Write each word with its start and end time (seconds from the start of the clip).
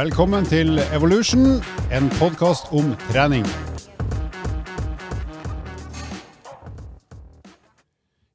Velkommen 0.00 0.46
til 0.48 0.78
Evolution, 0.96 1.58
en 1.92 2.06
podkast 2.16 2.70
om 2.72 2.94
trening. 3.10 3.42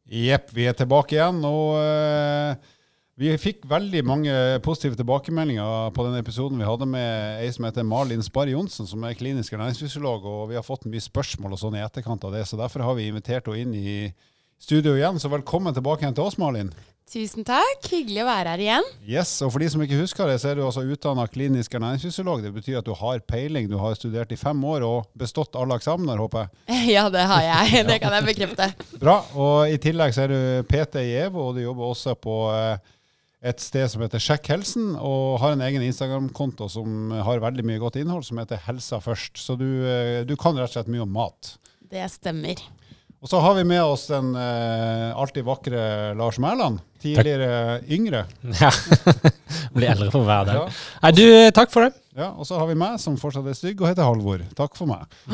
Jepp, 0.05 0.51
vi 0.53 0.67
er 0.69 0.75
tilbake 0.77 1.15
igjen. 1.15 1.39
Og 1.47 1.79
eh, 1.79 2.59
vi 3.17 3.33
fikk 3.41 3.65
veldig 3.71 4.03
mange 4.05 4.35
positive 4.67 4.99
tilbakemeldinger 4.99 5.89
på 5.95 6.05
den 6.05 6.19
episoden 6.19 6.61
vi 6.61 6.69
hadde 6.69 6.85
med 6.91 7.41
ei 7.41 7.49
som 7.55 7.65
heter 7.65 7.87
Malin 7.87 8.21
Sparre 8.21 8.53
Johnsen, 8.53 8.85
som 8.85 9.01
er 9.07 9.17
klinisk 9.17 9.57
ernæringsfysiolog. 9.57 10.27
Og 10.35 10.51
vi 10.51 10.59
har 10.59 10.67
fått 10.67 10.85
mye 10.85 11.01
spørsmål 11.01 11.57
og 11.57 11.63
sånn 11.63 11.79
i 11.79 11.85
etterkant 11.87 12.29
av 12.29 12.35
det, 12.37 12.45
så 12.45 12.61
derfor 12.61 12.85
har 12.85 12.99
vi 12.99 13.09
invitert 13.09 13.49
henne 13.49 13.65
inn 13.65 13.73
i 13.73 14.11
studio 14.61 14.93
igjen. 14.99 15.17
Så 15.17 15.33
velkommen 15.33 15.73
tilbake 15.73 16.05
igjen 16.05 16.19
til 16.19 16.29
oss, 16.29 16.37
Malin. 16.37 16.75
Tusen 17.05 17.45
takk. 17.45 17.85
Hyggelig 17.91 18.23
å 18.23 18.25
være 18.25 18.53
her 18.55 18.61
igjen. 18.63 18.87
Yes, 19.05 19.29
og 19.45 19.51
For 19.53 19.61
de 19.61 19.67
som 19.69 19.81
ikke 19.85 19.99
husker 19.99 20.25
det, 20.25 20.39
så 20.41 20.49
er 20.49 20.57
du 20.57 20.63
altså 20.65 20.81
utdanna 20.89 21.27
klinisk 21.29 21.75
ernæringsfysiolog. 21.77 22.41
Det 22.41 22.51
betyr 22.55 22.79
at 22.79 22.87
du 22.87 22.95
har 22.97 23.21
peiling. 23.29 23.67
Du 23.69 23.77
har 23.77 23.93
studert 23.97 24.33
i 24.33 24.39
fem 24.41 24.63
år 24.65 24.81
og 24.87 25.11
bestått 25.13 25.53
alle 25.59 25.77
eksamener, 25.77 26.17
håper 26.23 26.47
jeg. 26.47 26.79
Ja, 26.95 27.05
det 27.13 27.27
har 27.29 27.45
jeg. 27.45 27.85
Det 27.91 27.99
kan 28.01 28.15
jeg 28.17 28.25
bekrefte. 28.31 28.71
Bra. 28.97 29.19
Og 29.37 29.69
i 29.69 29.77
tillegg 29.81 30.15
så 30.17 30.25
er 30.25 30.33
du 30.33 30.39
PT 30.71 31.03
i 31.05 31.13
EVO, 31.27 31.51
og 31.51 31.59
du 31.59 31.61
jobber 31.61 31.93
også 31.93 32.15
på 32.17 32.39
eh, 32.55 32.95
et 33.53 33.61
sted 33.61 33.85
som 33.93 34.01
heter 34.01 34.25
Sjekk 34.25 34.49
helsen, 34.55 34.95
og 34.97 35.37
har 35.43 35.53
en 35.53 35.61
egen 35.67 35.85
Instagram-konto 35.85 36.71
som 36.73 37.13
har 37.27 37.43
veldig 37.43 37.67
mye 37.69 37.83
godt 37.85 38.01
innhold, 38.01 38.25
som 38.25 38.41
heter 38.41 38.65
Helsa 38.65 38.97
først. 39.03 39.37
Så 39.45 39.53
du, 39.61 39.67
eh, 39.85 40.23
du 40.25 40.33
kan 40.41 40.57
rett 40.57 40.73
og 40.73 40.79
slett 40.79 40.89
mye 40.89 41.05
om 41.05 41.13
mat. 41.21 41.53
Det 41.85 42.09
stemmer. 42.09 42.65
Og 43.25 43.29
så 43.31 43.39
har 43.41 43.55
vi 43.57 43.63
med 43.65 43.81
oss 43.81 44.03
den 44.11 44.35
eh, 44.37 45.09
alltid 45.17 45.41
vakre 45.47 46.13
Lars 46.13 46.37
Mæland. 46.37 46.77
Tidligere 47.01 47.79
yngre. 47.89 48.19
Ja. 48.61 48.69
Blir 49.75 49.89
eldre 49.95 50.11
for 50.13 50.21
hver 50.27 50.45
dag. 50.45 50.59
Ja. 50.59 50.65
Nei, 51.01 51.11
du, 51.17 51.23
takk 51.57 51.71
for 51.73 51.81
det. 51.87 51.95
Ja, 52.15 52.29
Og 52.39 52.45
så 52.47 52.55
har 52.55 52.69
vi 52.69 52.77
meg, 52.79 52.93
som 53.01 53.17
fortsatt 53.19 53.43
er 53.49 53.55
stygg 53.57 53.81
og 53.81 53.89
heter 53.89 54.05
Halvor. 54.07 54.39
Takk 54.55 54.77
for 54.77 54.87
meg. 54.87 55.01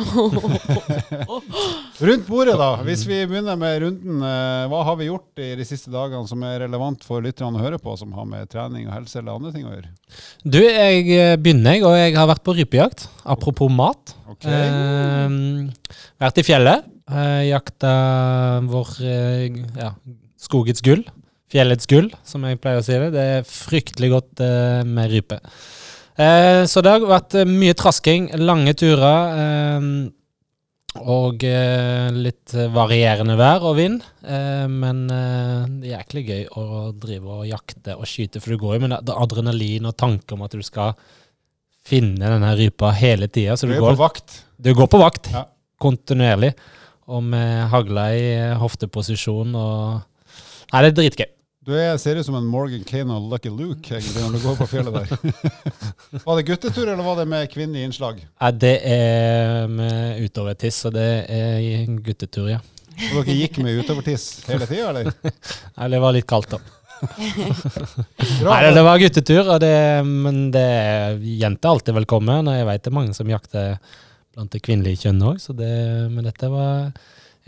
Rundt 2.02 2.26
bordet, 2.32 2.56
da. 2.58 2.70
Hvis 2.88 3.04
vi 3.06 3.20
begynner 3.30 3.56
med 3.60 3.84
runden. 3.84 4.24
eh, 4.26 4.64
Hva 4.72 4.80
har 4.88 4.96
vi 5.00 5.10
gjort 5.12 5.38
i 5.44 5.52
de 5.60 5.66
siste 5.68 5.92
dagene 5.94 6.24
som 6.32 6.42
er 6.48 6.62
relevant 6.64 7.04
for 7.06 7.22
lytterne 7.24 7.60
å 7.60 7.64
høre 7.66 7.78
på, 7.82 7.94
som 8.00 8.16
har 8.18 8.26
med 8.30 8.50
trening 8.52 8.88
og 8.88 8.96
helse 8.96 9.20
eller 9.22 9.36
andre 9.38 9.52
ting 9.54 9.68
å 9.68 9.76
gjøre? 9.76 9.92
Du, 10.48 10.62
jeg 10.64 11.04
eh, 11.20 11.36
begynner, 11.38 11.76
jeg, 11.78 11.84
og 11.86 11.94
jeg 12.00 12.12
har 12.18 12.28
vært 12.32 12.46
på 12.48 12.56
rypejakt. 12.58 13.00
Apropos 13.36 13.70
mat. 13.72 14.16
Okay. 14.32 14.64
Eh, 14.64 15.30
vært 16.24 16.42
i 16.42 16.48
fjellet. 16.48 16.80
Eh, 17.12 17.44
jakta 17.50 17.92
vår 18.72 18.92
eh, 19.04 19.60
ja, 19.80 19.92
skogets 20.40 20.84
gull. 20.86 21.04
Fjellets 21.52 21.88
gull, 21.92 22.08
som 22.24 22.46
jeg 22.48 22.62
pleier 22.64 22.80
å 22.80 22.86
si 22.86 22.96
det. 22.96 23.10
Det 23.12 23.26
er 23.38 23.48
fryktelig 23.48 24.10
godt 24.14 24.44
eh, 24.46 24.82
med 24.88 25.12
rype. 25.12 25.42
Eh, 26.16 26.64
så 26.72 26.84
det 26.84 26.94
har 26.94 27.04
vært 27.10 27.36
mye 27.50 27.76
trasking, 27.76 28.30
lange 28.40 28.74
turer. 28.80 30.10
Og 31.02 31.40
litt 32.20 32.52
varierende 32.76 33.38
vær 33.40 33.64
og 33.64 33.78
vind. 33.78 34.02
Men 34.28 35.06
det 35.08 35.88
er 35.88 35.94
jæklig 35.94 36.24
gøy 36.28 36.42
å 36.60 36.66
drive 37.00 37.38
og 37.38 37.46
jakte 37.48 37.96
og 37.96 38.10
skyte, 38.12 38.42
for 38.44 38.52
du 38.52 38.60
går 38.60 38.76
jo 38.76 38.82
med 38.90 39.14
adrenalin 39.16 39.88
og 39.88 39.96
tanke 39.96 40.36
om 40.36 40.44
at 40.44 40.52
du 40.52 40.60
skal 40.68 40.92
finne 41.88 42.20
denne 42.36 42.52
rypa 42.60 42.92
hele 43.00 43.32
tida. 43.32 43.56
Du 43.56 43.72
du 43.72 43.78
er 43.78 43.88
på 43.88 43.96
vakt. 44.04 44.42
du 44.60 44.74
går 44.76 44.92
på 44.92 45.00
vakt 45.00 45.32
Ja. 45.32 45.46
kontinuerlig. 45.80 46.52
Og 47.12 47.24
med 47.28 47.68
hagla 47.74 48.08
i 48.16 48.26
eh, 48.38 48.58
hofteposisjon 48.62 49.56
og 49.58 50.08
Nei, 50.72 50.86
det 50.86 50.92
er 50.94 50.98
dritgøy. 51.02 51.32
Du 51.68 51.74
er, 51.76 51.98
ser 52.02 52.18
ut 52.18 52.26
som 52.26 52.38
en 52.40 52.46
Morgan 52.48 52.82
Kane 52.88 53.14
og 53.14 53.28
Lucky 53.30 53.52
Luke 53.52 53.92
egentlig, 53.92 54.22
når 54.24 54.38
du 54.38 54.46
går 54.48 54.56
på 54.58 54.68
fjellet 54.72 54.96
der. 54.96 55.42
var 56.26 56.40
det 56.40 56.46
guttetur, 56.48 56.86
eller 56.88 57.04
var 57.06 57.20
det 57.20 57.26
med 57.30 57.52
kvinnelig 57.52 57.84
innslag? 57.86 58.22
Nei, 58.24 58.52
det 58.64 58.72
er 58.88 59.68
med 59.70 60.24
utovertiss, 60.24 60.80
og 60.88 60.96
det 60.96 61.10
er 61.28 61.92
guttetur, 62.02 62.48
ja. 62.54 62.62
Og 63.12 63.20
dere 63.20 63.36
gikk 63.44 63.60
med 63.62 63.78
utovertiss 63.84 64.26
hele 64.48 64.66
tida, 64.70 64.88
eller? 64.90 65.12
Nei, 65.78 65.92
det 65.94 66.02
var 66.02 66.16
litt 66.16 66.30
kaldt, 66.32 66.56
da. 66.56 66.62
Nei, 68.48 68.60
det 68.74 68.86
var 68.88 69.04
guttetur, 69.04 69.44
og 69.44 69.62
det, 69.62 69.76
men 70.08 70.48
det 70.56 70.68
jenter 71.44 71.70
er 71.70 71.76
alltid 71.76 72.00
velkommen. 72.00 72.50
Og 72.50 72.58
jeg 72.58 72.72
vet 72.72 72.88
det 72.88 72.90
er 72.90 72.98
mange 73.04 73.18
som 73.18 73.30
jakter 73.30 73.78
blant 74.36 74.54
det 74.54 74.64
kvinnelige 74.66 75.06
kjønnet 75.06 75.28
òg, 75.34 75.42
så 75.44 75.56
det, 75.58 75.72
men 76.12 76.28
dette 76.28 76.50
var 76.52 76.92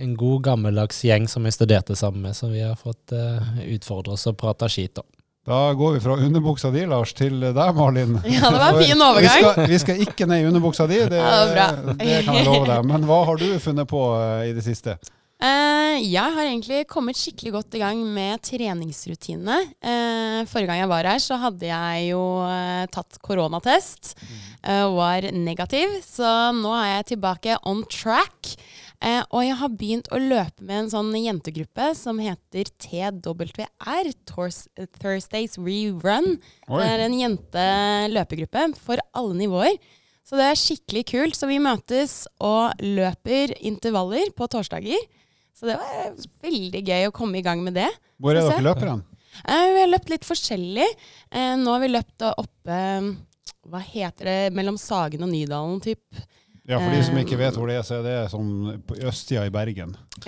en 0.02 0.16
god, 0.18 0.40
gammeldags 0.48 1.04
gjeng 1.06 1.28
som 1.30 1.46
jeg 1.46 1.56
studerte 1.56 1.96
sammen 1.96 2.26
med, 2.26 2.36
så 2.38 2.50
vi 2.50 2.64
har 2.66 2.76
fått 2.80 3.14
uh, 3.14 3.54
utfordre 3.76 4.16
oss 4.16 4.26
og 4.32 4.38
prate 4.42 4.70
skit 4.72 4.98
om. 5.02 5.08
Da 5.44 5.74
går 5.76 5.98
vi 5.98 6.00
fra 6.00 6.16
underbuksa 6.24 6.70
di, 6.72 6.86
Lars, 6.88 7.12
til 7.14 7.42
deg, 7.44 7.74
Malin. 7.76 8.16
Ja, 8.32 8.48
det 8.48 8.62
var 8.62 8.70
en 8.70 8.80
fin 8.80 8.96
Vi 8.96 9.04
overgang. 9.04 9.42
skal, 9.44 9.66
vi 9.68 9.80
skal 9.82 10.06
ikke 10.06 10.28
ned 10.30 10.40
i 10.40 10.48
underbuksa 10.48 10.88
di, 10.88 11.02
det, 11.12 11.20
Ja, 11.20 11.42
det 11.50 11.98
det 12.00 12.22
kan 12.24 12.38
jeg 12.40 12.48
love 12.48 12.70
deg. 12.70 12.88
Men 12.88 13.04
hva 13.10 13.20
har 13.28 13.42
du 13.42 13.50
funnet 13.60 13.90
på 13.92 14.06
eh, 14.22 14.46
i 14.52 14.56
det 14.56 14.64
siste? 14.64 14.96
Eh, 15.44 15.98
jeg 16.00 16.36
har 16.38 16.46
egentlig 16.46 16.86
kommet 16.88 17.20
skikkelig 17.20 17.52
godt 17.58 17.76
i 17.76 17.82
gang 17.84 18.00
med 18.16 18.40
treningsrutinene. 18.48 19.58
Eh, 19.84 20.03
forrige 20.50 20.70
gang 20.70 20.82
jeg 20.82 20.92
var 20.92 21.10
her, 21.10 21.22
så 21.24 21.38
hadde 21.42 21.68
jeg 21.70 22.08
jo 22.10 22.22
eh, 22.48 22.86
tatt 22.94 23.20
koronatest 23.26 24.14
eh, 24.20 24.84
og 24.86 24.98
var 25.00 25.28
negativ. 25.36 25.98
Så 26.06 26.28
nå 26.58 26.74
er 26.80 26.90
jeg 26.98 27.14
tilbake 27.14 27.58
on 27.70 27.84
track. 27.92 28.54
Eh, 29.04 29.20
og 29.36 29.44
jeg 29.44 29.58
har 29.60 29.74
begynt 29.76 30.12
å 30.16 30.20
løpe 30.22 30.64
med 30.64 30.86
en 30.86 30.92
sånn 30.94 31.10
jentegruppe 31.20 31.90
som 32.00 32.22
heter 32.24 32.70
TWR, 32.80 34.12
Thursdays 35.00 35.58
Rerun. 35.60 36.38
Det 36.70 36.86
er 36.88 37.04
en 37.04 37.18
jenteløpegruppe 37.20 38.70
for 38.80 39.04
alle 39.12 39.36
nivåer. 39.44 39.76
Så 40.24 40.40
det 40.40 40.46
er 40.48 40.60
skikkelig 40.60 41.04
kult. 41.12 41.36
Så 41.36 41.50
vi 41.50 41.60
møtes 41.62 42.24
og 42.40 42.80
løper 42.80 43.58
intervaller 43.60 44.32
på 44.38 44.48
torsdager. 44.52 45.04
Så 45.54 45.68
det 45.70 45.76
var 45.78 46.16
veldig 46.44 46.82
gøy 46.82 47.10
å 47.10 47.16
komme 47.16 47.38
i 47.40 47.46
gang 47.46 47.60
med 47.64 47.76
det. 47.78 47.90
Hvor 48.24 48.38
er 48.38 48.48
dere 48.48 48.64
løperne? 48.72 49.04
Eh, 49.04 49.13
vi 49.48 49.82
har 49.82 49.90
løpt 49.92 50.10
litt 50.14 50.26
forskjellig. 50.28 50.88
Eh, 51.32 51.56
nå 51.60 51.72
har 51.74 51.84
vi 51.84 51.92
løpt 51.94 52.26
oppe 52.34 52.78
Hva 53.64 53.80
heter 53.80 54.28
det? 54.28 54.38
Mellom 54.56 54.76
Sagen 54.78 55.24
og 55.24 55.30
Nydalen, 55.32 55.80
typ. 55.84 56.04
Ja, 56.68 56.78
For 56.80 56.90
de 56.96 57.04
som 57.04 57.18
Eh. 57.18 57.24
ikke 57.26 57.38
vet 57.40 57.56
hvor 57.60 57.68
det 57.68 57.76
er, 57.80 57.84
så 57.84 57.98
er 58.00 58.04
det 58.04 58.32
sånn 58.32 58.82
på 58.88 58.96
østsida 59.04 59.46
i 59.48 59.52
Bergen. 59.52 59.96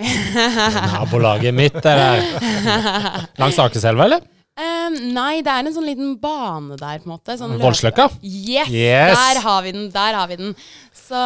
Nabolaget 0.92 1.54
mitt 1.56 1.76
er 1.80 2.00
der. 2.00 3.28
Langs 3.40 3.58
Akerselva, 3.60 4.04
eller? 4.08 4.24
Um, 4.56 4.94
nei, 5.12 5.42
det 5.44 5.52
er 5.52 5.66
en 5.68 5.74
sånn 5.74 5.84
liten 5.84 6.14
bane 6.20 6.78
der, 6.80 7.00
på 7.02 7.08
en 7.10 7.12
måte. 7.12 7.34
Sånn 7.36 7.58
Voldsløkka? 7.60 8.06
Yes, 8.24 8.70
Yes! 8.72 9.16
Der 9.18 9.40
har 9.44 9.62
vi 9.66 9.72
den! 9.76 9.90
Der 9.92 10.16
har 10.16 10.28
vi 10.30 10.38
den. 10.40 10.54
Så 10.96 11.20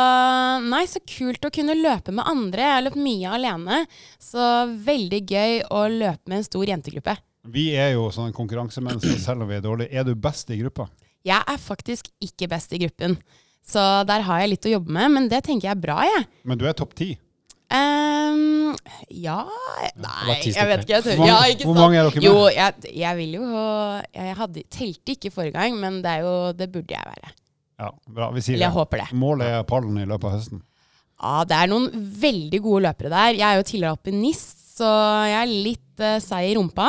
nei, 0.66 0.82
så 0.90 0.98
kult 1.06 1.46
å 1.46 1.52
kunne 1.54 1.76
løpe 1.78 2.10
med 2.14 2.26
andre. 2.26 2.64
Jeg 2.66 2.74
har 2.74 2.86
løpt 2.88 2.98
mye 3.02 3.34
alene. 3.38 3.84
Så 4.18 4.48
veldig 4.82 5.20
gøy 5.30 5.60
å 5.70 5.84
løpe 5.94 6.26
med 6.32 6.40
en 6.40 6.48
stor 6.48 6.66
jentegruppe. 6.74 7.14
Vi 7.48 7.70
er 7.78 7.94
jo 7.94 8.08
sånne 8.12 8.34
konkurransemennesker 8.36 9.20
selv 9.26 9.46
om 9.46 9.48
vi 9.50 9.56
er 9.58 9.64
dårlige. 9.64 9.92
Er 9.96 10.04
du 10.04 10.14
best 10.14 10.50
i 10.52 10.58
gruppa? 10.60 10.88
Jeg 11.26 11.40
er 11.46 11.58
faktisk 11.60 12.08
ikke 12.24 12.48
best 12.48 12.72
i 12.76 12.80
gruppen. 12.84 13.16
Så 13.66 13.80
der 14.08 14.22
har 14.24 14.40
jeg 14.42 14.54
litt 14.54 14.66
å 14.70 14.72
jobbe 14.78 14.92
med, 14.96 15.10
men 15.16 15.26
det 15.28 15.42
tenker 15.46 15.68
jeg 15.68 15.76
er 15.76 15.82
bra, 15.82 15.98
jeg. 16.08 16.24
Men 16.48 16.58
du 16.60 16.64
er 16.68 16.72
topp 16.76 16.94
ti. 16.96 17.10
Um, 17.70 18.72
ja 19.14 19.44
Nei, 19.94 20.40
jeg 20.42 20.66
vet 20.66 20.80
ikke. 20.82 20.96
Jeg 20.96 21.02
Hvor 21.04 21.04
tør. 21.04 21.20
mange, 21.20 21.28
Ja, 21.30 21.36
ikke 21.52 21.66
hvor 21.68 21.76
mange 21.78 22.00
er 22.00 22.08
dere 22.08 22.16
med? 22.18 22.24
Jo, 22.26 22.32
jeg, 22.50 22.94
jeg 22.98 23.18
vil 23.20 23.36
jo 23.36 23.44
Jeg 24.16 24.34
hadde, 24.40 24.64
telte 24.74 25.14
ikke 25.14 25.30
forrige 25.30 25.54
gang, 25.54 25.76
men 25.78 26.00
det, 26.02 26.16
er 26.16 26.24
jo, 26.26 26.32
det 26.58 26.66
burde 26.74 26.96
jeg 26.96 27.06
være. 27.12 27.30
Ja, 27.80 27.92
bra. 28.10 28.30
Vi 28.34 28.42
sier 28.42 28.56
Eller 28.56 28.66
jeg 28.66 28.72
det. 28.74 28.78
håper 28.80 29.02
det. 29.04 29.06
Målet 29.22 29.52
er 29.54 29.62
pallen 29.70 30.00
i 30.02 30.08
løpet 30.10 30.26
av 30.32 30.34
høsten. 30.34 30.64
Ja, 31.20 31.36
det 31.46 31.60
er 31.60 31.70
noen 31.70 31.86
veldig 32.24 32.60
gode 32.64 32.82
løpere 32.88 33.12
der. 33.12 33.38
Jeg 33.38 33.46
er 33.52 33.60
jo 33.62 33.68
tidligere 33.70 33.94
alpinist, 33.94 34.59
så 34.80 34.88
jeg 35.28 35.36
er 35.42 35.52
litt 35.68 36.02
uh, 36.02 36.16
seig 36.24 36.50
i 36.50 36.56
rumpa. 36.58 36.88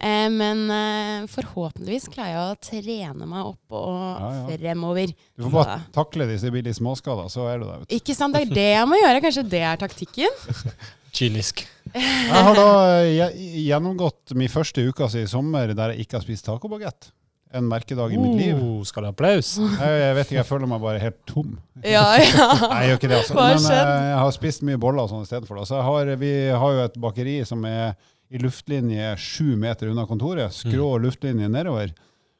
Eh, 0.00 0.28
men 0.32 0.62
eh, 0.72 1.26
forhåpentligvis 1.28 2.06
klarer 2.12 2.32
jeg 2.32 2.44
å 2.44 2.60
trene 2.64 3.26
meg 3.28 3.50
opp 3.50 3.74
og 3.76 3.90
Ja, 3.90 4.30
ja. 4.38 4.44
fremover. 4.54 5.12
Du 5.36 5.44
får 5.44 5.52
bare 5.58 5.74
takle 5.92 6.28
de 6.30 6.38
billige 6.38 6.62
blir 6.70 6.78
småskada, 6.78 7.26
så 7.32 7.50
er 7.52 7.60
du 7.60 7.66
der. 7.68 7.82
vet. 7.82 7.98
Ikke 8.00 8.16
sant, 8.16 8.36
det 8.36 8.46
er 8.46 8.54
det 8.56 8.68
jeg 8.70 8.88
må 8.88 9.00
gjøre. 9.00 9.20
Kanskje 9.26 9.44
det 9.52 9.60
er 9.72 9.80
taktikken? 9.82 10.40
Kynisk. 11.16 11.64
Jeg 11.92 12.44
har 12.46 12.54
da 12.56 12.66
eh, 13.02 13.34
gjennomgått 13.66 14.32
min 14.38 14.48
første 14.52 14.84
uke 14.88 15.08
si 15.10 15.24
i 15.26 15.30
sommer 15.30 15.74
der 15.74 15.92
jeg 15.94 16.06
ikke 16.06 16.20
har 16.20 16.24
spist 16.24 16.46
tacobagett. 16.48 17.10
En 17.52 17.66
merkedag 17.66 18.12
i 18.14 18.18
mitt 18.20 18.36
liv. 18.38 18.58
Oh, 18.62 18.82
skal 18.86 19.02
du 19.02 19.08
ha 19.08 19.10
applaus? 19.14 19.56
Jeg, 19.82 19.94
jeg 20.04 20.14
vet 20.14 20.28
ikke, 20.28 20.36
jeg 20.38 20.46
føler 20.46 20.68
meg 20.70 20.82
bare 20.84 21.00
helt 21.02 21.16
tom. 21.26 21.56
Ja, 21.82 22.04
ja. 22.20 22.46
Nei, 22.70 22.76
jeg 22.84 22.92
gjør 22.92 23.00
ikke 23.00 23.10
det, 23.10 23.16
altså. 23.24 23.34
Hva 23.34 23.46
har 23.48 23.56
Men 23.56 23.72
eh, 23.74 24.04
jeg 24.10 24.20
har 24.20 24.34
spist 24.36 24.62
mye 24.68 24.78
boller 24.84 25.02
og 25.02 25.10
sånn 25.10 25.24
istedenfor. 25.26 25.58
Så 25.66 25.80
jeg 25.80 25.86
har, 25.88 26.12
vi 26.20 26.30
har 26.62 26.76
jo 26.76 26.84
et 26.84 27.00
bakeri 27.02 27.34
som 27.48 27.66
er 27.66 27.96
i 28.30 28.38
luftlinje 28.38 29.08
sju 29.18 29.56
meter 29.58 29.90
unna 29.90 30.04
kontoret. 30.06 30.54
Skrå 30.54 30.92
luftlinje 31.02 31.48
nedover. 31.50 31.90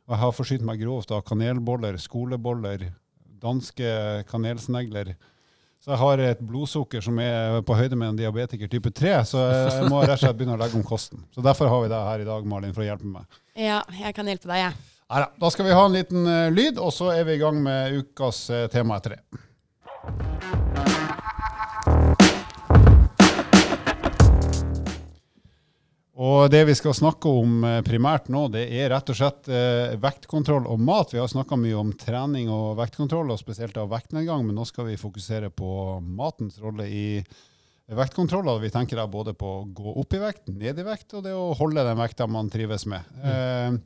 Og 0.07 0.15
jeg 0.15 0.23
har 0.23 0.37
forsynt 0.37 0.63
meg 0.67 0.79
grovt 0.85 1.11
av 1.15 1.25
kanelboller, 1.27 1.99
skoleboller, 2.03 2.87
danske 3.43 3.91
kanelsnegler. 4.31 5.17
Så 5.81 5.95
jeg 5.95 6.01
har 6.03 6.21
et 6.23 6.41
blodsukker 6.45 7.01
som 7.03 7.19
er 7.25 7.63
på 7.67 7.75
høyde 7.79 7.97
med 7.97 8.13
en 8.13 8.19
diabetiker 8.19 8.69
type 8.69 8.91
3, 8.93 9.13
så 9.31 9.43
jeg 9.49 9.87
må 9.89 10.03
rett 10.03 10.19
og 10.19 10.21
slett 10.21 10.37
begynne 10.37 10.59
å 10.59 10.61
legge 10.61 10.77
om 10.77 10.85
kosten. 10.85 11.23
Så 11.33 11.41
derfor 11.43 11.71
har 11.73 11.87
vi 11.87 11.89
deg 11.89 12.09
her 12.11 12.25
i 12.25 12.27
dag, 12.29 12.49
Malin, 12.53 12.75
for 12.77 12.85
å 12.85 12.89
hjelpe 12.91 13.09
meg. 13.09 13.39
ja, 13.57 13.79
jeg 13.97 14.13
kan 14.19 14.29
hjelpe 14.29 14.51
deg, 14.51 14.67
jeg. 14.67 14.90
Neida, 15.11 15.31
da 15.43 15.49
skal 15.51 15.67
vi 15.67 15.73
ha 15.75 15.87
en 15.87 15.95
liten 15.97 16.27
uh, 16.27 16.53
lyd, 16.55 16.77
og 16.79 16.93
så 16.95 17.09
er 17.11 17.25
vi 17.27 17.35
i 17.35 17.41
gang 17.41 17.57
med 17.65 17.97
ukas 17.99 18.45
uh, 18.55 18.69
tema 18.71 19.01
etter 19.01 19.17
det. 19.17 19.23
Og 26.21 26.51
det 26.53 26.61
vi 26.69 26.77
skal 26.77 26.95
snakke 26.95 27.31
om 27.33 27.63
eh, 27.65 27.79
primært 27.81 28.27
nå, 28.29 28.43
det 28.53 28.67
er 28.77 28.91
rett 28.93 29.09
og 29.09 29.17
slett 29.17 29.49
eh, 29.49 29.95
vektkontroll 29.97 30.67
og 30.69 30.83
mat. 30.85 31.15
Vi 31.15 31.19
har 31.19 31.31
snakka 31.33 31.57
mye 31.57 31.79
om 31.81 31.95
trening 31.97 32.51
og 32.53 32.77
vektkontroll, 32.77 33.33
og 33.33 33.41
spesielt 33.41 33.79
av 33.81 33.89
vektnedgang, 33.89 34.45
men 34.45 34.59
nå 34.61 34.67
skal 34.69 34.91
vi 34.91 34.99
fokusere 35.01 35.49
på 35.49 35.71
matens 36.05 36.61
rolle 36.61 36.85
i 36.93 37.07
vektkontroll. 37.89 38.53
Og 38.53 38.61
vi 38.67 38.73
tenker 38.75 39.01
da 39.01 39.09
både 39.09 39.33
på 39.33 39.55
å 39.63 39.65
gå 39.65 39.97
opp 39.97 40.19
i 40.19 40.21
vekt, 40.21 40.53
ned 40.53 40.85
i 40.85 40.87
vekt, 40.91 41.09
og 41.17 41.25
det 41.25 41.33
å 41.33 41.55
holde 41.57 41.89
den 41.89 42.03
vekta 42.05 42.29
man 42.29 42.53
trives 42.53 42.85
med. 42.93 43.09
Eh, 43.25 43.81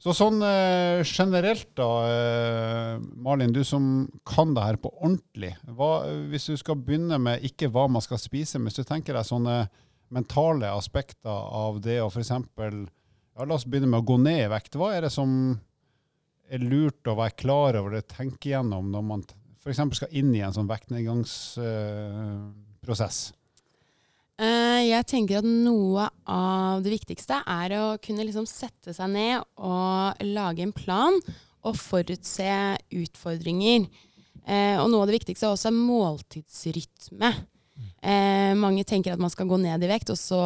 så 0.00 0.14
sånn 0.16 0.40
eh, 0.40 1.02
generelt 1.04 1.68
da, 1.76 1.88
eh, 2.08 2.94
Malin, 3.20 3.52
du 3.52 3.60
som 3.68 4.08
kan 4.24 4.54
det 4.56 4.64
her 4.64 4.78
på 4.80 4.88
ordentlig. 4.94 5.50
Hva, 5.76 6.06
hvis 6.32 6.48
du 6.48 6.56
skal 6.56 6.80
begynne 6.80 7.18
med 7.20 7.44
ikke 7.44 7.68
hva 7.72 7.84
man 7.92 8.00
skal 8.04 8.18
spise, 8.20 8.56
men 8.56 8.70
hvis 8.70 8.80
du 8.80 8.84
tenker 8.88 9.16
deg 9.16 9.28
sånne 9.28 9.56
mentale 10.10 10.66
aspekter 10.72 11.30
av 11.30 11.80
det 11.84 12.00
å 12.02 12.08
f.eks. 12.10 12.30
Ja, 12.30 13.44
la 13.44 13.54
oss 13.54 13.66
begynne 13.68 13.88
med 13.92 14.00
å 14.02 14.08
gå 14.08 14.16
ned 14.20 14.40
i 14.46 14.52
vekt. 14.52 14.76
Hva 14.80 14.88
er 14.96 15.00
det 15.06 15.12
som 15.14 15.30
er 16.50 16.60
lurt 16.64 17.06
å 17.06 17.18
være 17.18 17.38
klar 17.38 17.72
over 17.78 17.90
det, 17.98 18.10
tenke 18.10 18.48
gjennom 18.54 18.84
når 18.94 19.02
man 19.06 19.20
f.eks. 19.60 19.80
skal 20.00 20.14
inn 20.16 20.30
i 20.34 20.44
en 20.44 20.54
sånn 20.56 20.70
vektnedgangsprosess? 20.70 23.18
Eh, 23.28 23.34
jeg 24.40 25.04
tenker 25.10 25.40
at 25.40 25.46
noe 25.46 26.06
av 26.24 26.80
det 26.84 26.94
viktigste 26.94 27.42
er 27.44 27.74
å 27.76 27.84
kunne 28.00 28.24
liksom 28.24 28.46
sette 28.48 28.94
seg 28.96 29.10
ned 29.12 29.42
og 29.60 30.22
lage 30.24 30.64
en 30.64 30.72
plan 30.72 31.18
og 31.68 31.76
forutse 31.76 32.52
utfordringer. 33.02 33.88
Eh, 34.46 34.76
og 34.80 34.88
noe 34.90 35.04
av 35.04 35.10
det 35.10 35.18
viktigste 35.18 35.46
er 35.46 35.54
også 35.54 35.72
måltidsrytme. 35.74 37.32
Eh, 38.00 38.52
mange 38.58 38.84
tenker 38.88 39.14
at 39.14 39.20
man 39.20 39.32
skal 39.32 39.48
gå 39.50 39.58
ned 39.60 39.84
i 39.84 39.90
vekt, 39.90 40.12
og 40.12 40.18
så 40.18 40.42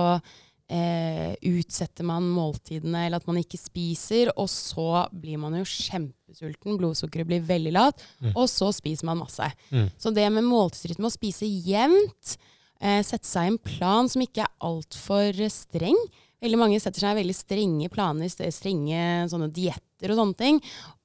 eh, 0.69 1.35
utsetter 1.51 2.07
man 2.07 2.27
måltidene, 2.35 3.07
eller 3.07 3.23
at 3.23 3.29
man 3.31 3.39
ikke 3.41 3.61
spiser, 3.61 4.33
og 4.35 4.51
så 4.51 5.07
blir 5.13 5.39
man 5.43 5.57
jo 5.59 5.67
kjempesulten, 5.69 6.79
blodsukkeret 6.81 7.31
blir 7.31 7.47
veldig 7.47 7.75
lavt, 7.77 8.03
mm. 8.21 8.33
og 8.35 8.49
så 8.51 8.73
spiser 8.75 9.09
man 9.11 9.23
masse. 9.23 9.51
Mm. 9.71 9.89
Så 9.99 10.15
det 10.15 10.27
med 10.35 10.47
måltidsrytme, 10.49 11.09
å 11.11 11.15
spise 11.15 11.49
jevnt, 11.49 12.37
eh, 12.85 13.01
sette 13.07 13.27
seg 13.29 13.49
en 13.49 13.59
plan 13.65 14.11
som 14.13 14.23
ikke 14.23 14.45
er 14.45 14.55
altfor 14.69 15.41
streng, 15.51 15.99
Veldig 16.45 16.59
mange 16.61 16.79
setter 16.83 17.01
seg 17.01 17.17
veldig 17.17 17.35
strenge 17.37 17.89
planer, 17.93 18.29
strenge 18.29 19.49
dietter 19.55 20.13
og 20.13 20.19
sånne 20.19 20.37
ting. 20.37 20.59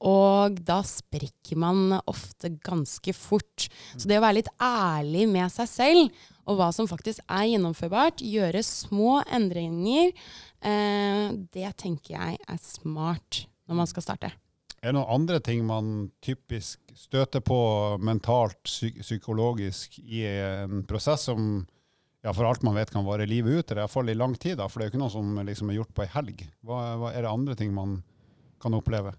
Og 0.04 0.58
da 0.68 0.82
sprekker 0.84 1.60
man 1.60 1.96
ofte 2.02 2.52
ganske 2.66 3.14
fort. 3.16 3.70
Så 3.96 4.10
det 4.10 4.18
å 4.20 4.26
være 4.26 4.42
litt 4.42 4.52
ærlig 4.60 5.30
med 5.32 5.48
seg 5.54 5.72
selv 5.72 6.20
og 6.50 6.60
hva 6.60 6.72
som 6.74 6.90
faktisk 6.90 7.22
er 7.30 7.46
gjennomførbart, 7.52 8.24
gjøre 8.26 8.66
små 8.66 9.20
endringer, 9.30 10.12
eh, 10.66 11.32
det 11.54 11.72
tenker 11.78 12.18
jeg 12.18 12.40
er 12.42 12.62
smart 12.66 13.46
når 13.70 13.84
man 13.84 13.92
skal 13.92 14.08
starte. 14.10 14.34
Er 14.80 14.94
det 14.94 14.96
noen 14.96 15.12
andre 15.12 15.42
ting 15.44 15.66
man 15.68 16.10
typisk 16.24 16.80
støter 16.96 17.44
på 17.44 17.60
mentalt, 18.00 18.62
psykologisk 18.64 20.00
i 20.00 20.24
en 20.24 20.86
prosess 20.88 21.28
som 21.28 21.66
ja, 22.24 22.34
for 22.34 22.44
alt 22.48 22.64
man 22.68 22.76
vet 22.76 22.92
kan 22.92 23.06
vare 23.08 23.28
livet 23.28 23.60
ut, 23.60 23.72
eller 23.72 23.86
iallfall 23.86 24.12
i 24.12 24.18
lang 24.18 24.36
tid. 24.36 24.58
Da, 24.60 24.68
for 24.68 24.80
det 24.80 24.86
er 24.86 24.90
jo 24.90 24.94
ikke 24.96 25.04
noe 25.04 25.14
som 25.14 25.40
liksom 25.48 25.72
er 25.72 25.80
gjort 25.80 25.94
på 25.96 26.04
ei 26.04 26.12
helg. 26.16 26.44
Hva, 26.68 26.80
hva, 27.00 27.14
er 27.14 27.24
det 27.24 27.32
andre 27.32 27.56
ting 27.60 27.72
man 27.76 28.02
kan 28.60 28.76
oppleve? 28.76 29.14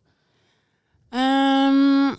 Um, 1.10 2.12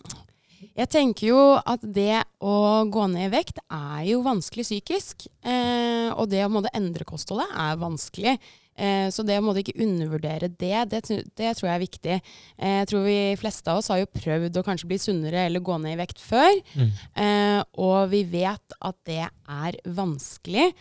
jeg 0.77 0.89
tenker 0.91 1.29
jo 1.29 1.43
at 1.59 1.83
det 1.85 2.23
å 2.41 2.55
gå 2.89 3.05
ned 3.13 3.29
i 3.29 3.33
vekt 3.33 3.61
er 3.67 4.07
jo 4.09 4.23
vanskelig 4.25 4.65
psykisk. 4.65 5.27
Eh, 5.45 6.09
og 6.11 6.29
det 6.33 6.43
å 6.45 6.51
måtte 6.51 6.73
endre 6.77 7.05
kostholdet 7.07 7.53
er 7.53 7.79
vanskelig. 7.81 8.35
Eh, 8.79 9.09
så 9.11 9.23
det 9.27 9.37
å 9.41 9.53
ikke 9.59 9.77
undervurdere 9.83 10.49
det, 10.49 10.77
det, 10.91 11.01
det, 11.37 11.51
tror 11.57 11.67
jeg 11.67 11.73
er 11.73 11.83
viktig. 11.83 12.15
Eh, 12.57 12.77
jeg 12.79 12.89
tror 12.91 13.05
vi 13.05 13.17
fleste 13.39 13.73
av 13.73 13.81
oss 13.81 13.91
har 13.91 14.01
jo 14.01 14.09
prøvd 14.15 14.57
å 14.57 14.65
kanskje 14.65 14.89
bli 14.89 14.99
sunnere 15.01 15.45
eller 15.47 15.63
gå 15.63 15.77
ned 15.81 15.97
i 15.97 16.01
vekt 16.01 16.23
før. 16.23 16.53
Mm. 16.73 16.89
Eh, 17.25 17.59
og 17.83 17.99
vi 18.13 18.23
vet 18.31 18.79
at 18.79 18.97
det 19.09 19.23
er 19.27 19.79
vanskelig. 19.85 20.71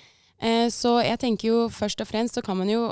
Så 0.73 0.95
jeg 1.05 1.21
tenker 1.21 1.51
jo 1.51 1.57
først 1.69 2.01
og 2.01 2.09
fremst 2.09 2.39
så 2.39 2.41
kan 2.41 2.57
man 2.57 2.71
jo 2.73 2.87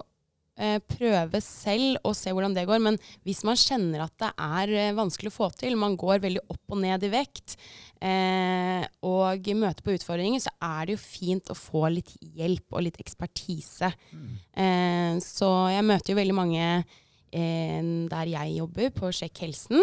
prøve 0.91 1.41
selv 1.45 2.01
og 2.07 2.17
se 2.19 2.33
hvordan 2.35 2.55
det 2.57 2.67
går. 2.69 2.81
Men 2.83 2.99
hvis 3.27 3.45
man 3.47 3.59
kjenner 3.59 4.05
at 4.05 4.15
det 4.19 4.31
er 4.35 4.75
eh, 4.75 4.97
vanskelig 4.97 5.31
å 5.33 5.37
få 5.37 5.51
til, 5.59 5.79
man 5.79 5.97
går 5.99 6.23
veldig 6.25 6.45
opp 6.51 6.75
og 6.75 6.83
ned 6.83 7.07
i 7.07 7.13
vekt, 7.13 7.57
eh, 8.03 8.85
og 9.07 9.51
møter 9.59 9.87
på 9.87 9.95
utfordringer, 9.97 10.43
så 10.43 10.53
er 10.65 10.89
det 10.89 10.97
jo 10.97 11.03
fint 11.03 11.53
å 11.53 11.59
få 11.59 11.87
litt 11.95 12.13
hjelp 12.21 12.75
og 12.75 12.87
litt 12.89 13.01
ekspertise. 13.03 13.93
Mm. 14.13 14.37
Eh, 14.65 15.15
så 15.25 15.51
jeg 15.75 15.89
møter 15.89 16.15
jo 16.15 16.21
veldig 16.21 16.39
mange 16.39 16.69
eh, 16.75 17.83
der 18.11 18.35
jeg 18.35 18.59
jobber, 18.59 18.93
på 18.99 19.13
Sjekk 19.15 19.45
helsen. 19.47 19.83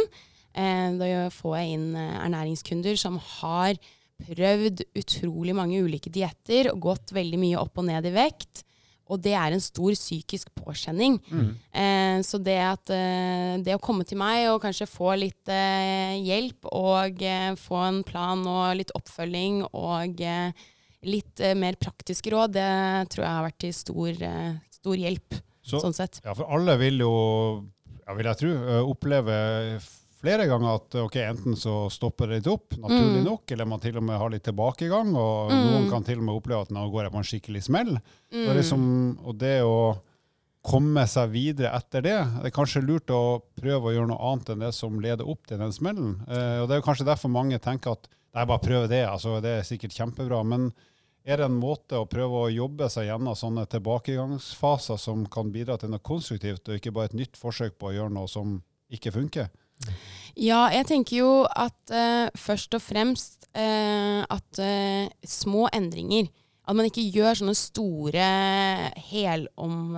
Eh, 0.56 0.88
da 1.00 1.27
får 1.33 1.60
jeg 1.62 1.80
inn 1.80 1.89
ernæringskunder 1.95 3.00
som 3.00 3.19
har 3.39 3.80
prøvd 4.25 4.86
utrolig 4.95 5.56
mange 5.56 5.81
ulike 5.83 6.12
dietter 6.13 6.69
og 6.72 6.86
gått 6.86 7.12
veldig 7.16 7.39
mye 7.42 7.60
opp 7.60 7.81
og 7.81 7.89
ned 7.89 8.07
i 8.07 8.16
vekt. 8.16 8.63
Og 9.05 9.21
det 9.21 9.35
er 9.37 9.53
en 9.53 9.61
stor 9.61 9.93
psykisk 9.93 10.49
påkjenning. 10.57 11.19
Mm. 11.29 11.49
Eh, 11.77 12.19
så 12.25 12.39
det, 12.41 12.57
at, 12.57 12.89
eh, 12.93 13.57
det 13.61 13.75
å 13.75 13.81
komme 13.83 14.05
til 14.07 14.17
meg 14.17 14.47
og 14.49 14.63
kanskje 14.63 14.87
få 14.89 15.13
litt 15.21 15.51
eh, 15.51 16.15
hjelp, 16.25 16.65
og 16.73 17.21
eh, 17.21 17.51
få 17.59 17.83
en 17.85 17.99
plan 18.07 18.41
og 18.49 18.79
litt 18.79 18.93
oppfølging 18.97 19.61
og 19.69 20.23
eh, 20.25 20.65
litt 21.05 21.43
eh, 21.43 21.53
mer 21.57 21.77
praktiske 21.77 22.33
råd, 22.33 22.55
det 22.57 22.71
tror 23.13 23.27
jeg 23.27 23.35
har 23.35 23.45
vært 23.45 23.61
til 23.61 23.75
stor, 23.77 24.25
stor 24.73 24.97
hjelp. 25.05 25.37
Så, 25.65 25.81
sånn 25.81 25.97
sett. 25.97 26.19
Ja, 26.25 26.33
for 26.37 26.49
alle 26.53 26.75
vil 26.77 26.99
jo, 27.01 27.13
ja, 28.05 28.13
vil 28.17 28.27
jeg 28.29 28.41
tro, 28.41 28.51
oppleve 28.89 29.37
flere 30.25 30.48
ganger 30.50 30.80
at 30.80 30.98
ok, 31.04 31.16
enten 31.22 31.57
så 31.60 31.86
stopper 31.94 32.31
det 32.31 32.39
litt 32.39 32.50
opp, 32.50 32.74
naturlig 32.81 33.22
mm. 33.22 33.27
nok, 33.27 33.54
eller 33.54 33.69
man 33.69 33.83
til 33.83 34.00
og 34.00 34.06
med 34.07 34.19
har 34.22 34.33
litt 34.33 34.45
tilbakegang. 34.48 35.13
Og 35.13 35.54
mm. 35.54 35.62
noen 35.69 35.88
kan 35.92 36.07
til 36.07 36.22
og 36.22 36.25
med 36.25 36.39
oppleve 36.39 36.66
at 36.66 36.74
nå 36.74 36.88
går 36.94 37.06
jeg 37.06 37.13
på 37.13 37.22
en 37.22 37.30
skikkelig 37.30 37.63
smell. 37.68 37.94
Mm. 38.33 38.42
Det 38.42 38.57
liksom, 38.60 38.83
og 39.22 39.38
det 39.44 39.56
å 39.68 39.77
komme 40.66 41.04
seg 41.06 41.30
videre 41.30 41.75
etter 41.77 42.01
det, 42.01 42.17
det 42.41 42.50
er 42.50 42.55
kanskje 42.55 42.82
lurt 42.82 43.13
å 43.13 43.38
prøve 43.53 43.91
å 43.91 43.94
gjøre 43.94 44.10
noe 44.10 44.32
annet 44.32 44.50
enn 44.50 44.65
det 44.65 44.72
som 44.74 44.98
leder 45.01 45.29
opp 45.29 45.46
til 45.46 45.62
den 45.62 45.74
smellen. 45.75 46.15
Eh, 46.25 46.58
og 46.63 46.70
Det 46.72 46.79
er 46.79 46.86
kanskje 46.88 47.05
derfor 47.05 47.29
mange 47.34 47.62
tenker 47.62 47.94
at 47.94 48.10
nei, 48.10 48.48
bare 48.50 48.63
prøve 48.63 48.89
det, 48.89 49.03
altså, 49.05 49.38
det 49.46 49.60
er 49.60 49.67
sikkert 49.67 49.94
kjempebra. 49.94 50.41
men 50.44 50.72
er 51.25 51.39
det 51.41 51.48
en 51.48 51.58
måte 51.58 51.98
å 51.98 52.05
prøve 52.05 52.44
å 52.46 52.53
jobbe 52.53 52.86
seg 52.94 53.08
gjennom 53.08 53.38
sånne 53.38 53.63
tilbakegangsfaser 53.70 55.00
som 55.01 55.24
kan 55.25 55.50
bidra 55.53 55.77
til 55.82 55.89
noe 55.89 56.03
konstruktivt, 56.05 56.70
og 56.70 56.77
ikke 56.77 56.94
bare 56.94 57.10
et 57.10 57.17
nytt 57.17 57.39
forsøk 57.39 57.79
på 57.82 57.89
å 57.89 57.96
gjøre 57.96 58.13
noe 58.13 58.29
som 58.29 58.60
ikke 58.94 59.13
funker? 59.15 59.50
Ja, 60.36 60.65
jeg 60.74 60.88
tenker 60.89 61.22
jo 61.22 61.29
at 61.48 61.94
uh, 61.96 62.27
først 62.36 62.75
og 62.75 62.84
fremst 62.84 63.48
uh, 63.55 64.22
at 64.27 64.60
uh, 64.60 65.08
små 65.24 65.70
endringer 65.72 66.27
At 66.67 66.75
man 66.75 66.89
ikke 66.89 67.05
gjør 67.13 67.39
sånne 67.39 67.55
store 67.55 68.27
helom... 69.12 69.96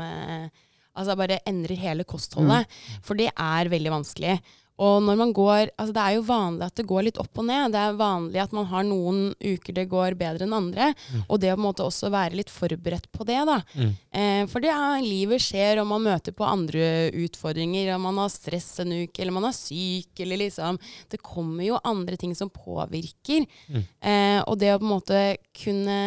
altså 0.98 1.14
bare 1.16 1.38
endrer 1.48 1.80
hele 1.80 2.04
kostholdet. 2.04 2.66
Mm. 2.68 3.04
For 3.06 3.16
det 3.16 3.30
er 3.32 3.70
veldig 3.72 3.92
vanskelig. 3.94 4.34
Og 4.78 5.02
når 5.02 5.18
man 5.18 5.34
går 5.34 5.72
Altså 5.74 5.94
det 5.96 6.04
er 6.04 6.16
jo 6.18 6.26
vanlig 6.28 6.68
at 6.68 6.78
det 6.78 6.86
går 6.90 7.06
litt 7.08 7.20
opp 7.22 7.42
og 7.42 7.48
ned. 7.48 7.74
Det 7.74 7.82
er 7.82 7.98
vanlig 7.98 8.42
at 8.44 8.54
man 8.56 8.68
har 8.70 8.86
noen 8.86 9.22
uker 9.42 9.76
det 9.78 9.88
går 9.90 10.18
bedre 10.20 10.46
enn 10.46 10.56
andre. 10.58 10.92
Mm. 11.14 11.24
Og 11.26 11.42
det 11.42 11.52
å 11.52 11.58
på 11.58 11.62
en 11.62 11.66
måte 11.66 11.86
også 11.86 12.12
være 12.14 12.38
litt 12.38 12.54
forberedt 12.54 13.10
på 13.14 13.26
det, 13.28 13.40
da. 13.50 13.58
Mm. 13.74 13.92
Eh, 14.22 14.42
for 14.52 14.64
det 14.64 14.72
er, 14.74 15.06
livet 15.06 15.44
skjer, 15.44 15.82
og 15.82 15.90
man 15.90 16.06
møter 16.06 16.36
på 16.36 16.48
andre 16.48 17.10
utfordringer. 17.26 17.94
Og 17.96 18.04
man 18.06 18.22
har 18.22 18.34
stress 18.34 18.70
en 18.84 18.94
uke, 18.94 19.22
eller 19.22 19.38
man 19.38 19.50
er 19.50 19.58
syk, 19.58 20.12
eller 20.24 20.44
liksom 20.46 20.78
Det 21.10 21.22
kommer 21.26 21.66
jo 21.66 21.82
andre 21.84 22.18
ting 22.20 22.36
som 22.38 22.52
påvirker. 22.54 23.48
Mm. 23.70 23.82
Eh, 23.82 24.42
og 24.46 24.60
det 24.62 24.76
å 24.76 24.82
på 24.82 24.88
en 24.88 24.96
måte 24.98 25.24
kunne 25.64 26.02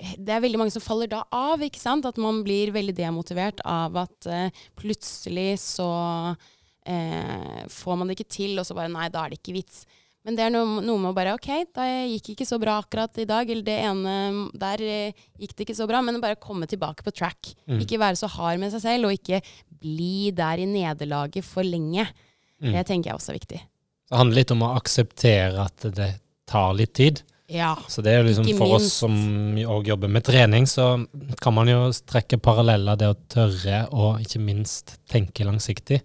det 0.00 0.32
er 0.32 0.40
veldig 0.40 0.56
mange 0.56 0.72
som 0.72 0.80
faller 0.80 1.10
da 1.12 1.26
av, 1.34 1.60
ikke 1.60 1.80
sant? 1.80 2.06
At 2.08 2.16
man 2.20 2.40
blir 2.46 2.72
veldig 2.72 2.94
demotivert 2.96 3.60
av 3.68 3.98
at 4.00 4.28
uh, 4.32 4.62
plutselig 4.80 5.58
så 5.60 5.90
eh, 6.90 7.64
får 7.70 7.98
man 7.98 8.10
det 8.10 8.18
ikke 8.18 8.36
til, 8.36 8.58
og 8.60 8.66
så 8.66 8.76
bare 8.76 8.92
nei, 8.92 9.08
da 9.12 9.24
er 9.24 9.32
det 9.32 9.40
ikke 9.40 9.56
vits. 9.60 9.84
Men 10.26 10.36
det 10.36 10.44
er 10.44 10.52
noe, 10.52 10.82
noe 10.84 11.00
med 11.00 11.14
å 11.14 11.16
bare 11.16 11.32
OK, 11.32 11.48
da 11.72 11.86
gikk 12.10 12.34
ikke 12.34 12.46
så 12.48 12.58
bra 12.60 12.76
akkurat 12.82 13.22
i 13.22 13.26
dag, 13.28 13.48
eller 13.48 13.64
det 13.64 13.76
ene 13.88 14.16
der 14.60 14.82
eh, 14.84 15.22
gikk 15.40 15.54
det 15.56 15.68
ikke 15.68 15.78
så 15.78 15.88
bra, 15.88 16.02
men 16.04 16.20
bare 16.20 16.40
komme 16.40 16.68
tilbake 16.68 17.06
på 17.06 17.14
track. 17.22 17.54
Mm. 17.64 17.80
Ikke 17.86 18.00
være 18.02 18.20
så 18.20 18.28
hard 18.34 18.60
med 18.60 18.74
seg 18.74 18.84
selv, 18.84 19.08
og 19.08 19.16
ikke 19.16 19.40
bli 19.80 20.28
der 20.36 20.60
i 20.60 20.68
nederlaget 20.68 21.46
for 21.46 21.64
lenge. 21.64 22.04
Mm. 22.60 22.74
Det 22.74 22.84
tenker 22.90 23.12
jeg 23.12 23.20
også 23.20 23.32
er 23.32 23.40
viktig. 23.40 23.62
Det 24.10 24.18
handler 24.18 24.42
litt 24.42 24.52
om 24.52 24.66
å 24.66 24.74
akseptere 24.76 25.64
at 25.64 25.88
det 25.96 26.12
tar 26.50 26.74
litt 26.76 26.92
tid. 26.98 27.22
Ja, 27.50 27.72
så 27.88 28.02
det 28.02 28.12
er 28.12 28.20
jo 28.20 28.28
liksom 28.28 28.46
For 28.60 28.76
oss 28.76 28.92
som 29.00 29.14
òg 29.58 29.88
jobber 29.90 30.10
med 30.12 30.22
trening, 30.26 30.68
så 30.70 30.92
kan 31.42 31.54
man 31.56 31.70
jo 31.70 31.88
trekke 31.90 32.38
paralleller 32.38 32.98
det 32.98 33.08
å 33.10 33.16
tørre 33.32 33.80
og 33.90 34.20
ikke 34.22 34.42
minst 34.44 34.98
tenke 35.10 35.46
langsiktig. 35.48 35.98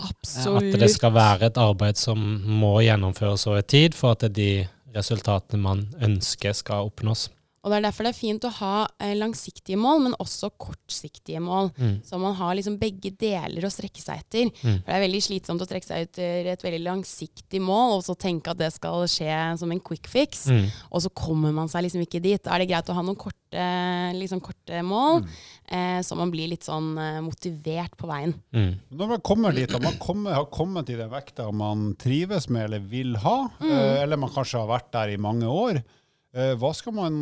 Absolutt. 0.00 0.74
At 0.74 0.80
det 0.80 0.90
skal 0.94 1.14
være 1.14 1.50
et 1.50 1.60
arbeid 1.60 2.00
som 2.00 2.18
må 2.46 2.78
gjennomføres 2.84 3.46
over 3.50 3.60
tid 3.66 3.96
for 3.98 4.16
at 4.16 4.26
de 4.34 4.66
resultatene 4.96 5.62
man 5.62 5.86
ønsker 6.02 6.56
skal 6.56 6.88
oppnås. 6.90 7.28
Og 7.62 7.70
Det 7.70 7.76
er 7.76 7.84
derfor 7.84 8.06
det 8.06 8.10
er 8.10 8.18
fint 8.18 8.44
å 8.46 8.50
ha 8.56 8.76
eh, 8.98 9.12
langsiktige 9.14 9.78
mål, 9.78 10.00
men 10.02 10.16
også 10.18 10.50
kortsiktige 10.58 11.38
mål. 11.42 11.70
Mm. 11.78 12.00
Så 12.02 12.18
man 12.18 12.34
har 12.34 12.56
liksom 12.58 12.74
begge 12.80 13.12
deler 13.14 13.62
å 13.62 13.70
strekke 13.70 14.02
seg 14.02 14.24
etter. 14.24 14.50
Mm. 14.50 14.80
For 14.80 14.88
Det 14.88 14.96
er 14.96 15.04
veldig 15.04 15.20
slitsomt 15.28 15.62
å 15.62 15.68
strekke 15.68 15.86
seg 15.86 16.08
etter 16.08 16.50
et 16.50 16.64
veldig 16.66 16.82
langsiktig 16.88 17.62
mål, 17.62 18.00
og 18.00 18.02
så 18.08 18.18
tenke 18.18 18.50
at 18.50 18.58
det 18.58 18.72
skal 18.74 19.06
skje 19.06 19.38
som 19.62 19.70
en 19.70 19.84
quick 19.84 20.10
fix. 20.10 20.48
Mm. 20.50 20.66
Og 20.90 21.06
så 21.06 21.14
kommer 21.14 21.54
man 21.54 21.70
seg 21.70 21.86
liksom 21.86 22.02
ikke 22.02 22.22
dit. 22.24 22.42
Da 22.42 22.56
er 22.56 22.64
det 22.64 22.72
greit 22.72 22.90
å 22.90 22.98
ha 22.98 23.06
noen 23.06 23.20
korte, 23.20 23.70
liksom 24.18 24.42
korte 24.42 24.82
mål, 24.82 25.22
eh, 25.70 26.02
så 26.02 26.18
man 26.18 26.34
blir 26.34 26.50
litt 26.50 26.66
sånn 26.66 26.96
eh, 26.98 27.22
motivert 27.22 27.94
på 27.94 28.10
veien. 28.10 28.34
Mm. 28.50 28.74
Når 28.90 29.14
man 29.14 29.26
kommer 29.30 29.54
dit, 29.54 29.70
og 29.70 29.86
man 29.86 30.02
kommer, 30.02 30.34
har 30.40 30.50
kommet 30.50 30.90
i 30.90 30.98
den 30.98 31.14
vekta 31.14 31.52
man 31.54 31.92
trives 31.94 32.50
med 32.50 32.66
eller 32.66 32.82
vil 32.90 33.14
ha, 33.22 33.38
eh, 33.62 34.02
eller 34.02 34.18
man 34.18 34.34
kanskje 34.34 34.64
har 34.64 34.72
vært 34.80 34.94
der 34.98 35.14
i 35.14 35.20
mange 35.30 35.46
år, 35.46 35.84
skal 36.32 36.94
man, 36.96 37.16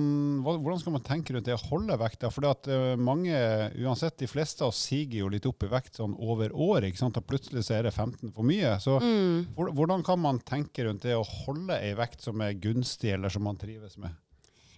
hvordan 0.44 0.78
skal 0.78 0.94
man 0.94 1.02
tenke 1.02 1.34
rundt 1.34 1.48
det 1.48 1.56
å 1.56 1.64
holde 1.66 1.96
vekta? 1.98 2.30
For 2.30 2.96
mange, 2.96 3.34
uansett 3.82 4.18
de 4.22 4.28
fleste 4.30 4.62
av 4.62 4.70
oss 4.70 4.84
siger 4.86 5.24
jo 5.24 5.30
litt 5.32 5.46
opp 5.50 5.64
i 5.66 5.70
vekt 5.72 5.98
sånn 5.98 6.14
over 6.14 6.52
år, 6.54 6.86
ikke 6.86 7.02
sant? 7.02 7.18
og 7.18 7.26
plutselig 7.26 7.64
så 7.66 7.74
er 7.78 7.88
det 7.88 7.94
15 7.94 8.30
for 8.32 8.46
mye. 8.46 8.76
Så 8.78 9.00
Mm. 9.00 9.46
hvordan 9.56 10.04
kan 10.04 10.18
man 10.20 10.38
tenke 10.38 10.84
rundt 10.86 11.02
det 11.02 11.16
å 11.16 11.26
holde 11.26 11.74
ei 11.82 11.94
vekt 11.94 12.22
som 12.22 12.40
er 12.40 12.54
gunstig, 12.54 13.12
eller 13.14 13.28
som 13.28 13.42
man 13.42 13.56
trives 13.56 13.96
med? 13.98 14.10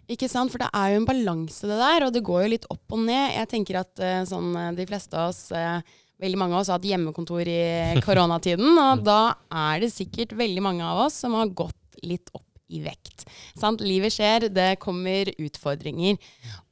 Ikke 0.08 0.28
sant? 0.28 0.50
For 0.50 0.58
det 0.58 0.70
er 0.74 0.92
jo 0.94 1.00
en 1.02 1.06
balanse 1.06 1.68
det 1.68 1.78
der, 1.78 2.06
og 2.06 2.12
det 2.12 2.24
går 2.24 2.42
jo 2.44 2.52
litt 2.54 2.66
opp 2.70 2.92
og 2.92 3.04
ned. 3.04 3.34
Jeg 3.36 3.48
tenker 3.48 3.80
at 3.80 4.00
eh, 4.00 4.24
sånn, 4.24 4.56
eh, 4.56 4.72
de 4.74 4.86
fleste 4.86 5.14
av 5.14 5.28
oss, 5.30 5.52
eh, 5.52 5.80
veldig 6.20 6.38
mange 6.40 6.54
av 6.56 6.60
oss, 6.60 6.68
har 6.72 6.80
hatt 6.80 6.88
hjemmekontor 6.88 7.46
i 7.46 8.00
koronatiden, 8.06 8.72
og 8.78 9.04
da 9.04 9.34
er 9.50 9.80
det 9.84 9.92
sikkert 9.92 10.32
veldig 10.36 10.62
mange 10.64 10.82
av 10.82 11.06
oss 11.06 11.20
som 11.22 11.36
har 11.38 11.52
gått 11.52 12.00
litt 12.02 12.32
opp 12.34 12.48
i 12.72 12.82
vekt. 12.84 13.26
Sant? 13.58 13.82
Livet 13.84 14.14
skjer, 14.14 14.48
det 14.52 14.80
kommer 14.82 15.30
utfordringer. 15.36 16.18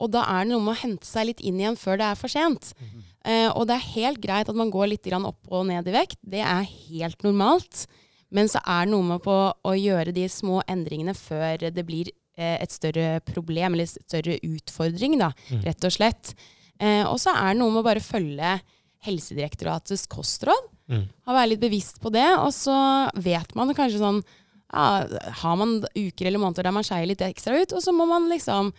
Og 0.01 0.13
da 0.15 0.25
er 0.27 0.45
det 0.45 0.53
noe 0.53 0.65
med 0.65 0.77
å 0.77 0.83
hente 0.83 1.09
seg 1.09 1.31
litt 1.31 1.43
inn 1.45 1.61
igjen 1.61 1.79
før 1.81 2.01
det 2.01 2.11
er 2.11 2.21
for 2.21 2.33
sent. 2.33 2.73
Uh, 3.27 3.51
og 3.53 3.67
det 3.69 3.77
er 3.77 3.91
helt 3.95 4.23
greit 4.23 4.49
at 4.49 4.57
man 4.57 4.73
går 4.73 4.95
litt 4.95 5.05
grann 5.07 5.29
opp 5.29 5.51
og 5.53 5.67
ned 5.69 5.89
i 5.91 5.97
vekt. 5.97 6.21
Det 6.23 6.41
er 6.45 6.65
helt 6.65 7.27
normalt. 7.27 7.85
Men 8.31 8.49
så 8.49 8.63
er 8.63 8.87
det 8.87 8.95
noe 8.95 9.07
med 9.07 9.23
på 9.25 9.37
å 9.51 9.75
gjøre 9.75 10.15
de 10.15 10.29
små 10.31 10.61
endringene 10.71 11.17
før 11.19 11.69
det 11.69 11.85
blir 11.87 12.13
uh, 12.41 12.57
et 12.57 12.73
større 12.73 13.21
problem, 13.27 13.75
eller 13.75 13.89
et 13.89 14.09
større 14.09 14.39
utfordring, 14.47 15.19
da, 15.21 15.33
rett 15.67 15.87
og 15.87 15.97
slett. 15.97 16.35
Uh, 16.81 17.05
og 17.11 17.19
så 17.21 17.35
er 17.37 17.53
det 17.53 17.61
noe 17.61 17.75
med 17.75 17.83
å 17.83 17.89
bare 17.91 18.05
følge 18.05 18.59
Helsedirektoratets 19.05 20.05
kostråd. 20.13 20.69
Mm. 20.91 21.07
Være 21.29 21.49
litt 21.53 21.63
bevisst 21.63 22.01
på 22.03 22.13
det. 22.13 22.27
Og 22.43 22.53
så 22.55 22.77
vet 23.17 23.55
man 23.57 23.73
kanskje 23.77 24.03
sånn 24.03 24.21
ja, 24.73 25.07
Har 25.43 25.57
man 25.59 25.81
uker 25.95 26.27
eller 26.27 26.43
måneder 26.43 26.69
der 26.69 26.77
man 26.77 26.87
skeier 26.87 27.09
litt 27.11 27.25
ekstra 27.27 27.59
ut, 27.59 27.73
og 27.75 27.83
så 27.83 27.95
må 27.95 28.07
man 28.11 28.29
liksom 28.31 28.73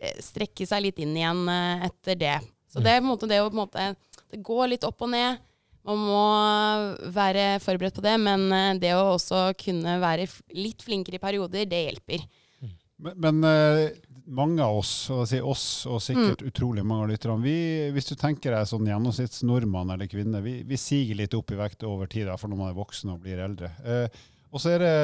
eh, 0.00 0.16
strekke 0.22 0.66
seg 0.66 0.86
litt 0.86 0.98
inn 1.02 1.14
igjen 1.16 1.46
eh, 1.48 1.86
etter 1.90 2.18
det. 2.18 2.38
Så 2.70 2.82
det 2.82 2.94
er 2.94 3.00
på 3.00 3.08
en 3.08 3.12
måte 3.12 3.30
det 3.30 3.40
å 3.42 3.48
på 3.48 3.56
en 3.56 3.64
måte 3.64 3.86
Det 4.30 4.38
går 4.46 4.68
litt 4.70 4.84
opp 4.86 5.02
og 5.02 5.10
ned. 5.10 5.40
Man 5.86 6.02
må 6.04 6.24
være 7.14 7.56
forberedt 7.64 7.96
på 7.96 8.04
det, 8.04 8.18
men 8.20 8.46
eh, 8.52 8.76
det 8.82 8.92
å 8.98 9.16
også 9.16 9.48
kunne 9.58 9.96
være 10.02 10.28
litt 10.58 10.84
flinkere 10.84 11.18
i 11.18 11.22
perioder, 11.22 11.66
det 11.66 11.84
hjelper. 11.86 12.26
Men, 13.00 13.16
men 13.16 13.46
eh, 13.48 13.96
mange 14.30 14.62
av 14.62 14.78
oss, 14.82 14.92
og 15.10 15.24
si 15.28 15.40
oss, 15.40 15.86
og 15.90 16.02
sikkert 16.04 16.44
utrolig 16.46 16.84
mange 16.86 17.06
av 17.06 17.12
lytterne, 17.14 17.54
hvis 17.94 18.10
du 18.10 18.14
tenker 18.18 18.54
deg 18.54 18.68
sånn 18.68 18.86
gjennomsnittsnordmann 18.86 19.94
eller 19.94 20.10
-kvinne, 20.10 20.42
vi, 20.44 20.60
vi 20.68 20.78
siger 20.78 21.18
litt 21.18 21.34
opp 21.34 21.50
i 21.50 21.58
vekt 21.58 21.86
over 21.88 22.06
tid, 22.06 22.30
for 22.38 22.52
når 22.52 22.60
man 22.60 22.70
er 22.70 22.78
voksen 22.78 23.14
og 23.14 23.24
blir 23.24 23.40
eldre. 23.42 23.72
Eh, 23.82 24.20
og 24.50 24.62
så 24.62 24.74
er 24.74 24.82
det 24.82 24.94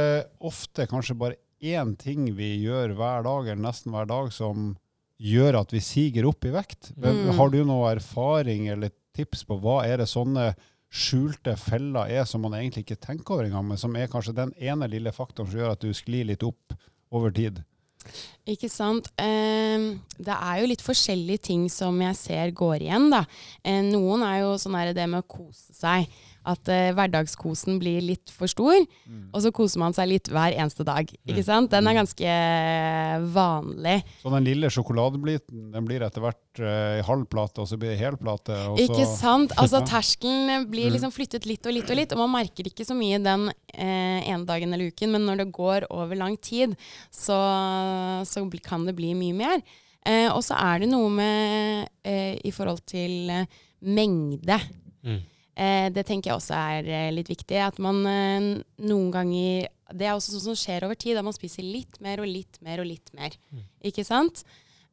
ofte 0.44 0.88
kanskje 0.90 1.18
bare 1.18 1.40
én 1.62 1.94
ting 1.98 2.28
vi 2.36 2.56
gjør 2.64 2.96
hver 2.98 3.26
dag, 3.26 3.48
eller 3.48 3.62
nesten 3.68 3.94
hver 3.94 4.08
dag, 4.10 4.32
som 4.34 4.74
gjør 5.16 5.62
at 5.62 5.72
vi 5.72 5.80
siger 5.80 6.28
opp 6.28 6.44
i 6.44 6.52
vekt. 6.52 6.92
Mm. 6.96 7.30
Har 7.38 7.52
du 7.52 7.62
noe 7.64 7.94
erfaring 7.94 8.68
eller 8.72 8.92
tips 9.16 9.46
på 9.48 9.56
hva 9.62 9.80
er 9.86 10.02
det 10.02 10.10
sånne 10.10 10.50
skjulte 10.92 11.56
feller 11.58 12.12
er 12.12 12.26
som 12.28 12.44
man 12.44 12.54
egentlig 12.58 12.84
ikke 12.86 13.00
tenker 13.02 13.36
over 13.36 13.48
engang, 13.48 13.64
men 13.70 13.80
som 13.80 13.96
er 13.98 14.10
kanskje 14.12 14.36
den 14.36 14.52
ene 14.60 14.88
lille 14.90 15.12
faktoren 15.14 15.50
som 15.50 15.60
gjør 15.60 15.74
at 15.74 15.82
du 15.82 15.90
sklir 15.96 16.28
litt 16.28 16.44
opp 16.46 16.76
over 17.14 17.32
tid? 17.34 17.62
Ikke 18.46 18.68
sant. 18.70 19.08
Eh, 19.18 19.96
det 20.22 20.36
er 20.36 20.60
jo 20.60 20.70
litt 20.70 20.84
forskjellige 20.84 21.46
ting 21.48 21.66
som 21.72 21.96
jeg 22.04 22.18
ser 22.18 22.52
går 22.56 22.86
igjen, 22.86 23.08
da. 23.10 23.24
Eh, 23.66 23.82
noen 23.82 24.22
er 24.26 24.44
jo 24.44 24.54
sånn 24.62 24.78
her 24.78 24.92
det 24.94 25.08
med 25.10 25.24
å 25.24 25.28
kose 25.28 25.74
seg. 25.74 26.06
At 26.46 26.70
eh, 26.72 26.92
hverdagskosen 26.96 27.80
blir 27.82 28.04
litt 28.04 28.32
for 28.32 28.50
stor, 28.50 28.76
og 29.32 29.40
så 29.42 29.52
koser 29.54 29.82
man 29.82 29.96
seg 29.96 30.10
litt 30.12 30.30
hver 30.32 30.54
eneste 30.54 30.86
dag. 30.86 31.10
Ikke 31.26 31.44
sant? 31.46 31.70
Den 31.72 31.88
er 31.90 31.96
ganske 31.98 32.26
eh, 32.26 33.26
vanlig. 33.34 33.96
Så 34.22 34.32
den 34.34 34.46
lille 34.46 34.70
sjokoladebiten 34.72 35.70
den 35.74 35.88
blir 35.88 36.04
etter 36.06 36.24
hvert 36.24 36.62
eh, 36.62 37.00
halv 37.06 37.26
plate, 37.32 37.64
og 37.64 37.70
så 37.70 37.78
blir 37.80 37.94
det 37.94 38.00
hel 38.00 38.18
plate. 38.20 38.56
Og 38.70 38.78
så, 38.78 38.86
Ikke 38.86 39.08
sant? 39.10 39.56
Altså. 39.60 39.82
Terskelen 39.92 40.68
blir 40.70 40.92
liksom 40.94 41.14
flyttet 41.14 41.48
litt 41.48 41.66
og 41.66 41.74
litt 41.76 41.90
og 41.90 41.98
litt, 41.98 42.14
og 42.14 42.22
man 42.24 42.36
merker 42.38 42.70
ikke 42.70 42.86
så 42.86 42.96
mye 42.98 43.18
den 43.22 43.48
eh, 43.74 44.20
ene 44.26 44.44
dagen 44.48 44.74
eller 44.74 44.94
uken, 44.94 45.16
men 45.16 45.26
når 45.28 45.42
det 45.42 45.50
går 45.56 45.90
over 45.94 46.18
lang 46.18 46.38
tid, 46.38 46.76
så, 47.10 47.40
så 48.26 48.46
kan 48.64 48.86
det 48.86 48.96
bli 48.98 49.12
mye 49.18 49.36
mer. 49.36 49.66
Eh, 50.06 50.28
og 50.30 50.42
så 50.46 50.56
er 50.58 50.84
det 50.84 50.90
noe 50.90 51.10
med 51.10 51.88
eh, 52.06 52.36
i 52.46 52.52
forhold 52.54 52.84
til 52.86 53.30
eh, 53.32 53.48
mengde. 53.82 54.58
Mm. 55.06 55.24
Eh, 55.56 55.88
det 55.88 56.04
tenker 56.04 56.30
jeg 56.30 56.36
også 56.36 56.56
er 56.56 56.90
eh, 56.90 57.14
litt 57.14 57.30
viktig. 57.32 57.56
At 57.64 57.80
man 57.82 58.02
eh, 58.10 58.50
noen 58.84 59.08
ganger 59.14 59.72
Det 59.96 60.04
er 60.04 60.12
også 60.12 60.34
sånn 60.34 60.50
som 60.50 60.58
skjer 60.58 60.84
over 60.84 60.98
tid, 60.98 61.16
at 61.16 61.24
man 61.24 61.36
spiser 61.36 61.64
litt 61.64 62.00
mer 62.02 62.20
og 62.20 62.28
litt 62.28 62.60
mer 62.66 62.82
og 62.82 62.88
litt 62.90 63.12
mer. 63.16 63.36
Ikke 63.86 64.04
sant? 64.04 64.42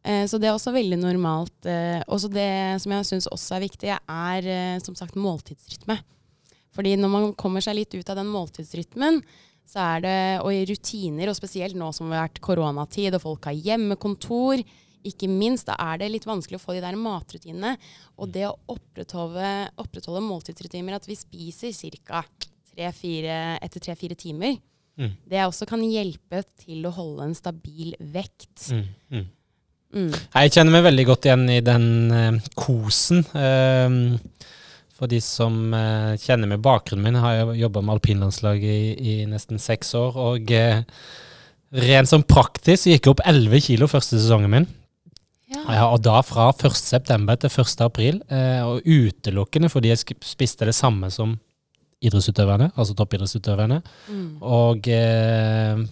Eh, 0.06 0.24
så 0.30 0.38
det 0.40 0.50
er 0.50 0.56
også 0.56 0.76
veldig 0.76 1.00
normalt. 1.02 1.70
Også 2.08 2.30
det 2.32 2.82
som 2.84 2.94
jeg 2.94 3.10
syns 3.10 3.30
også 3.32 3.58
er 3.58 3.66
viktig, 3.66 3.96
er 3.98 4.52
som 4.86 4.96
sagt 5.00 5.18
måltidsrytme. 5.20 5.98
Fordi 6.74 6.94
når 6.98 7.12
man 7.12 7.34
kommer 7.38 7.62
seg 7.62 7.78
litt 7.78 7.94
ut 7.94 8.10
av 8.10 8.18
den 8.22 8.30
måltidsrytmen, 8.34 9.22
så 9.70 9.82
er 9.96 10.04
det, 10.04 10.16
og 10.44 10.52
i 10.54 10.64
rutiner, 10.68 11.30
og 11.32 11.38
spesielt 11.38 11.78
nå 11.80 11.90
som 11.96 12.10
det 12.10 12.18
har 12.18 12.28
vært 12.28 12.42
koronatid 12.44 13.16
og 13.16 13.24
folk 13.24 13.48
har 13.48 13.56
hjemmekontor, 13.58 14.62
ikke 15.08 15.30
minst, 15.32 15.68
da 15.70 15.78
er 15.80 16.02
det 16.02 16.12
litt 16.14 16.28
vanskelig 16.28 16.60
å 16.60 16.64
få 16.64 16.76
de 16.78 16.84
der 16.84 16.98
matrutinene. 17.00 17.76
Og 18.18 18.32
det 18.34 18.46
å 18.50 18.56
opprettholde, 18.74 19.70
opprettholde 19.82 20.24
måltidsrutiner, 20.26 20.98
at 20.98 21.08
vi 21.10 21.20
spiser 21.20 21.74
ca. 22.04 22.24
etter 22.74 23.80
tre-fire 23.80 24.16
timer, 24.18 24.58
Mm. 24.94 25.10
det 25.26 25.42
også 25.42 25.66
kan 25.66 25.82
hjelpe 25.82 26.44
til 26.62 26.86
å 26.86 26.94
holde 26.94 27.26
en 27.26 27.34
stabil 27.34 27.96
vekt. 28.14 28.68
Mm. 28.70 28.84
Mm. 29.10 29.24
Mm. 29.94 30.10
Jeg 30.14 30.54
kjenner 30.54 30.74
meg 30.76 30.86
veldig 30.88 31.06
godt 31.10 31.28
igjen 31.28 31.46
i 31.54 31.60
den 31.66 31.88
uh, 32.14 32.52
kosen. 32.58 33.24
Ehm, 33.38 33.98
for 34.94 35.10
de 35.10 35.20
som 35.22 35.74
uh, 35.74 36.14
kjenner 36.22 36.50
meg 36.50 36.62
bakgrunnen 36.66 37.06
min, 37.10 37.20
har 37.22 37.40
jeg 37.40 37.60
jobba 37.64 37.82
med 37.82 37.96
alpinlandslaget 37.98 38.70
i, 38.70 38.94
i 39.02 39.16
nesten 39.30 39.62
seks 39.62 39.94
år. 39.98 40.18
Og 40.30 40.54
eh, 40.54 40.86
rent 41.74 42.10
sånn 42.10 42.26
praktisk 42.30 42.90
gikk 42.90 43.08
jeg 43.08 43.16
opp 43.16 43.26
11 43.26 43.66
kilo 43.66 43.90
første 43.90 44.20
sesongen 44.20 44.54
min. 44.54 44.70
Ja, 45.54 45.86
og 45.92 46.02
da 46.04 46.20
fra 46.26 46.50
1. 46.52 46.74
september 46.76 47.38
til 47.40 47.50
1. 47.54 47.82
april, 47.86 48.22
eh, 48.30 48.62
og 48.66 48.82
utelukkende 48.86 49.70
fordi 49.70 49.92
jeg 49.94 50.18
spiste 50.26 50.66
det 50.66 50.76
samme 50.76 51.10
som 51.14 51.38
idrettsutøverne, 52.04 52.72
altså 52.76 52.96
toppidrettsutøverne. 53.00 53.82
Mm. 54.10 54.28
Og 54.42 54.88
eh, 54.92 55.84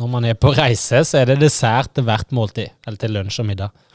når 0.00 0.08
man 0.08 0.24
er 0.30 0.38
på 0.40 0.54
reise, 0.56 1.02
så 1.04 1.20
er 1.20 1.32
det 1.32 1.40
dessert 1.42 1.92
til 1.94 2.06
hvert 2.06 2.30
måltid, 2.32 2.70
eller 2.86 3.00
til 3.02 3.12
lunsj 3.18 3.42
og 3.42 3.48
middag. 3.50 3.86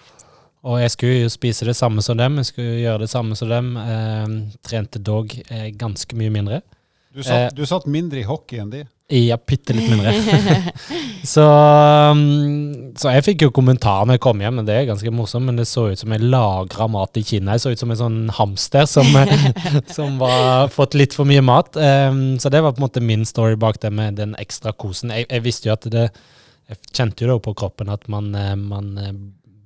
Og 0.65 0.79
jeg 0.81 0.91
skulle 0.95 1.17
jo 1.23 1.29
spise 1.29 1.65
det 1.67 1.75
samme 1.77 2.01
som 2.01 2.17
dem, 2.17 2.39
jeg 2.41 2.49
skulle 2.49 2.79
gjøre 2.81 3.03
det 3.05 3.09
samme 3.11 3.35
som 3.37 3.49
dem. 3.49 3.75
Eh, 3.77 4.31
trente 4.65 4.99
dog 5.01 5.33
eh, 5.49 5.69
ganske 5.77 6.17
mye 6.17 6.33
mindre. 6.33 6.61
Du 7.15 7.21
satt, 7.23 7.51
Eh. 7.51 7.55
du 7.55 7.65
satt 7.65 7.85
mindre 7.87 8.19
i 8.19 8.25
hockey 8.27 8.59
enn 8.59 8.71
de. 8.73 8.83
Ja, 9.05 9.35
bitte 9.37 9.75
litt 9.77 9.85
mindre. 9.85 10.15
så, 11.35 11.43
um, 12.09 12.93
så 12.97 13.11
jeg 13.13 13.25
fikk 13.27 13.43
jo 13.45 13.51
kommentar 13.53 14.07
når 14.07 14.17
jeg 14.17 14.23
kom 14.25 14.41
hjem, 14.41 14.57
men 14.57 14.65
det 14.65 14.79
er 14.79 14.87
ganske 14.87 15.11
morsomt. 15.13 15.45
Men 15.45 15.59
det 15.59 15.67
så 15.69 15.83
ut 15.91 16.01
som 16.01 16.15
jeg 16.15 16.25
lagra 16.25 16.87
mat 16.89 17.19
i 17.21 17.23
Kina. 17.25 17.53
Jeg 17.53 17.61
så 17.61 17.73
ut 17.75 17.83
som 17.83 17.93
en 17.93 17.99
sånn 17.99 18.17
hamster 18.33 18.89
som, 18.89 19.05
som 19.97 20.17
var 20.17 20.73
fått 20.73 20.97
litt 20.97 21.13
for 21.13 21.29
mye 21.29 21.43
mat. 21.45 21.77
Um, 21.77 22.39
så 22.41 22.49
det 22.49 22.63
var 22.65 22.73
på 22.73 22.81
en 22.81 22.87
måte 22.87 23.05
min 23.05 23.27
story 23.29 23.59
bak 23.61 23.77
det 23.85 23.93
med 23.93 24.17
den 24.17 24.33
ekstra 24.41 24.73
kosen. 24.73 25.13
Jeg, 25.13 25.29
jeg 25.29 25.45
visste 25.45 25.69
jo 25.69 25.77
at 25.77 25.85
det 25.93 26.07
Jeg 26.65 26.81
kjente 26.97 27.21
jo 27.21 27.29
det 27.29 27.41
på 27.45 27.53
kroppen 27.53 27.91
at 27.93 28.07
man, 28.09 28.31
eh, 28.33 28.55
man 28.57 28.87
eh, 28.97 29.11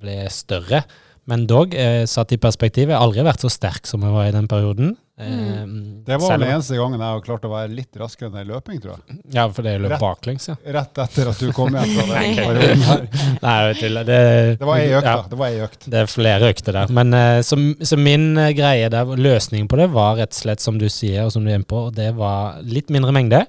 ble 0.04 0.26
større. 0.36 0.82
Men 1.30 1.46
dog, 1.50 1.76
eh, 1.78 2.06
satt 2.10 2.32
i 2.34 2.40
perspektiv, 2.42 2.90
jeg 2.90 2.98
har 2.98 3.06
aldri 3.06 3.22
vært 3.28 3.44
så 3.46 3.52
sterk 3.54 3.86
som 3.86 4.02
jeg 4.02 4.16
var 4.16 4.26
i 4.30 4.34
den 4.34 4.48
perioden. 4.50 4.96
Eh, 5.20 5.66
Det 6.08 6.16
var 6.18 6.32
selv 6.32 6.46
den 6.46 6.54
eneste 6.56 6.78
gangen 6.80 6.96
jeg 7.04 7.12
har 7.12 7.22
klart 7.26 7.44
å 7.46 7.52
være 7.52 7.70
litt 7.76 7.98
raskere 8.00 8.30
enn 8.32 8.40
i 8.40 8.46
løping, 8.50 8.80
tror 8.82 8.96
jeg. 8.96 9.18
Ja, 9.36 9.44
for 9.52 9.68
det 9.68 9.74
er 9.76 9.84
løp 9.84 9.92
Rett- 9.94 10.02
baklengs, 10.06 10.48
ja. 10.50 10.56
Rett 10.80 11.02
etter 11.04 11.30
at 11.34 11.44
du 11.44 11.52
kom 11.54 11.76
hjem 11.76 11.92
fra 11.98 12.06
den 12.16 12.40
perioden 12.40 12.86
her. 12.88 13.04
Nei, 13.44 13.54
jeg 13.60 13.68
vet 13.68 13.84
ikke. 13.84 14.06
Det, 14.10 14.20
Det 14.64 14.70
var 14.72 14.80
ei 14.80 14.88
økt, 14.96 15.10
ja. 15.12 15.16
da. 15.20 15.28
Det 15.36 15.42
var 15.44 15.48
ei 15.52 15.62
økt. 15.68 15.90
Det 15.94 16.02
er 16.02 16.10
flere 16.16 16.50
økter 16.54 16.78
der. 16.80 16.96
Men 17.02 17.14
eh, 17.20 17.42
så, 17.46 17.60
så 17.92 18.00
min 18.00 18.26
eh, 18.40 18.54
greie 18.58 18.90
der, 18.96 19.14
løsningen 19.30 19.68
på 19.70 19.78
det 19.84 19.90
var 19.94 20.16
rett 20.24 20.34
og 20.34 20.40
slett 20.42 20.64
som 20.66 20.80
du 20.82 20.88
sier, 20.90 21.28
og 21.28 21.36
som 21.36 21.44
du 21.46 21.52
er 21.52 21.60
inne 21.60 21.68
på, 21.70 21.86
og 21.92 21.96
det 22.00 22.10
var 22.18 22.58
litt 22.64 22.90
mindre 22.90 23.12
mengde, 23.14 23.44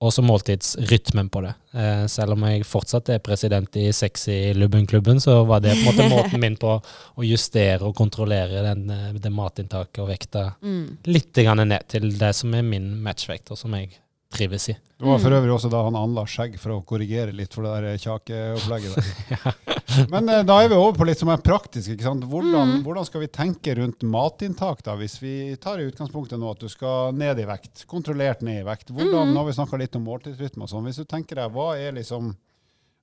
og 0.00 0.12
så 0.16 0.22
måltidsrytmen 0.24 1.28
på 1.28 1.42
det. 1.44 1.52
Eh, 1.76 2.06
selv 2.08 2.32
om 2.32 2.44
jeg 2.48 2.64
fortsatt 2.64 3.10
er 3.12 3.18
president 3.24 3.76
i 3.76 3.90
Sexy 3.92 4.54
Lubben-klubben, 4.56 5.20
så 5.20 5.42
var 5.44 5.60
det 5.60 5.74
på 5.76 5.90
en 5.92 5.98
måte 5.98 6.08
måten 6.14 6.40
min 6.40 6.56
på 6.56 6.78
å 6.80 7.26
justere 7.26 7.84
og 7.84 7.96
kontrollere 7.98 8.62
den, 8.64 8.86
eh, 8.90 9.10
det 9.20 9.32
matinntaket 9.34 10.00
og 10.00 10.08
vekta 10.08 10.46
Mm. 10.62 10.96
litt 11.06 11.32
grann 11.34 11.68
ned 11.68 11.84
til 11.88 12.10
det 12.18 12.32
som 12.34 12.54
er 12.54 12.62
min 12.62 12.94
matchvekt, 13.04 13.50
og 13.52 13.58
som 13.58 13.74
jeg 13.76 13.90
trives 14.32 14.68
i. 14.70 14.74
Det 15.00 15.06
var 15.06 15.18
for 15.22 15.34
øvrig 15.34 15.52
også 15.54 15.70
da 15.72 15.80
han 15.86 15.96
anla 15.98 16.22
skjegg 16.28 16.58
for 16.60 16.74
å 16.74 16.82
korrigere 16.86 17.32
litt 17.34 17.54
for 17.56 17.66
det 17.66 17.72
der 17.82 18.02
kjakeopplegget 18.02 18.98
der. 18.98 19.56
Men 20.12 20.28
eh, 20.30 20.42
da 20.46 20.58
er 20.62 20.70
vi 20.70 20.78
over 20.78 20.98
på 21.00 21.06
litt 21.08 21.18
som 21.18 21.32
er 21.32 21.42
praktisk. 21.42 21.94
ikke 21.94 22.06
sant? 22.06 22.26
Hvordan, 22.30 22.76
hvordan 22.86 23.08
skal 23.08 23.24
vi 23.24 23.30
tenke 23.34 23.74
rundt 23.78 24.04
matinntak, 24.06 24.84
da, 24.86 24.94
hvis 25.00 25.16
vi 25.22 25.34
tar 25.62 25.80
i 25.80 25.88
utgangspunktet 25.88 26.38
nå 26.38 26.52
at 26.52 26.62
du 26.62 26.68
skal 26.70 27.16
ned 27.16 27.42
i 27.42 27.48
vekt? 27.48 27.86
Kontrollert 27.90 28.44
ned 28.46 28.62
i 28.62 28.68
vekt. 28.68 28.92
Hvordan, 28.94 29.32
Nå 29.34 29.42
har 29.42 29.48
vi 29.48 29.56
snakka 29.58 29.80
litt 29.80 29.98
om 29.98 30.06
måltidsrytme 30.06 30.66
og 30.66 30.72
sånn. 30.72 30.86
Hvis 30.86 31.02
du 31.02 31.08
tenker 31.10 31.42
deg, 31.42 31.50
hva 31.56 31.72
er 31.80 31.98
liksom 31.98 32.34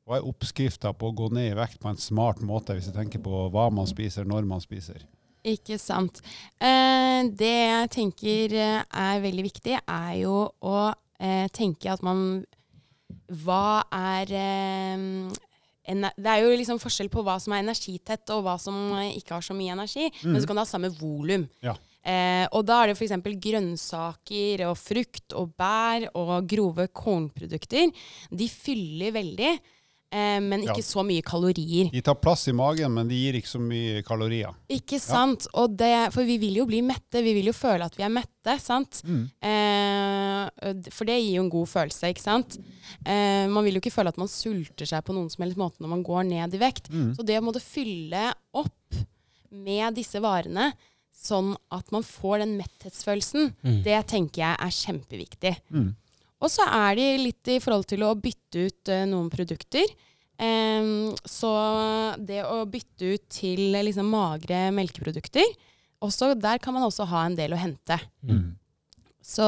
hva 0.08 0.22
er 0.22 0.28
oppskrifta 0.30 0.94
på 0.96 1.10
å 1.10 1.16
gå 1.18 1.28
ned 1.36 1.50
i 1.52 1.58
vekt 1.58 1.82
på 1.84 1.90
en 1.92 2.00
smart 2.00 2.40
måte, 2.40 2.78
hvis 2.78 2.88
du 2.88 2.96
tenker 2.96 3.20
på 3.20 3.48
hva 3.52 3.68
man 3.74 3.90
spiser, 3.90 4.24
når 4.24 4.48
man 4.48 4.64
spiser? 4.64 5.04
Ikke 5.48 5.76
sant. 5.80 6.22
Eh, 6.60 7.28
det 7.28 7.52
jeg 7.52 7.92
tenker 7.92 8.56
eh, 8.56 8.80
er 8.88 9.20
veldig 9.24 9.44
viktig, 9.50 9.76
er 9.84 10.14
jo 10.22 10.46
å 10.48 10.78
eh, 11.20 11.48
tenke 11.54 11.92
at 11.92 12.04
man 12.06 12.46
Hva 13.28 13.84
er 13.94 14.32
eh, 14.36 15.04
Det 15.88 16.32
er 16.32 16.44
jo 16.44 16.56
liksom 16.60 16.80
forskjell 16.84 17.10
på 17.12 17.24
hva 17.24 17.38
som 17.40 17.56
er 17.56 17.64
energitett, 17.64 18.28
og 18.36 18.44
hva 18.46 18.58
som 18.60 18.76
eh, 19.00 19.16
ikke 19.20 19.38
har 19.38 19.46
så 19.46 19.56
mye 19.58 19.76
energi. 19.76 20.10
Men 20.28 20.42
så 20.42 20.48
kan 20.48 20.60
det 20.60 20.66
ha 20.66 20.72
samme 20.72 20.92
volum. 21.00 21.48
Ja. 21.64 21.78
Eh, 22.08 22.46
og 22.56 22.64
da 22.68 22.82
er 22.82 22.92
det 22.92 22.98
f.eks. 22.98 23.16
grønnsaker 23.44 24.64
og 24.70 24.78
frukt 24.80 25.34
og 25.36 25.56
bær 25.60 26.08
og 26.16 26.48
grove 26.48 26.88
kornprodukter. 26.96 27.92
De 28.32 28.48
fyller 28.52 29.16
veldig, 29.16 29.58
eh, 30.12 30.40
men 30.40 30.62
ikke 30.64 30.80
Ja. 30.82 30.88
så 30.88 31.04
mye 31.06 31.22
kalorier. 31.22 31.90
De 31.92 32.02
tar 32.02 32.16
plass 32.16 32.48
i 32.48 32.54
magen, 32.56 32.94
men 32.94 33.08
de 33.08 33.16
gir 33.16 33.34
ikke 33.40 33.50
så 33.52 33.60
mye 33.60 34.04
kalorier. 34.08 34.54
Ikke 34.70 35.00
sant? 35.00 35.48
Og 35.54 35.76
det, 35.78 36.14
for 36.14 36.24
vi 36.24 36.38
vil 36.38 36.56
jo 36.62 36.66
bli 36.66 36.82
mette. 36.82 37.22
Vi 37.24 37.34
vil 37.34 37.46
jo 37.52 37.54
føle 37.54 37.86
at 37.86 37.96
vi 37.98 38.04
er 38.04 38.10
mette, 38.14 38.58
sant? 38.64 39.02
Eh, 39.08 40.90
for 40.94 41.06
det 41.10 41.18
gir 41.22 41.38
jo 41.38 41.44
en 41.46 41.52
god 41.54 41.68
følelse, 41.72 42.12
ikke 42.14 42.24
sant? 42.24 42.58
Eh, 43.06 43.48
man 43.52 43.64
vil 43.66 43.76
jo 43.78 43.82
ikke 43.84 43.94
føle 43.96 44.10
at 44.14 44.18
man 44.22 44.28
sulter 44.32 44.86
seg 44.90 45.04
på 45.08 45.14
noen 45.16 45.30
som 45.34 45.44
helst 45.44 45.58
måte 45.60 45.82
når 45.84 45.90
man 45.96 46.04
går 46.08 46.24
ned 46.30 46.54
i 46.56 46.62
vekt. 46.62 46.90
Så 47.18 47.26
det 47.26 47.40
å 47.40 47.46
måtte 47.46 47.64
fylle 47.64 48.30
opp 48.54 49.02
med 49.52 49.96
disse 49.96 50.20
varene, 50.24 50.72
sånn 51.18 51.56
at 51.74 51.92
man 51.92 52.04
får 52.06 52.44
den 52.44 52.58
metthetsfølelsen, 52.60 53.54
det 53.84 54.00
tenker 54.12 54.44
jeg 54.44 54.56
er 54.62 54.76
kjempeviktig. 54.78 55.56
Mm. 55.74 55.96
Og 56.44 56.52
så 56.54 56.68
er 56.70 57.00
de 57.00 57.08
litt 57.24 57.50
i 57.50 57.58
forhold 57.64 57.88
til 57.90 58.06
å 58.06 58.14
bytte 58.20 58.68
ut 58.68 58.92
uh, 58.94 59.06
noen 59.10 59.32
produkter. 59.34 59.90
Um, 60.38 61.16
så 61.26 61.50
det 62.22 62.44
å 62.46 62.62
bytte 62.70 63.16
ut 63.16 63.24
til 63.34 63.74
eh, 63.74 63.88
liksom 63.88 64.12
magre 64.14 64.68
melkeprodukter, 64.76 65.48
også, 66.06 66.36
der 66.38 66.62
kan 66.62 66.76
man 66.76 66.86
også 66.86 67.08
ha 67.10 67.24
en 67.26 67.38
del 67.38 67.56
å 67.56 67.58
hente. 67.58 67.98
Mm. 68.22 68.52
Så 69.28 69.46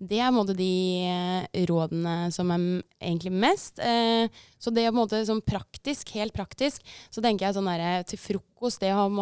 det 0.00 0.18
er 0.18 0.32
måte 0.34 0.56
de 0.56 0.70
eh, 1.06 1.64
rådene 1.68 2.30
som 2.34 2.48
er 2.54 2.64
egentlig 2.96 3.34
mest. 3.44 3.78
Eh, 3.78 4.32
så 4.58 4.72
det 4.74 4.86
er 4.86 4.96
måte 4.96 5.20
sånn 5.28 5.42
praktisk, 5.44 6.14
helt 6.16 6.34
praktisk, 6.34 6.80
så 7.12 7.22
tenker 7.22 7.46
jeg 7.46 7.58
sånn 7.58 7.68
der, 7.70 8.08
til 8.08 8.22
frokost, 8.22 8.80
det 8.82 8.94
å 8.94 9.02
ha 9.02 9.12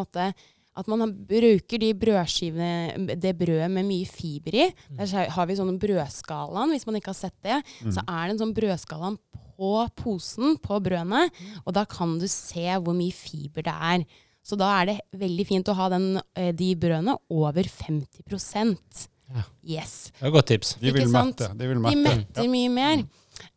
at 0.79 0.87
man 0.91 1.01
har- 1.03 1.13
bruker 1.33 1.81
de 1.83 1.93
brødskivene, 1.99 3.19
det 3.21 3.35
brødet 3.39 3.71
med 3.71 3.85
mye 3.89 4.07
fiber 4.07 4.55
i. 4.55 4.67
Der 4.97 5.29
har 5.35 5.47
vi 5.51 5.57
sånne 5.59 5.79
brødskalaen, 5.83 6.71
hvis 6.73 6.87
man 6.87 6.97
ikke 7.01 7.13
har 7.13 7.19
sett 7.19 7.35
det. 7.43 7.59
Så 7.93 8.03
er 8.07 8.29
det 8.29 8.37
en 8.37 8.43
sånn 8.47 8.55
brødskalaen 8.57 9.19
på 9.59 9.73
posen, 9.99 10.57
på 10.63 10.79
brødene, 10.81 11.25
og 11.67 11.75
da 11.75 11.85
kan 11.85 12.17
du 12.21 12.27
se 12.31 12.69
hvor 12.79 12.95
mye 12.95 13.13
fiber 13.13 13.63
det 13.67 13.75
er. 13.75 14.05
Så 14.47 14.57
da 14.57 14.69
er 14.81 14.87
det 14.87 15.01
veldig 15.19 15.47
fint 15.47 15.69
å 15.69 15.75
ha 15.75 15.89
den, 15.91 16.23
eh, 16.37 16.53
de 16.53 16.75
brødene 16.75 17.19
over 17.29 17.63
50 17.65 19.09
Ja. 19.29 19.43
Yes. 19.63 20.11
Det 20.15 20.23
er 20.23 20.27
et 20.29 20.33
godt 20.33 20.47
tips. 20.47 20.75
De 20.81 20.91
vil 20.93 21.09
mette. 21.13 21.49
De 21.59 21.67
vil 21.69 21.75
De 21.83 21.97
metter 21.97 22.17
metter 22.17 22.49
mye 22.49 22.71
mer. 22.73 23.03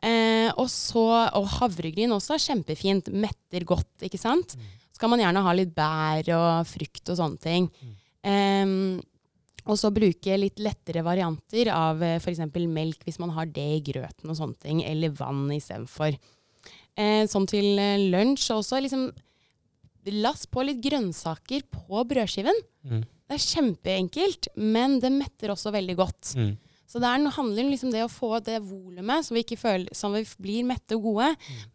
Eh, 0.04 0.52
og, 0.58 0.68
så, 0.68 1.04
og 1.34 1.48
havregryn 1.48 2.12
også 2.12 2.36
er 2.36 2.44
kjempefint. 2.44 3.08
Metter 3.14 3.64
godt, 3.64 3.88
ikke 4.04 4.20
sant. 4.20 4.58
Så 4.58 4.60
kan 5.02 5.12
man 5.12 5.24
gjerne 5.24 5.46
ha 5.46 5.54
litt 5.58 5.74
bær 5.76 6.34
og 6.38 6.68
frukt 6.70 7.12
og 7.12 7.18
sånne 7.20 7.42
ting. 7.42 7.70
Em, 8.22 9.00
og 9.70 9.78
så 9.78 9.92
bruke 9.94 10.38
litt 10.40 10.62
lettere 10.62 11.04
varianter 11.06 11.70
av 11.74 12.02
eh, 12.06 12.18
f.eks. 12.18 12.42
melk 12.70 13.04
hvis 13.06 13.20
man 13.22 13.34
har 13.36 13.50
det 13.50 13.68
i 13.78 13.82
grøten 13.92 14.32
og 14.32 14.38
sånne 14.38 14.58
ting, 14.62 14.82
eller 14.86 15.14
vann 15.18 15.46
istedenfor. 15.54 16.18
Eh, 16.98 17.24
sånn 17.30 17.48
til 17.50 17.78
eh, 17.80 18.08
lunsj 18.12 18.50
også. 18.56 18.82
Liksom, 18.82 19.08
lass 20.18 20.48
på 20.50 20.66
litt 20.66 20.82
grønnsaker 20.84 21.68
på 21.70 22.04
brødskiven. 22.10 22.58
Mm. 22.90 23.06
Det 23.06 23.38
er 23.38 23.48
kjempeenkelt, 23.48 24.52
men 24.58 24.98
det 25.04 25.14
metter 25.14 25.54
også 25.54 25.74
veldig 25.76 25.98
godt. 26.00 26.34
Mm. 26.36 26.56
Så 26.92 27.00
det 27.00 27.08
er, 27.08 27.28
handler 27.38 27.70
liksom 27.70 27.94
det 27.94 28.02
å 28.04 28.12
få 28.12 28.42
det 28.44 28.58
volumet, 28.66 29.24
så 29.24 29.38
vi 29.38 29.46
føler, 29.56 29.94
så 29.96 30.10
vi 30.12 30.26
blir 30.44 30.66
mette 30.68 30.98
og 30.98 31.06
gode, 31.06 31.30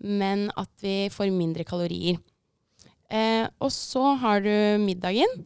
men 0.04 0.50
at 0.60 0.72
vi 0.84 1.06
får 1.12 1.32
mindre 1.32 1.64
kalorier. 1.64 2.18
Eh, 3.10 3.46
og 3.62 3.72
så 3.74 4.14
har 4.20 4.42
du 4.44 4.52
middagen. 4.82 5.40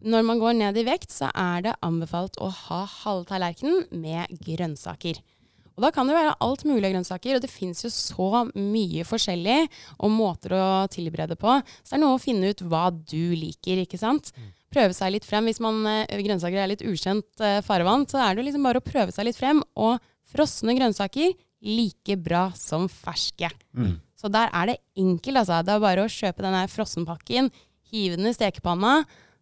Når 0.00 0.24
man 0.24 0.40
går 0.40 0.56
ned 0.56 0.78
i 0.80 0.86
vekt, 0.86 1.12
så 1.12 1.28
er 1.36 1.66
det 1.66 1.76
anbefalt 1.84 2.38
å 2.40 2.48
ha 2.48 2.84
halve 3.02 3.28
tallerkenen 3.28 3.84
med 3.92 4.32
grønnsaker. 4.44 5.20
Og 5.76 5.84
da 5.86 5.90
kan 5.94 6.08
det 6.08 6.16
være 6.16 6.36
alt 6.44 6.64
mulig 6.68 6.84
av 6.88 6.94
grønnsaker, 6.94 7.36
og 7.36 7.44
det 7.44 7.48
fins 7.52 7.84
jo 7.84 7.90
så 7.92 8.44
mye 8.52 9.04
forskjellig 9.08 9.62
og 9.96 10.12
måter 10.12 10.52
å 10.56 10.64
tilberede 10.92 11.38
på. 11.40 11.54
Så 11.80 11.94
det 11.94 11.98
er 11.98 12.02
noe 12.02 12.18
å 12.18 12.20
finne 12.20 12.50
ut 12.52 12.64
hva 12.68 12.88
du 12.92 13.32
liker, 13.36 13.80
ikke 13.80 14.00
sant. 14.00 14.32
Prøve 14.70 14.94
seg 14.94 15.14
litt 15.14 15.26
frem. 15.26 15.48
Hvis 15.48 15.60
man, 15.64 15.80
eh, 15.88 16.20
grønnsaker 16.20 16.60
er 16.60 16.68
litt 16.70 16.84
ukjent 16.84 17.40
eh, 17.40 17.62
farvann, 17.64 18.04
så 18.08 18.20
er 18.22 18.36
det 18.36 18.44
liksom 18.46 18.66
bare 18.68 18.82
å 18.82 18.84
prøve 18.84 19.12
seg 19.12 19.26
litt 19.26 19.40
frem. 19.40 19.64
Og 19.80 19.98
frosne 20.30 20.76
grønnsaker 20.76 21.32
like 21.64 22.16
bra 22.20 22.50
som 22.56 22.86
ferske. 22.88 23.50
Mm. 23.76 23.96
Så 24.20 24.28
der 24.32 24.50
er 24.52 24.66
det 24.74 24.78
enkelt, 25.00 25.40
altså. 25.40 25.62
Det 25.64 25.72
er 25.78 25.80
bare 25.86 26.04
å 26.04 26.10
kjøpe 26.12 26.44
denne 26.44 26.66
frossenpakken, 26.68 27.48
hive 27.90 28.18
den 28.20 28.28
i 28.28 28.34
stekepanna, 28.36 28.98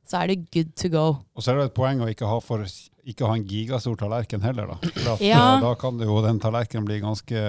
så 0.09 0.23
er 0.23 0.31
det 0.31 0.45
good 0.55 0.71
to 0.79 0.89
go. 0.93 1.07
Og 1.37 1.43
så 1.45 1.51
er 1.53 1.59
det 1.59 1.65
et 1.73 1.75
poeng 1.77 1.99
å 2.01 2.07
ikke 2.09 2.29
ha, 2.31 2.39
for, 2.41 2.63
ikke 3.09 3.27
ha 3.29 3.35
en 3.37 3.43
gigastor 3.49 3.99
tallerken 4.01 4.41
heller, 4.41 4.71
da. 4.71 4.93
For 5.03 5.25
Ja. 5.25 5.57
eh, 5.57 5.61
Da 5.67 5.75
kan 5.81 5.99
jo 6.01 6.21
den 6.25 6.39
tallerkenen 6.41 6.87
bli 6.89 7.01
ganske 7.03 7.43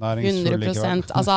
næringsfull 0.00 0.54
100 0.54 0.62
likevel. 0.62 1.02
Altså, 1.12 1.36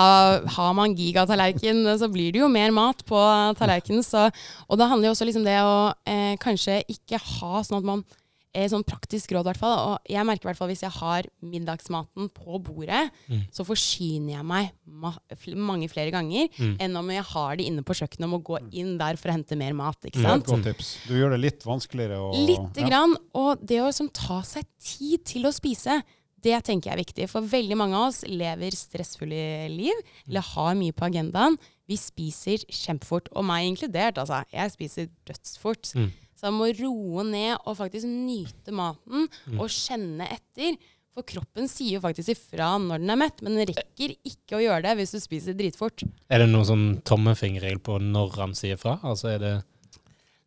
Har 0.55 0.73
man 0.77 0.95
gigatallerken, 0.95 1.81
så 1.99 2.07
blir 2.13 2.31
det 2.31 2.39
jo 2.45 2.47
mer 2.47 2.71
mat 2.71 3.03
på 3.09 3.19
tallerkenen. 3.59 4.03
Så, 4.05 4.29
og 4.69 4.77
det 4.79 4.87
handler 4.87 5.09
jo 5.09 5.15
også 5.17 5.27
liksom 5.27 5.43
det 5.49 5.57
å 5.65 5.93
eh, 6.05 6.37
kanskje 6.39 6.83
ikke 6.87 7.19
ha 7.19 7.63
sånn 7.65 7.81
at 7.81 7.89
man 7.91 8.05
eh, 8.53 8.67
Sånn 8.67 8.83
praktisk 8.83 9.31
råd, 9.35 9.45
i 9.45 9.49
hvert 9.51 9.57
fall. 9.61 9.77
Og 9.93 9.99
jeg 10.09 10.25
merker 10.25 10.45
i 10.45 10.49
hvert 10.49 10.57
fall 10.57 10.69
hvis 10.71 10.81
jeg 10.81 10.91
har 10.91 11.23
middagsmaten 11.43 12.29
på 12.33 12.59
bordet, 12.63 13.11
Mm. 13.29 13.43
så 13.51 13.63
forsyner 13.65 14.37
jeg 14.37 14.45
meg 14.45 14.71
ma 14.85 15.13
mange 15.55 15.87
flere 15.89 16.11
ganger 16.11 16.49
Mm. 16.57 16.77
enn 16.79 16.95
om 16.97 17.09
jeg 17.09 17.23
har 17.23 17.55
det 17.57 17.65
inne 17.67 17.83
på 17.83 17.93
kjøkkenet 17.93 18.23
og 18.25 18.29
må 18.33 18.43
gå 18.43 18.57
inn 18.73 18.97
der 18.97 19.15
for 19.17 19.29
å 19.29 19.33
hente 19.37 19.55
mer 19.57 19.73
mat. 19.73 19.97
ikke 20.03 20.21
sant? 20.21 20.45
Mm. 20.47 20.63
godt 20.63 20.63
tips. 20.75 20.97
Du 21.07 21.13
gjør 21.13 21.31
det 21.31 21.39
litt 21.41 21.63
vanskeligere. 21.63 22.17
å- 22.17 22.33
Lite 22.47 22.81
ja. 22.81 22.87
grann. 22.89 23.15
Og 23.35 23.65
det 23.65 23.77
å 23.79 23.87
liksom 23.87 24.11
ta 24.11 24.41
seg 24.41 24.65
tid 24.79 25.23
til 25.25 25.43
å 25.43 25.53
spise, 25.53 26.01
det 26.41 26.63
tenker 26.63 26.89
jeg 26.89 26.93
er 26.93 27.03
viktig. 27.03 27.29
For 27.29 27.41
veldig 27.41 27.75
mange 27.75 27.93
av 27.95 28.07
oss 28.07 28.23
lever 28.23 28.71
stressfulle 28.71 29.69
liv, 29.69 29.93
eller 30.27 30.41
har 30.41 30.73
mye 30.75 30.93
på 30.93 31.05
agendaen. 31.11 31.57
Vi 31.87 31.95
spiser 31.97 32.57
kjempefort, 32.69 33.27
og 33.35 33.43
meg 33.45 33.65
inkludert, 33.75 34.15
altså. 34.17 34.43
Jeg 34.53 34.71
spiser 34.71 35.09
dødsfort. 35.25 35.93
Mm. 35.95 36.11
Så 36.39 36.47
jeg 36.47 36.55
må 36.55 36.69
roe 36.79 37.25
ned 37.27 37.57
og 37.67 37.75
faktisk 37.75 38.07
nyte 38.07 38.71
maten, 38.71 39.27
Mm. 39.49 39.59
og 39.59 39.67
kjenne 39.75 40.29
etter. 40.31 40.77
For 41.11 41.25
kroppen 41.27 41.67
sier 41.67 41.97
jo 41.97 42.03
faktisk 42.05 42.31
ifra 42.31 42.77
når 42.79 43.01
den 43.01 43.09
er 43.11 43.17
mett, 43.19 43.41
men 43.43 43.57
den 43.57 43.67
rekker 43.67 44.13
ikke 44.23 44.55
å 44.55 44.61
gjøre 44.63 44.83
det 44.85 44.93
hvis 45.01 45.11
du 45.11 45.19
spiser 45.19 45.57
dritfort. 45.57 46.05
Er 46.31 46.39
det 46.39 46.47
noen 46.53 46.63
sånn 46.69 46.85
tommefingerregel 47.03 47.81
på 47.83 47.97
når 47.99 48.37
han 48.39 48.53
sier 48.55 48.79
fra? 48.79 48.99
Altså 49.03 49.33
er 49.35 49.43
det 49.43 49.53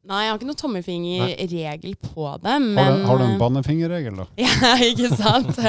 Nei, 0.02 0.24
jeg 0.24 0.32
har 0.32 0.38
ikke 0.40 0.46
noen 0.48 0.58
tommelfingerregel 0.58 1.92
på 2.02 2.24
det, 2.42 2.54
men 2.58 2.78
Har, 2.80 2.96
du, 2.96 3.04
har 3.06 3.18
du 3.20 3.22
en 3.22 3.34
eh, 3.36 3.38
bannefingerregel, 3.38 4.16
da? 4.18 4.24
Ja, 4.42 4.72
ikke 4.82 5.10
sant? 5.14 5.60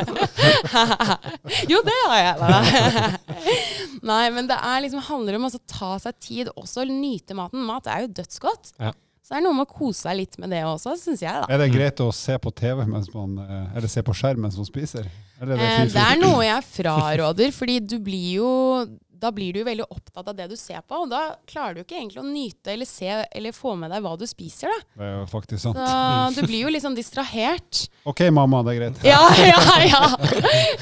jo, 1.72 1.82
det 1.86 1.98
har 2.08 2.18
jeg. 2.18 2.40
da. 2.40 3.12
Nei, 4.10 4.24
men 4.34 4.50
det 4.50 4.58
er 4.58 4.82
liksom, 4.88 5.04
handler 5.06 5.38
om 5.38 5.46
å 5.50 5.52
ta 5.70 5.92
seg 6.02 6.18
tid, 6.24 6.50
også 6.58 6.88
nyte 6.90 7.38
maten. 7.38 7.62
Mat 7.68 7.86
er 7.94 8.08
jo 8.08 8.14
dødsgodt. 8.22 8.74
Ja. 8.82 8.90
Så 9.24 9.32
det 9.32 9.38
er 9.40 9.44
noe 9.46 9.56
med 9.56 9.70
å 9.70 9.72
kose 9.72 10.02
seg 10.04 10.18
litt 10.20 10.34
med 10.42 10.52
det 10.52 10.66
også, 10.68 10.98
syns 11.00 11.22
jeg, 11.24 11.32
da. 11.32 11.48
Er 11.48 11.62
det 11.62 11.70
greit 11.72 12.02
å 12.04 12.10
se 12.12 12.36
på 12.44 12.52
TV 12.52 12.84
mens 12.90 13.08
man, 13.14 13.38
eh, 13.40 13.78
eller 13.78 13.88
se 13.88 14.04
på 14.04 14.16
skjerm 14.20 14.44
mens 14.44 14.58
man 14.60 14.68
spiser? 14.68 15.08
Eller 15.40 15.56
er 15.56 15.62
det 15.62 15.70
Eh, 15.70 15.94
det 15.94 16.04
er 16.04 16.20
noe 16.20 16.44
jeg 16.44 16.66
fraråder, 16.74 17.54
fordi 17.56 17.78
du 17.88 17.96
blir 18.04 18.28
jo 18.42 18.50
da 19.24 19.32
blir 19.32 19.54
du 19.56 19.62
jo 19.62 19.66
veldig 19.68 19.86
opptatt 19.90 20.28
av 20.28 20.36
det 20.38 20.50
du 20.52 20.56
ser 20.60 20.82
på, 20.84 21.04
og 21.06 21.10
da 21.12 21.22
klarer 21.50 21.78
du 21.78 21.82
ikke 21.86 21.96
egentlig 21.98 22.20
å 22.22 22.26
nyte 22.28 22.74
eller 22.74 22.90
se 22.90 23.08
eller 23.32 23.56
få 23.56 23.74
med 23.80 23.92
deg 23.94 24.04
hva 24.04 24.14
du 24.20 24.26
spiser. 24.30 24.68
da. 24.68 24.80
Det 25.00 25.08
er 25.08 25.14
jo 25.22 25.26
faktisk 25.32 25.64
sant. 25.64 25.80
Så 25.80 26.42
du 26.44 26.48
blir 26.50 26.68
jo 26.68 26.82
sånn 26.84 26.98
distrahert. 26.98 27.86
OK, 28.10 28.26
mamma, 28.36 28.60
det 28.68 28.74
er 28.76 28.80
greit. 28.82 29.04
Ja, 29.08 29.22
ja, 29.40 29.62
ja! 29.88 30.02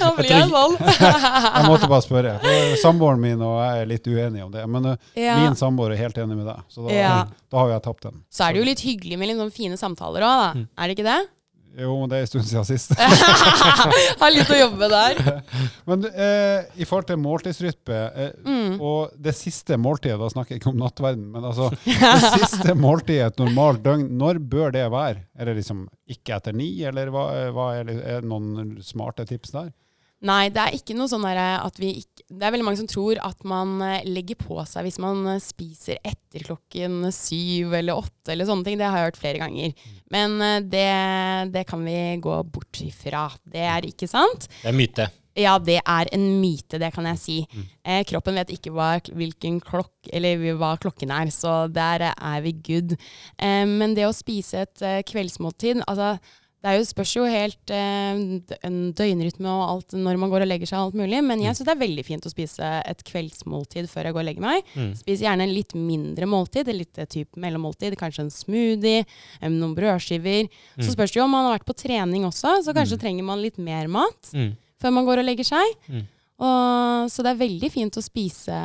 Da 0.02 0.10
blir 0.18 0.32
jeg 0.34 0.48
sånn. 0.50 0.78
Jeg 1.62 1.68
måtte 1.70 1.90
bare 1.92 2.02
spørre. 2.06 2.34
For 2.42 2.78
Samboeren 2.82 3.22
min 3.22 3.42
og 3.46 3.60
jeg 3.62 3.84
er 3.84 3.90
litt 3.90 4.08
uenige 4.10 4.46
om 4.48 4.52
det. 4.54 4.64
Men 4.72 4.86
eh, 4.94 5.10
Ja. 5.28 5.36
min 5.44 5.56
samboer 5.60 5.94
er 5.94 6.02
helt 6.02 6.18
enig 6.22 6.38
med 6.40 6.48
deg, 6.50 6.64
så 6.72 6.88
da, 6.88 6.94
Ja. 6.96 7.14
da 7.52 7.58
har 7.62 7.70
jo 7.70 7.74
jeg 7.76 7.84
tapt 7.86 8.08
den. 8.08 8.24
Så 8.32 8.46
er 8.48 8.54
det 8.56 8.62
jo 8.64 8.66
litt 8.72 8.82
hyggelig 8.86 9.20
med 9.20 9.30
litt 9.32 9.38
sånne 9.42 9.54
fine 9.56 9.78
samtaler 9.80 10.26
òg, 10.26 10.42
da. 10.42 10.66
Er 10.82 10.88
det 10.92 10.98
ikke 10.98 11.08
det? 11.10 11.20
Jo, 11.80 11.94
men 12.02 12.10
det 12.12 12.18
er 12.18 12.26
en 12.26 12.28
stund 12.28 12.48
siden 12.50 12.66
sist. 12.68 12.92
Har 14.22 14.32
litt 14.34 14.50
å 14.52 14.58
jobbe 14.60 14.80
med 14.82 14.92
der. 14.92 15.42
Men 15.88 16.04
eh, 16.12 16.66
i 16.84 16.88
forhold 16.88 17.08
til 17.08 17.20
måltidsrytme, 17.24 18.00
eh, 18.12 18.32
Mm. 18.42 18.76
og 18.84 19.14
det 19.22 19.32
siste 19.38 19.78
måltidet, 19.80 20.18
da 20.20 20.28
snakker 20.32 20.56
jeg 20.56 20.62
ikke 20.62 20.72
om 20.74 20.80
nattverden, 20.82 21.28
men 21.32 21.46
altså 21.48 21.70
det 21.86 22.42
siste 22.42 22.74
måltidet 22.76 23.30
et 23.32 23.40
normalt 23.42 23.82
døgn, 23.86 24.08
når 24.20 24.40
bør 24.52 24.74
det 24.76 24.84
være? 24.92 25.24
Er 25.40 25.48
det 25.50 25.56
liksom 25.62 25.86
ikke 26.12 26.36
etter 26.38 26.56
ni, 26.58 26.68
eller 26.88 27.12
hva, 27.14 27.26
hva 27.56 27.68
er, 27.80 27.88
det, 27.88 27.96
er 28.04 28.24
det 28.26 28.30
noen 28.32 28.76
smarte 28.84 29.26
tips 29.30 29.54
der? 29.56 29.70
Nei, 30.22 30.52
det 30.54 30.62
er 30.62 30.76
ikke 30.78 30.94
noe 30.98 31.10
sånn 31.10 31.24
derre 31.26 31.64
at 31.64 31.80
vi 31.82 31.96
ikke 32.04 32.26
Det 32.30 32.46
er 32.46 32.54
veldig 32.54 32.66
mange 32.68 32.80
som 32.80 32.90
tror 32.90 33.18
at 33.26 33.42
man 33.48 33.82
eh, 33.84 34.06
legger 34.08 34.38
på 34.40 34.62
seg 34.70 34.86
hvis 34.86 35.00
man 35.04 35.26
eh, 35.34 35.42
spiser 35.44 35.98
etter 36.06 36.46
klokken 36.46 37.10
syv 37.12 37.74
eller 37.76 37.98
åtte 38.00 38.32
eller 38.32 38.48
sånne 38.48 38.64
ting. 38.68 38.78
Det 38.80 38.88
har 38.88 39.02
jeg 39.02 39.10
hørt 39.10 39.20
flere 39.20 39.42
ganger. 39.42 39.74
Men 40.14 40.38
eh, 40.46 40.60
det, 40.64 40.92
det 41.52 41.66
kan 41.68 41.84
vi 41.84 41.98
gå 42.24 42.38
bort 42.54 42.84
ifra. 42.86 43.26
Det 43.44 43.66
er 43.66 43.90
ikke 43.90 44.08
sant. 44.08 44.48
Det 44.62 44.72
er 44.72 44.78
myte. 44.78 45.10
Ja, 45.40 45.54
det 45.64 45.78
er 45.80 46.10
en 46.12 46.26
myte, 46.42 46.76
det 46.82 46.90
kan 46.92 47.06
jeg 47.08 47.20
si. 47.22 47.36
Eh, 47.88 48.02
kroppen 48.08 48.36
vet 48.36 48.52
ikke 48.52 48.74
hva, 48.76 48.98
hvilken 49.16 49.62
klokk, 49.64 49.94
eller 50.12 50.42
hva 50.60 50.74
klokken 50.82 51.14
er, 51.16 51.32
så 51.32 51.70
der 51.72 52.10
er 52.12 52.42
vi 52.44 52.52
good. 52.68 52.98
Eh, 53.40 53.64
men 53.68 53.96
det 53.96 54.10
å 54.10 54.16
spise 54.16 54.66
et 54.66 54.84
eh, 54.84 55.00
kveldsmåltid 55.08 55.86
altså, 55.88 56.18
Det 56.62 56.70
er 56.70 56.76
jo, 56.78 56.84
spørs 56.86 57.12
jo 57.16 57.24
helt 57.26 57.72
eh, 57.74 58.20
en 58.68 58.76
døgnrytme 58.94 59.50
og 59.50 59.64
alt 59.66 59.96
når 59.98 60.20
man 60.22 60.30
går 60.30 60.44
og 60.46 60.50
legger 60.52 60.70
seg 60.70 60.78
alt 60.78 60.98
mulig, 61.00 61.18
men 61.26 61.42
jeg 61.42 61.56
syns 61.58 61.66
det 61.66 61.74
er 61.74 61.80
veldig 61.82 62.04
fint 62.06 62.28
å 62.30 62.32
spise 62.34 62.68
et 62.86 63.02
kveldsmåltid 63.08 63.90
før 63.90 64.06
jeg 64.10 64.14
går 64.14 64.22
og 64.22 64.28
legger 64.30 64.46
meg. 64.46 64.70
Mm. 64.78 64.92
Spis 65.00 65.24
gjerne 65.26 65.48
en 65.48 65.56
litt 65.56 65.74
mindre 65.74 66.30
måltid, 66.30 66.70
et 66.70 66.78
litt 66.84 67.02
eh, 67.02 67.10
type 67.10 67.42
mellommåltid, 67.42 67.98
kanskje 67.98 68.28
en 68.28 68.34
smoothie, 68.36 69.08
noen 69.50 69.74
brødskiver. 69.78 70.52
Så 70.78 70.94
spørs 70.94 71.16
det 71.16 71.22
jo 71.24 71.26
om 71.26 71.34
man 71.34 71.50
har 71.50 71.58
vært 71.58 71.70
på 71.72 71.80
trening 71.82 72.30
også, 72.30 72.60
så 72.62 72.78
kanskje 72.78 73.02
trenger 73.02 73.26
man 73.26 73.42
litt 73.42 73.58
mer 73.58 73.90
mat 73.90 74.30
Mm. 74.38 74.54
før 74.80 74.94
man 74.94 75.06
går 75.10 75.20
og 75.24 75.26
legger 75.32 75.48
seg. 75.50 75.74
Mm. 75.90 76.06
Og, 76.42 77.10
så 77.14 77.22
det 77.26 77.34
er 77.34 77.42
veldig 77.42 77.70
fint 77.74 77.98
å 77.98 78.02
spise, 78.02 78.56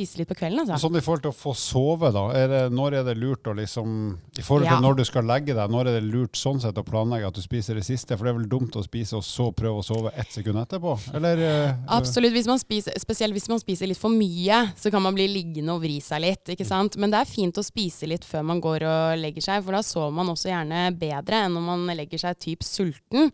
spise 0.00 0.20
litt 0.20 0.28
på 0.30 0.36
kvelden, 0.38 0.62
altså. 0.64 0.78
Sånn 0.88 0.96
i 0.96 1.02
forhold 1.04 1.22
til 1.26 1.32
å 1.32 1.36
få 1.36 1.52
sove, 1.56 2.10
da. 2.14 2.22
Er 2.36 2.48
det, 2.48 2.60
når 2.72 3.00
er 3.00 3.04
det 3.10 3.16
lurt 3.20 3.44
å 3.50 3.54
liksom 3.56 3.96
I 4.38 4.42
forhold 4.42 4.66
til 4.66 4.74
Ja. 4.76 4.80
når 4.80 4.96
du 4.96 5.04
skal 5.04 5.24
legge 5.28 5.54
deg, 5.54 5.70
når 5.70 5.88
er 5.90 6.00
det 6.00 6.06
lurt 6.10 6.36
sånn 6.40 6.60
sett 6.60 6.74
å 6.80 6.84
planlegge 6.86 7.26
at 7.28 7.34
du 7.36 7.42
spiser 7.44 7.74
det 7.76 7.84
siste? 7.84 8.16
For 8.16 8.24
det 8.24 8.32
er 8.34 8.38
vel 8.38 8.48
dumt 8.48 8.76
å 8.80 8.84
spise 8.84 9.16
og 9.18 9.24
så 9.26 9.50
prøve 9.52 9.82
å 9.82 9.84
sove 9.84 10.12
ett 10.16 10.32
sekund 10.32 10.56
etterpå? 10.56 10.96
Eller 11.14 11.38
eh, 11.44 11.74
Absolutt. 11.88 12.32
Hvis 12.32 12.46
man 12.48 12.58
spiser, 12.58 12.96
spesielt 12.98 13.34
hvis 13.36 13.48
man 13.52 13.60
spiser 13.60 13.86
litt 13.90 13.98
for 14.00 14.10
mye, 14.10 14.72
så 14.76 14.90
kan 14.90 15.02
man 15.02 15.14
bli 15.14 15.26
liggende 15.28 15.74
og 15.74 15.82
vri 15.84 16.00
seg 16.00 16.22
litt. 16.24 16.48
ikke 16.54 16.66
sant? 16.66 16.96
Men 16.96 17.10
det 17.10 17.20
er 17.20 17.28
fint 17.30 17.56
å 17.60 17.64
spise 17.66 18.06
litt 18.08 18.24
før 18.24 18.42
man 18.46 18.60
går 18.60 18.86
og 18.88 19.18
legger 19.20 19.42
seg, 19.44 19.64
for 19.64 19.76
da 19.76 19.82
sover 19.82 20.12
man 20.16 20.32
også 20.32 20.48
gjerne 20.50 20.86
bedre 20.96 21.44
enn 21.44 21.54
når 21.58 21.66
man 21.66 21.86
legger 21.96 22.18
seg 22.18 22.38
typ 22.40 22.62
sulten. 22.64 23.30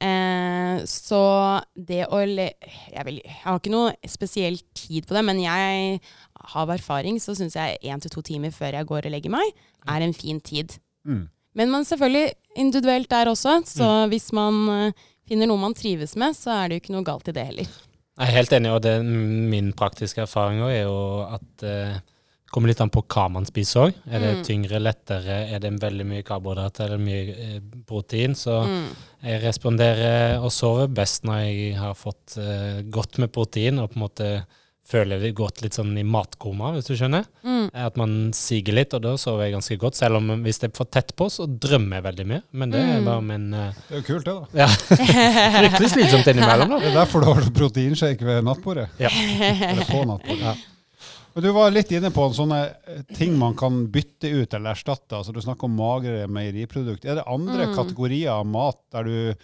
Eh, 0.00 0.84
så 0.86 1.22
det 1.76 2.06
å 2.12 2.22
le 2.24 2.50
jeg, 2.56 3.04
vil, 3.04 3.20
jeg 3.24 3.40
har 3.42 3.58
ikke 3.58 3.72
noe 3.72 3.92
spesiell 4.08 4.58
tid 4.76 5.06
på 5.08 5.16
det, 5.16 5.22
men 5.26 5.40
jeg 5.42 6.00
av 6.54 6.68
erfaring 6.70 7.18
så 7.22 7.34
syns 7.36 7.54
jeg 7.56 7.78
én 7.82 8.00
til 8.02 8.10
to 8.10 8.22
timer 8.22 8.50
før 8.54 8.72
jeg 8.78 8.86
går 8.86 9.06
og 9.08 9.12
legger 9.16 9.30
meg, 9.30 9.52
er 9.88 10.00
en 10.06 10.12
fin 10.14 10.40
tid. 10.40 10.78
mm. 11.06 11.28
Men 11.56 11.70
man 11.72 11.84
selvfølgelig 11.88 12.32
individuelt 12.60 13.08
der 13.08 13.30
også, 13.30 13.62
så 13.64 13.86
hvis 14.12 14.26
man 14.36 14.68
eh, 14.68 14.92
finner 15.26 15.46
noe 15.48 15.56
man 15.56 15.72
trives 15.74 16.12
med, 16.20 16.36
så 16.36 16.50
er 16.52 16.68
det 16.68 16.76
jo 16.76 16.80
ikke 16.84 16.92
noe 16.92 17.04
galt 17.08 17.28
i 17.28 17.32
det 17.32 17.46
heller. 17.46 17.70
Jeg 18.18 18.28
er 18.28 18.34
helt 18.36 18.52
enig, 18.52 18.70
og 18.76 18.82
det, 18.84 18.92
min 19.04 19.72
praktiske 19.72 20.20
erfaring 20.26 20.60
er 20.66 20.82
jo 20.82 20.98
at 21.24 21.64
eh, 21.64 21.96
det 21.96 22.52
kommer 22.52 22.68
litt 22.68 22.80
an 22.84 22.92
på 22.92 23.02
hva 23.08 23.24
man 23.32 23.44
spiser 23.48 23.86
òg. 23.88 23.96
Er 24.06 24.20
det 24.20 24.34
Mm. 24.36 24.44
tyngre, 24.44 24.78
lettere, 24.84 25.38
er 25.56 25.58
det 25.64 25.72
veldig 25.82 26.04
mye 26.06 26.22
karbohydrater 26.22 26.84
eller 26.84 26.98
mye 26.98 27.34
eh, 27.34 27.60
protein? 27.88 28.34
Så 28.36 28.60
Mm. 28.68 28.86
jeg 29.24 29.42
responderer 29.42 30.38
og 30.44 30.52
sover 30.52 30.86
best 30.88 31.24
når 31.24 31.40
jeg 31.40 31.74
har 31.76 31.94
fått 31.94 32.36
eh, 32.38 32.82
godt 32.82 33.18
med 33.18 33.32
protein 33.32 33.78
og 33.80 33.90
på 33.90 33.96
en 33.96 34.04
måte 34.04 34.30
føler 34.86 35.18
det 35.18 35.32
gått 35.34 35.62
litt 35.64 35.74
sånn 35.74 35.96
i 35.98 36.04
matkoma, 36.06 36.68
hvis 36.76 36.86
du 36.86 36.94
skjønner. 36.94 37.24
Mm. 37.42 37.64
At 37.74 37.96
man 37.98 38.12
siger 38.36 38.76
litt, 38.76 38.94
og 38.94 39.02
da 39.02 39.16
sover 39.18 39.44
jeg 39.48 39.56
ganske 39.56 39.78
godt. 39.82 39.98
Selv 39.98 40.20
om 40.20 40.28
hvis 40.44 40.60
det 40.62 40.68
er 40.70 40.76
for 40.76 40.86
tett 40.86 41.10
på, 41.18 41.26
så 41.32 41.46
drømmer 41.50 41.98
jeg 41.98 42.04
veldig 42.06 42.26
mye. 42.30 42.42
Men 42.52 42.70
det 42.70 42.80
er 42.84 43.00
Mm. 43.00 43.04
bare 43.10 43.22
min 43.26 43.48
uh, 43.54 43.72
Det 43.88 43.96
er 43.96 44.00
jo 44.00 44.06
kult, 44.06 44.24
det, 44.24 44.36
da. 44.36 44.46
Ja, 44.62 44.68
fryktelig 45.58 45.90
slitsomt 45.90 46.30
innimellom, 46.30 46.70
da. 46.76 46.78
Det 46.84 46.92
er 46.92 46.96
derfor 47.00 47.20
du 47.26 47.30
har 47.32 47.50
proteinshake 47.58 48.24
ved 48.26 48.44
nattbordet. 48.46 48.88
Ja. 49.02 49.10
Eller 49.10 49.84
på 49.90 50.04
nattbordet. 50.06 50.46
Ja. 50.46 50.54
Men 51.36 51.44
Du 51.44 51.50
var 51.52 51.74
litt 51.74 51.90
inne 51.92 52.08
på 52.14 52.30
sånne 52.32 52.62
eh, 52.88 53.02
ting 53.18 53.34
man 53.36 53.52
kan 53.60 53.82
bytte 53.92 54.30
ut 54.32 54.54
eller 54.56 54.72
erstatte. 54.72 55.18
altså 55.18 55.34
Du 55.36 55.40
snakker 55.44 55.68
om 55.68 55.74
magre 55.76 56.24
meieriprodukt. 56.32 57.04
Er 57.04 57.18
det 57.18 57.26
andre 57.28 57.66
Mm. 57.66 57.74
kategorier 57.76 58.30
av 58.32 58.46
mat 58.46 58.78
der 58.94 59.04
du 59.04 59.34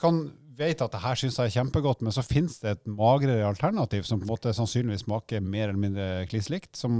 kan 0.00 0.30
vet 0.60 0.84
at 0.84 0.92
det 0.94 1.02
her 1.02 1.18
syns 1.18 1.38
jeg 1.40 1.50
er 1.50 1.56
kjempegodt, 1.56 2.04
men 2.04 2.14
så 2.14 2.24
finnes 2.26 2.58
det 2.62 2.76
et 2.76 2.90
magrere 2.90 3.48
alternativ 3.48 4.04
som 4.06 4.20
på 4.20 4.28
en 4.28 4.32
måte 4.34 4.54
sannsynligvis 4.56 5.06
smaker 5.06 5.44
mer 5.44 5.68
eller 5.70 5.80
mindre 5.80 6.08
kliss 6.30 6.50
likt, 6.52 6.74
som 6.78 6.92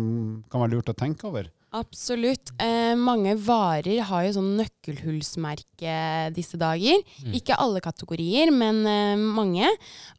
kan 0.51 0.65
være 0.65 0.77
lurt 0.77 0.93
å 0.93 0.97
tenke 0.97 1.29
over? 1.31 1.51
Absolutt. 1.71 2.51
Eh, 2.59 2.97
mange 2.99 3.37
varer 3.39 4.01
har 4.09 4.25
jo 4.27 4.33
sånn 4.35 4.57
nøkkelhullsmerke 4.59 5.93
disse 6.35 6.59
dager. 6.59 6.99
Mm. 7.23 7.37
Ikke 7.39 7.59
alle 7.63 7.83
kategorier, 7.85 8.51
men 8.51 8.81
eh, 8.91 9.21
mange. 9.21 9.69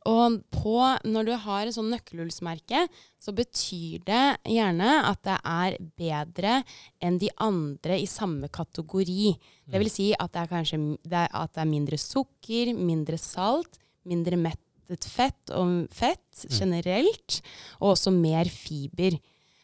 Og 0.07 0.39
på, 0.53 0.77
når 1.03 1.27
du 1.27 1.33
har 1.43 1.67
et 1.67 1.75
sånn 1.75 1.91
nøkkelhullsmerke, 1.91 2.85
så 3.19 3.35
betyr 3.35 3.99
det 4.07 4.23
gjerne 4.47 4.95
at 5.09 5.19
det 5.27 5.37
er 5.43 5.77
bedre 5.99 6.55
enn 7.03 7.19
de 7.21 7.29
andre 7.43 7.99
i 7.99 8.07
samme 8.09 8.47
kategori. 8.47 9.35
Det 9.71 9.83
vil 9.83 9.91
si 9.91 10.09
at 10.15 10.31
det 10.31 10.45
er 10.45 10.51
kanskje 10.55 10.79
det 11.03 11.25
er, 11.25 11.29
at 11.35 11.51
det 11.55 11.65
er 11.65 11.71
mindre 11.73 11.99
sukker, 11.99 12.71
mindre 12.79 13.19
salt, 13.19 13.75
mindre 14.07 14.39
mettet 14.39 15.05
fett 15.07 15.51
og 15.55 15.85
fett 15.93 16.47
generelt, 16.51 17.41
og 17.79 17.93
også 17.93 18.11
mer 18.15 18.49
fiber. 18.51 19.19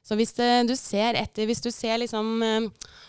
Så 0.07 0.15
hvis 0.15 0.31
det, 0.37 0.47
du 0.69 0.73
ser 0.79 1.17
etter, 1.19 1.45
hvis 1.49 1.59
du 1.63 1.67
ser 1.73 1.97
liksom 1.99 2.29
eh, 2.45 2.67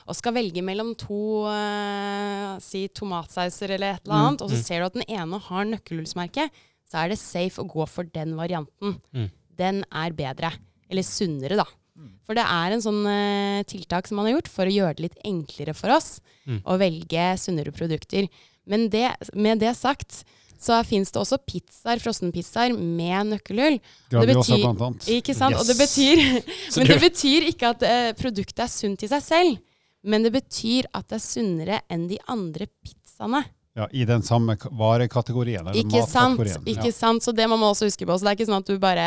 og 0.08 0.16
skal 0.18 0.34
velge 0.34 0.64
mellom 0.66 0.94
to 0.98 1.44
eh, 1.52 2.56
si 2.64 2.86
tomatsauser 2.90 3.76
eller 3.76 3.94
et 3.94 4.06
eller 4.08 4.18
annet, 4.18 4.42
og 4.42 4.50
så 4.50 4.58
ser 4.64 4.82
du 4.82 4.88
at 4.88 4.96
den 4.98 5.06
ene 5.06 5.38
har 5.46 5.68
nøkkelhullsmerke, 5.70 6.48
så 6.88 7.04
er 7.04 7.12
det 7.12 7.20
safe 7.20 7.62
å 7.62 7.68
gå 7.70 7.84
for 7.86 8.08
den 8.14 8.32
varianten. 8.38 8.96
Mm. 9.14 9.28
Den 9.58 9.82
er 9.92 10.16
bedre. 10.16 10.50
Eller 10.90 11.04
sunnere, 11.06 11.58
da. 11.60 11.66
For 12.26 12.36
det 12.38 12.44
er 12.46 12.72
en 12.74 12.82
sånn 12.82 13.00
eh, 13.10 13.62
tiltak 13.68 14.06
som 14.08 14.18
man 14.20 14.28
har 14.28 14.36
gjort 14.38 14.50
for 14.52 14.70
å 14.70 14.74
gjøre 14.74 14.96
det 14.98 15.06
litt 15.08 15.22
enklere 15.26 15.74
for 15.76 15.94
oss 15.96 16.18
Mm. 16.48 16.62
å 16.64 16.78
velge 16.80 17.24
sunnere 17.36 17.72
produkter. 17.76 18.24
Men 18.64 18.86
det, 18.88 19.10
med 19.36 19.58
det 19.60 19.74
sagt, 19.76 20.22
så 20.58 20.78
fins 20.86 21.12
det 21.14 21.20
også 21.20 21.38
pizzaer, 21.46 22.00
frossenpizzaer 22.02 22.74
med 22.74 23.32
nøkkelhull. 23.32 23.78
Det 24.10 24.24
betyr- 24.26 24.62
blant 24.64 24.82
annet. 24.88 25.08
Ikke 25.18 25.34
sant? 25.38 25.56
Og 25.58 25.66
det 25.68 25.76
betyr, 25.78 26.22
men 26.76 26.90
det 26.90 26.98
betyr 27.04 27.46
ikke 27.52 27.72
at 27.74 27.84
eh, 27.86 28.10
produktet 28.18 28.64
er 28.66 28.72
sunt 28.72 29.06
i 29.06 29.10
seg 29.10 29.22
selv. 29.24 29.60
Men 30.08 30.24
det 30.26 30.32
betyr 30.34 30.86
at 30.94 31.08
det 31.10 31.18
er 31.18 31.24
sunnere 31.24 31.80
enn 31.90 32.06
de 32.10 32.18
andre 32.30 32.68
pizzaene. 32.82 33.44
Ja, 33.78 33.86
I 33.94 34.04
den 34.04 34.24
samme 34.26 34.56
varekategorien. 34.58 35.68
Ikke 35.78 36.02
sant? 36.02 36.40
ikke 36.66 36.88
ja. 36.90 36.94
sant? 36.94 37.22
Så 37.22 37.30
det 37.30 37.46
må 37.46 37.54
man 37.54 37.70
også 37.70 37.86
huske 37.86 38.08
på. 38.08 38.16
Så 38.18 38.26
det 38.26 38.32
er 38.32 38.38
ikke 38.40 38.48
sånn 38.48 38.58
at 38.58 38.70
du 38.72 38.80
bare 38.82 39.04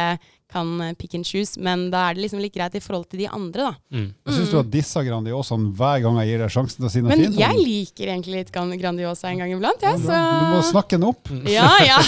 kan 0.51 0.69
eh, 0.83 0.93
pick 0.99 1.15
and 1.15 1.27
choose, 1.27 1.59
men 1.59 1.89
da 1.91 2.05
er 2.07 2.15
det 2.15 2.25
liksom 2.25 2.39
litt 2.43 2.53
greit 2.55 2.75
i 2.75 2.81
forhold 2.83 3.09
til 3.11 3.23
de 3.23 3.27
andre, 3.27 3.71
da. 3.71 3.73
Mm. 3.95 4.07
Jeg 4.27 4.35
syns 4.37 4.51
du 4.51 4.57
har 4.57 4.69
dissa 4.71 5.03
Grandiosaen 5.03 5.69
hver 5.79 6.01
gang 6.03 6.19
jeg 6.21 6.31
gir 6.31 6.43
deg 6.43 6.53
sjansen 6.55 6.79
til 6.79 6.87
å 6.87 6.91
si 6.91 7.03
noe 7.03 7.11
Men 7.11 7.23
fint. 7.23 7.35
Men 7.35 7.43
jeg 7.43 7.67
liker 7.67 8.11
egentlig 8.13 8.41
litt 8.41 8.51
Gran- 8.55 8.75
Grandiosa 8.79 9.31
en 9.31 9.43
gang 9.43 9.55
iblant, 9.55 9.83
jeg, 9.83 9.99
ja, 9.99 10.03
så 10.07 10.19
Du 10.43 10.55
må 10.55 10.61
snakke 10.71 10.99
den 10.99 11.07
opp. 11.11 11.31
Ja, 11.57 11.71
ja. 11.83 11.99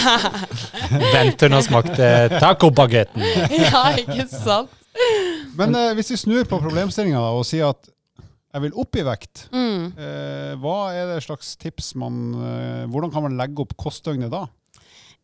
Vent 1.14 1.36
til 1.40 1.48
den 1.48 1.58
har 1.58 1.64
smakt 1.66 2.00
tacobagetten. 2.40 3.24
ja, 3.64 3.84
ikke 4.04 4.28
sant? 4.32 4.72
Men 5.58 5.74
eh, 5.78 5.92
hvis 5.98 6.12
vi 6.14 6.20
snur 6.20 6.48
på 6.48 6.60
problemstillinga 6.62 7.20
og 7.34 7.44
sier 7.48 7.72
at 7.72 7.90
jeg 8.54 8.62
vil 8.62 8.76
opp 8.78 8.96
i 8.96 9.02
vekt, 9.06 9.48
Mm. 9.52 9.86
eh, 9.98 10.54
hva 10.62 10.76
er 10.94 11.08
det 11.10 11.22
slags 11.26 11.56
tips 11.58 11.94
man 11.98 12.20
eh, 12.38 12.84
Hvordan 12.86 13.10
kan 13.12 13.24
man 13.26 13.36
legge 13.40 13.64
opp 13.64 13.74
kostdøgnet 13.76 14.30
da? 14.30 14.46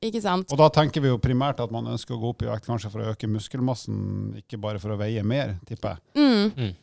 Ikke 0.03 0.23
sant? 0.25 0.51
Og 0.51 0.57
da 0.59 0.67
tenker 0.73 1.03
vi 1.05 1.11
jo 1.13 1.19
primært 1.21 1.61
at 1.61 1.71
man 1.71 1.85
ønsker 1.93 2.17
å 2.17 2.21
gå 2.23 2.31
opp 2.33 2.43
i 2.43 2.49
vekt 2.49 2.67
kanskje 2.67 2.91
for 2.91 3.03
å 3.05 3.11
øke 3.13 3.29
muskelmassen, 3.29 3.99
ikke 4.41 4.59
bare 4.61 4.81
for 4.81 4.95
å 4.95 4.99
veie 4.99 5.23
mer, 5.23 5.59
tipper 5.69 5.99
jeg. 5.99 6.01
Mm. 6.17 6.53
Mm. 6.57 6.77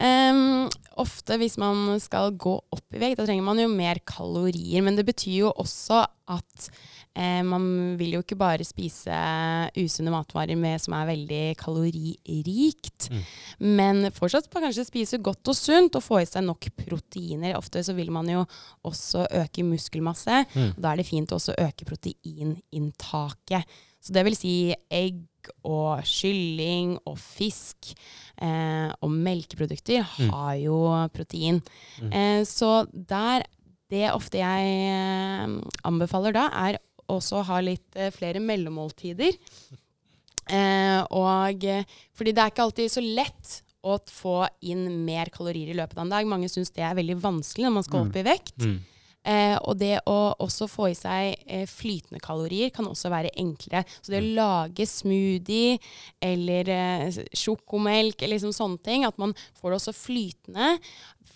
Em, 0.00 0.70
ofte 0.96 1.36
hvis 1.36 1.58
man 1.60 1.98
skal 2.00 2.32
gå 2.40 2.54
opp 2.72 2.96
i 2.96 3.00
vekt, 3.02 3.18
da 3.20 3.26
trenger 3.28 3.44
man 3.44 3.60
jo 3.60 3.68
mer 3.68 4.00
kalorier. 4.08 4.80
Men 4.86 4.96
det 4.96 5.04
betyr 5.10 5.34
jo 5.42 5.50
også 5.52 6.06
at 6.32 6.70
eh, 7.14 7.40
man 7.46 7.96
vil 8.00 8.16
jo 8.16 8.22
ikke 8.24 8.38
bare 8.38 8.66
spise 8.66 9.16
usunne 9.78 10.12
matvarer 10.14 10.58
med, 10.58 10.80
som 10.82 10.96
er 10.98 11.10
veldig 11.10 11.42
kaloririkt. 11.60 13.10
Men 13.58 14.08
fortsatt 14.16 14.50
på 14.50 14.62
kanskje 14.62 14.86
spise 14.88 15.20
godt 15.22 15.52
og 15.52 15.58
sunt 15.58 15.98
og 15.98 16.04
få 16.06 16.22
i 16.22 16.28
seg 16.28 16.46
nok 16.46 16.70
proteiner. 16.78 17.56
Ofte 17.58 17.82
så 17.86 17.96
vil 17.96 18.12
man 18.14 18.30
jo 18.30 18.46
også 18.86 19.26
øke 19.42 19.66
muskelmasse. 19.66 20.44
Mm. 20.54 20.72
Og 20.74 20.82
da 20.82 20.92
er 20.92 21.02
det 21.02 21.08
fint 21.10 21.32
å 21.32 21.40
også 21.40 21.58
øke 21.58 21.88
proteininntaket. 21.88 23.78
Så 24.00 24.14
det 24.16 24.24
vil 24.24 24.36
si 24.36 24.54
egg 24.92 25.20
og 25.64 26.04
kylling 26.08 26.96
og 27.08 27.16
fisk 27.20 27.92
eh, 28.40 28.88
og 29.00 29.12
melkeprodukter 29.12 30.04
har 30.04 30.54
jo 30.60 30.82
protein. 31.14 31.62
Eh, 32.10 32.42
så 32.48 32.84
der 32.92 33.46
Det 33.90 34.06
ofte 34.14 34.38
jeg 34.38 34.66
eh, 34.86 35.50
anbefaler 35.82 36.30
da, 36.30 36.44
er 36.54 36.76
også 37.16 37.40
så 37.40 37.46
ha 37.50 37.60
litt 37.64 37.98
eh, 37.98 38.12
flere 38.14 38.42
mellommåltider. 38.42 39.36
Eh, 40.50 41.00
og 41.14 41.66
eh, 41.66 41.98
fordi 42.16 42.34
det 42.34 42.44
er 42.44 42.52
ikke 42.52 42.66
alltid 42.66 42.92
så 42.92 43.04
lett 43.04 43.58
å 43.86 43.96
få 44.10 44.42
inn 44.68 44.86
mer 45.06 45.30
kalorier 45.32 45.72
i 45.72 45.76
løpet 45.76 45.96
av 45.96 46.04
en 46.04 46.14
dag. 46.14 46.28
Mange 46.28 46.50
syns 46.52 46.72
det 46.76 46.84
er 46.84 46.96
veldig 46.98 47.16
vanskelig 47.22 47.68
når 47.68 47.76
man 47.78 47.86
skal 47.86 48.08
opp 48.08 48.18
i 48.20 48.26
vekt. 48.26 48.56
Mm. 48.60 48.80
Eh, 49.20 49.54
og 49.68 49.76
det 49.76 49.98
å 50.08 50.32
også 50.40 50.64
få 50.70 50.86
i 50.88 50.96
seg 50.96 51.34
eh, 51.44 51.66
flytende 51.68 52.22
kalorier 52.24 52.72
kan 52.72 52.88
også 52.88 53.10
være 53.12 53.32
enklere. 53.40 53.82
Så 54.00 54.14
det 54.14 54.22
å 54.22 54.30
lage 54.38 54.86
smoothie 54.88 55.76
eller 56.24 56.70
eh, 56.72 57.18
sjokomelk 57.36 58.22
eller 58.22 58.38
liksom 58.38 58.54
sånne 58.56 58.80
ting, 58.84 59.04
at 59.08 59.20
man 59.20 59.34
får 59.60 59.68
det 59.68 59.80
også 59.80 59.96
flytende, 59.96 60.72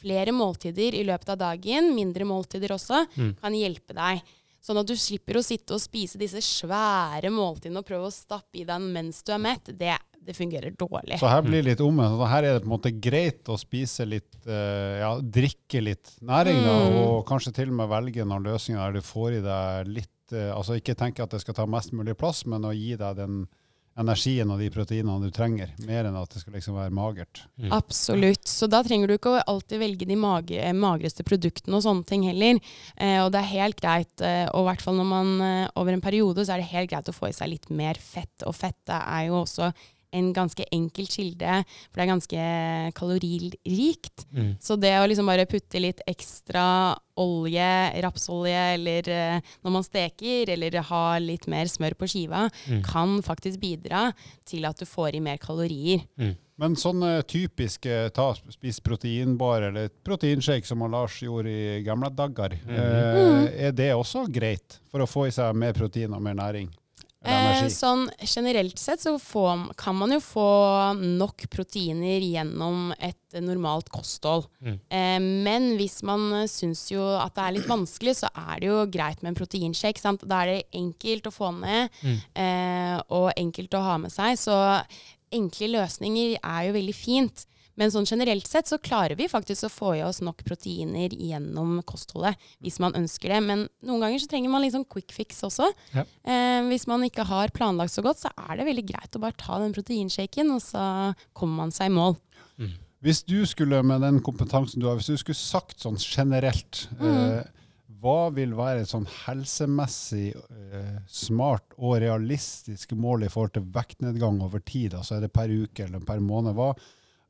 flere 0.01 0.33
måltider 0.37 0.97
i 0.97 1.05
løpet 1.05 1.35
av 1.35 1.43
dagen, 1.43 1.93
mindre 1.97 2.27
måltider 2.29 2.73
også, 2.75 3.05
kan 3.41 3.55
hjelpe 3.57 3.97
deg. 3.97 4.25
Sånn 4.65 4.79
at 4.81 4.89
du 4.89 4.95
slipper 4.97 5.37
å 5.37 5.45
sitte 5.45 5.77
og 5.77 5.83
spise 5.83 6.17
disse 6.21 6.41
svære 6.41 7.29
måltidene 7.35 7.83
og 7.83 7.87
prøve 7.89 8.09
å 8.09 8.15
stappe 8.15 8.63
i 8.63 8.65
deg 8.65 8.81
mens 8.81 9.19
du 9.27 9.35
er 9.35 9.43
mett. 9.45 9.69
Det, 9.77 9.93
det 10.25 10.33
fungerer 10.39 10.73
dårlig. 10.81 11.19
Så 11.21 11.29
her 11.29 11.43
blir 11.45 11.61
det 11.61 11.75
litt 11.75 11.83
omvendt. 11.85 12.23
Her 12.31 12.47
er 12.49 12.55
det 12.57 12.63
på 12.65 12.71
en 12.71 12.73
måte 12.79 12.95
greit 12.97 13.51
å 13.53 13.59
spise 13.61 14.07
litt, 14.09 14.39
eh, 14.49 15.03
ja, 15.03 15.11
drikke 15.21 15.83
litt 15.85 16.15
næring, 16.25 16.63
da, 16.65 16.79
Mm. 16.89 16.97
og 17.03 17.27
kanskje 17.29 17.53
til 17.61 17.69
og 17.69 17.77
med 17.83 17.93
velge 17.93 18.25
noen 18.25 18.49
løsninger 18.49 18.81
der 18.81 18.97
du 18.97 19.05
får 19.05 19.37
i 19.37 19.43
deg 19.45 19.93
litt 20.01 20.33
eh, 20.33 20.49
Altså 20.57 20.79
ikke 20.81 20.97
tenke 20.97 21.21
at 21.23 21.31
det 21.37 21.43
skal 21.45 21.55
ta 21.61 21.67
mest 21.69 21.93
mulig 21.93 22.17
plass, 22.17 22.47
men 22.49 22.65
å 22.65 22.73
gi 22.73 22.97
deg 22.97 23.17
den 23.21 23.43
energien 24.01 24.51
og 24.51 24.59
de 24.59 24.71
proteinene 24.75 25.23
du 25.23 25.33
trenger, 25.35 25.71
mer 25.87 26.09
enn 26.09 26.17
at 26.19 26.33
det 26.35 26.43
skal 26.43 26.57
liksom 26.57 26.79
være 26.79 26.95
magert. 26.95 27.45
Absolutt. 27.75 28.47
Så 28.51 28.67
da 28.71 28.83
trenger 28.87 29.11
du 29.11 29.17
ikke 29.17 29.35
å 29.37 29.43
alltid 29.55 29.83
velge 29.83 30.09
de 30.09 30.19
mage, 30.19 30.73
magreste 30.79 31.27
produktene 31.27 31.79
og 31.79 31.85
sånne 31.87 32.09
ting 32.09 32.27
heller. 32.27 32.59
Eh, 32.97 33.21
og 33.23 33.31
det 33.35 33.43
er 33.43 33.53
helt 33.53 33.83
greit, 33.83 34.15
eh, 34.25 34.47
og 34.51 34.65
i 34.65 34.69
hvert 34.71 34.85
fall 34.85 34.99
når 34.99 35.11
man 35.11 35.35
eh, 35.47 35.67
over 35.81 35.95
en 35.95 36.05
periode, 36.05 36.43
så 36.43 36.57
er 36.57 36.65
det 36.65 36.73
helt 36.73 36.91
greit 36.91 37.11
å 37.11 37.17
få 37.17 37.31
i 37.31 37.37
seg 37.37 37.53
litt 37.55 37.71
mer 37.71 38.01
fett. 38.01 38.35
Og 38.49 38.57
fettet 38.57 38.97
er 38.99 39.29
jo 39.29 39.43
også 39.45 39.71
en 40.15 40.31
ganske 40.37 40.65
enkel 40.73 41.09
kilde, 41.11 41.61
for 41.91 41.99
det 41.99 42.05
er 42.05 42.13
ganske 42.13 42.45
kaloririkt. 42.99 44.25
Mm. 44.33 44.53
Så 44.63 44.77
det 44.81 44.93
å 45.01 45.07
liksom 45.11 45.27
bare 45.29 45.47
putte 45.51 45.81
litt 45.83 46.03
ekstra 46.11 46.95
olje, 47.21 47.71
rapsolje, 48.03 48.63
eller 48.75 49.09
eh, 49.13 49.53
når 49.63 49.75
man 49.77 49.85
steker, 49.87 50.51
eller 50.55 50.81
ha 50.91 51.03
litt 51.23 51.47
mer 51.51 51.71
smør 51.71 51.95
på 51.99 52.09
skiva, 52.11 52.47
Mm. 52.69 52.81
kan 52.87 53.19
faktisk 53.23 53.61
bidra 53.61 54.13
til 54.47 54.65
at 54.65 54.79
du 54.79 54.85
får 54.87 55.15
i 55.17 55.21
mer 55.21 55.37
kalorier. 55.39 56.05
Men 56.57 56.77
sånne 56.79 57.23
typiske 57.27 58.11
ta, 58.15 58.29
spis 58.55 58.79
proteinbar 58.81 59.63
eller 59.69 59.89
proteinshake 60.07 60.67
som 60.67 60.85
Lars 60.91 61.19
gjorde 61.23 61.51
i 61.51 61.83
gamle 61.83 62.11
dager, 62.15 62.55
eh, 62.69 63.67
er 63.69 63.73
det 63.73 63.91
også 63.95 64.27
greit 64.31 64.79
for 64.91 65.01
å 65.03 65.09
få 65.11 65.27
i 65.29 65.35
seg 65.35 65.55
mer 65.55 65.73
protein 65.75 66.15
og 66.15 66.23
mer 66.23 66.35
næring? 66.39 66.71
Eh, 67.25 67.69
sånn 67.73 68.09
generelt 68.21 68.79
sett 68.79 69.01
så 69.01 69.15
får, 69.19 69.75
kan 69.81 69.97
man 69.97 70.13
jo 70.13 70.19
få 70.21 70.45
nok 71.01 71.47
proteiner 71.51 72.21
gjennom 72.21 72.93
et 72.99 73.17
normalt 73.41 73.89
kosthold. 73.89 74.47
Mm. 74.63 74.77
Eh, 74.91 75.19
men 75.21 75.71
hvis 75.79 76.03
man 76.07 76.47
syns 76.51 76.91
jo 76.93 77.03
at 77.19 77.35
det 77.35 77.47
er 77.47 77.57
litt 77.57 77.71
vanskelig, 77.71 78.17
så 78.21 78.29
er 78.35 78.61
det 78.61 78.69
jo 78.69 78.85
greit 78.93 79.23
med 79.23 79.33
en 79.33 79.39
proteinshake. 79.41 79.99
Sant? 80.03 80.27
Da 80.29 80.43
er 80.45 80.53
det 80.53 80.67
enkelt 80.75 81.27
å 81.31 81.35
få 81.35 81.51
ned 81.59 81.91
Mm. 82.03 82.19
eh, 82.37 83.01
og 83.11 83.33
enkelt 83.37 83.71
å 83.75 83.83
ha 83.83 83.97
med 83.99 84.13
seg. 84.13 84.37
Så 84.39 84.55
enkle 85.33 85.73
løsninger 85.81 86.37
er 86.43 86.67
jo 86.69 86.73
veldig 86.77 86.95
fint. 86.95 87.47
Men 87.81 87.91
sånn 87.91 88.07
generelt 88.09 88.47
sett 88.51 88.71
så 88.71 88.79
klarer 88.79 89.17
vi 89.19 89.29
faktisk 89.31 89.67
å 89.67 89.73
få 89.73 89.95
i 89.99 90.03
oss 90.07 90.21
nok 90.25 90.45
proteiner 90.47 91.15
gjennom 91.15 91.81
kostholdet, 91.87 92.39
hvis 92.63 92.79
man 92.83 92.95
ønsker 92.99 93.35
det. 93.35 93.41
Men 93.47 93.67
noen 93.87 94.05
ganger 94.07 94.23
så 94.23 94.31
trenger 94.31 94.53
man 94.53 94.67
sånn 94.71 94.87
quick 94.89 95.13
fix 95.15 95.43
også. 95.47 95.71
Ja. 95.95 96.07
Eh, 96.25 96.61
hvis 96.71 96.87
man 96.91 97.05
ikke 97.07 97.27
har 97.29 97.53
planlagt 97.55 97.95
så 97.95 98.05
godt, 98.05 98.23
så 98.23 98.33
er 98.49 98.61
det 98.61 98.69
veldig 98.71 98.87
greit 98.89 99.19
å 99.19 99.23
bare 99.23 99.39
ta 99.41 99.59
den 99.63 99.75
proteinshaken, 99.77 100.55
og 100.55 100.63
så 100.65 100.85
kommer 101.37 101.65
man 101.65 101.75
seg 101.75 101.91
i 101.91 101.97
mål. 101.99 102.17
Hvis 103.05 103.21
du 103.29 103.43
skulle, 103.45 103.83
med 103.85 104.01
den 104.01 104.23
kompetansen 104.25 104.81
du 104.81 104.87
har, 104.89 104.97
hvis 104.97 105.11
du 105.13 105.21
skulle 105.21 105.37
sagt 105.37 105.83
sånn 105.85 105.99
generelt, 106.01 106.87
eh, 107.05 107.43
hva 108.01 108.31
vil 108.33 108.55
være 108.57 108.81
et 108.81 108.89
sånn 108.89 109.05
helsemessig 109.27 110.31
eh, 110.33 110.97
smart 111.09 111.77
og 111.77 111.99
realistisk 112.01 112.95
mål 112.97 113.27
i 113.27 113.31
forhold 113.33 113.55
til 113.59 113.67
vektnedgang 113.75 114.41
over 114.45 114.65
tid? 114.65 114.97
Altså 114.97 115.19
er 115.19 115.27
det 115.27 115.35
per 115.37 115.53
uke 115.53 115.85
eller 115.85 116.05
per 116.05 116.21
måned? 116.25 116.57
Hva, 116.57 116.71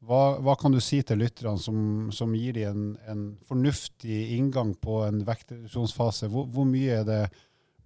hva, 0.04 0.36
hva 0.44 0.54
kan 0.60 0.74
du 0.74 0.80
si 0.84 1.00
til 1.06 1.20
lytterne 1.22 1.60
som, 1.60 1.78
som 2.14 2.34
gir 2.36 2.56
dem 2.58 2.68
en, 2.70 2.84
en 3.10 3.24
fornuftig 3.48 4.36
inngang 4.36 4.74
på 4.80 5.00
en 5.06 5.22
vektreduksjonsfase? 5.26 6.30
Hvor, 6.32 6.46
hvor 6.52 6.68
mye 6.68 7.00
er 7.00 7.08
det 7.08 7.22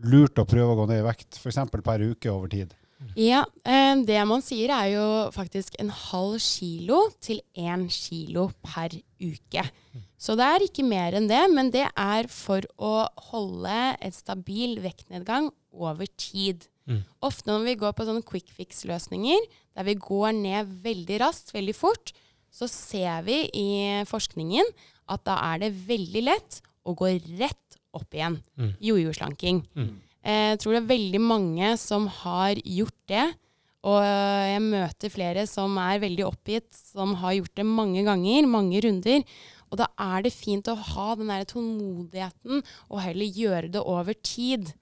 lurt 0.06 0.38
å 0.38 0.46
prøve 0.48 0.74
å 0.74 0.78
gå 0.80 0.90
ned 0.90 1.02
i 1.02 1.08
vekt, 1.08 1.40
f.eks. 1.40 1.62
per 1.78 2.04
uke 2.10 2.32
over 2.32 2.50
tid? 2.52 2.74
Ja, 3.14 3.44
eh, 3.62 3.94
det 4.02 4.18
man 4.26 4.42
sier 4.42 4.72
er 4.74 4.88
jo 4.90 5.04
faktisk 5.34 5.76
en 5.78 5.90
halv 5.94 6.40
kilo 6.42 7.04
til 7.22 7.38
én 7.54 7.86
kilo 7.94 8.48
per 8.66 8.96
uke. 9.22 9.62
Så 10.18 10.34
det 10.38 10.48
er 10.48 10.64
ikke 10.66 10.86
mer 10.86 11.14
enn 11.14 11.28
det, 11.30 11.44
men 11.54 11.70
det 11.74 11.86
er 11.92 12.26
for 12.32 12.66
å 12.74 13.06
holde 13.30 13.76
en 13.94 14.14
stabil 14.14 14.80
vektnedgang 14.82 15.52
over 15.70 16.10
tid. 16.18 16.66
Mm. 16.88 17.02
Ofte 17.28 17.50
når 17.52 17.66
vi 17.66 17.76
går 17.82 17.94
på 17.96 18.06
sånne 18.08 18.24
quick 18.26 18.48
fix-løsninger, 18.56 19.44
der 19.76 19.86
vi 19.86 19.94
går 20.00 20.32
ned 20.38 20.70
veldig 20.84 21.20
raskt, 21.22 21.52
veldig 21.54 21.76
fort, 21.76 22.14
så 22.50 22.68
ser 22.70 23.22
vi 23.26 23.42
i 23.52 23.68
forskningen 24.08 24.70
at 25.12 25.24
da 25.28 25.36
er 25.52 25.64
det 25.66 25.74
veldig 25.88 26.22
lett 26.24 26.62
å 26.88 26.94
gå 26.96 27.12
rett 27.40 27.76
opp 27.96 28.14
igjen. 28.16 28.38
Mm. 28.58 28.72
Jojo-slanking. 28.84 29.60
Mm. 29.76 29.92
Eh, 30.22 30.46
Jeg 30.54 30.62
tror 30.62 30.74
det 30.74 30.80
er 30.82 30.94
veldig 30.94 31.20
mange 31.24 31.76
som 31.80 32.08
har 32.22 32.56
gjort 32.64 32.98
det. 33.12 33.26
Og 33.88 34.02
jeg 34.02 34.62
møter 34.64 35.12
flere 35.12 35.44
som 35.46 35.76
er 35.80 36.00
veldig 36.02 36.24
oppgitt, 36.26 36.66
som 36.74 37.14
har 37.20 37.36
gjort 37.36 37.54
det 37.60 37.64
mange 37.68 38.02
ganger, 38.04 38.48
mange 38.50 38.80
runder. 38.84 39.22
Og 39.70 39.78
da 39.78 39.86
er 40.00 40.24
det 40.26 40.34
fint 40.34 40.66
å 40.68 40.74
ha 40.74 41.08
den 41.18 41.30
der 41.30 41.46
tålmodigheten 41.48 42.62
og 42.88 43.00
heller 43.04 43.38
gjøre 43.38 43.70
det 43.72 43.82
over 43.84 44.16
tid. 44.18 44.72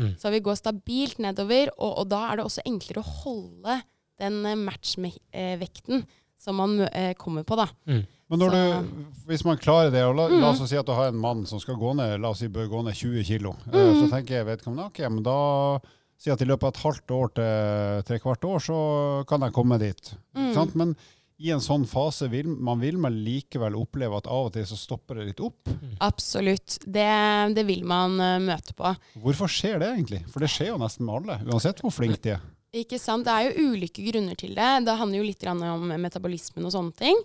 Mm. 0.00 0.14
Så 0.18 0.30
vi 0.32 0.40
går 0.40 0.56
stabilt 0.56 1.18
nedover, 1.20 1.68
og, 1.78 1.92
og 2.02 2.08
da 2.08 2.22
er 2.32 2.40
det 2.40 2.46
også 2.48 2.64
enklere 2.66 3.02
å 3.04 3.10
holde 3.20 3.76
den 4.20 4.40
eh, 4.48 4.56
matchvekten 4.56 6.06
som 6.40 6.56
man 6.56 6.78
eh, 6.88 7.12
kommer 7.20 7.44
på, 7.44 7.56
da. 7.60 7.66
Mm. 7.86 8.06
Men 8.30 8.38
når 8.38 8.50
Så- 8.50 8.82
du, 8.86 9.04
hvis 9.28 9.44
man 9.44 9.58
klarer 9.58 9.90
det, 9.92 10.04
og 10.06 10.14
la, 10.16 10.28
la 10.28 10.50
oss 10.52 10.60
Mm. 10.60 10.66
si 10.70 10.76
at 10.78 10.86
du 10.86 10.92
har 10.92 11.08
en 11.08 11.18
mann 11.20 11.44
som 11.46 11.60
skal 11.60 11.74
gå 11.76 11.94
ned, 11.96 12.20
la 12.20 12.30
oss 12.30 12.38
si 12.38 12.48
bør 12.48 12.68
gå 12.70 12.84
ned 12.84 12.94
20 12.94 13.24
kilo, 13.26 13.56
eh, 13.72 13.76
Mm. 13.76 14.00
så 14.00 14.10
tenker 14.10 14.36
jeg 14.38 14.46
vedkommende, 14.46 14.86
ok, 14.86 14.98
men 15.10 15.22
da 15.22 15.80
si 16.16 16.30
at 16.30 16.40
i 16.40 16.44
løpet 16.44 16.62
av 16.62 16.68
et 16.74 16.82
halvt 16.84 17.10
år 17.16 17.28
til 17.34 18.02
tre 18.06 18.18
kvart 18.20 18.44
år, 18.44 18.58
så 18.60 19.26
kan 19.26 19.40
jeg 19.40 19.52
komme 19.52 19.78
dit. 19.78 20.14
Mm. 20.36 20.76
Men 20.76 20.96
i 21.40 21.50
en 21.54 21.62
sånn 21.64 21.86
fase 21.88 22.28
vil 22.28 22.50
man 22.52 22.82
vil 22.82 22.98
man 23.00 23.16
likevel 23.24 23.78
oppleve 23.80 24.20
at 24.20 24.28
av 24.28 24.50
og 24.50 24.54
til 24.54 24.66
så 24.68 24.76
stopper 24.76 25.20
det 25.20 25.30
litt 25.30 25.42
opp. 25.44 25.72
Absolutt. 26.04 26.78
Det, 26.84 27.08
det 27.56 27.64
vil 27.68 27.84
man 27.88 28.20
uh, 28.20 28.36
møte 28.44 28.76
på. 28.76 28.92
Hvorfor 29.24 29.50
skjer 29.50 29.80
det 29.80 29.92
egentlig? 29.94 30.22
For 30.30 30.44
det 30.44 30.52
skjer 30.52 30.74
jo 30.74 30.80
nesten 30.82 31.08
med 31.08 31.22
alle, 31.22 31.40
uansett 31.48 31.80
hvor 31.84 31.94
flinke 31.94 32.20
de 32.26 32.36
er. 32.36 32.48
Ikke 32.70 33.00
sant? 33.02 33.26
Det 33.26 33.32
er 33.34 33.48
jo 33.48 33.72
ulike 33.72 34.04
grunner 34.06 34.36
til 34.38 34.52
det. 34.54 34.68
Det 34.86 34.94
handler 34.94 35.18
jo 35.18 35.26
litt 35.26 35.40
grann 35.42 35.62
om 35.66 35.88
metabolismen 35.98 36.68
og 36.68 36.70
sånne 36.70 36.94
ting. 36.94 37.16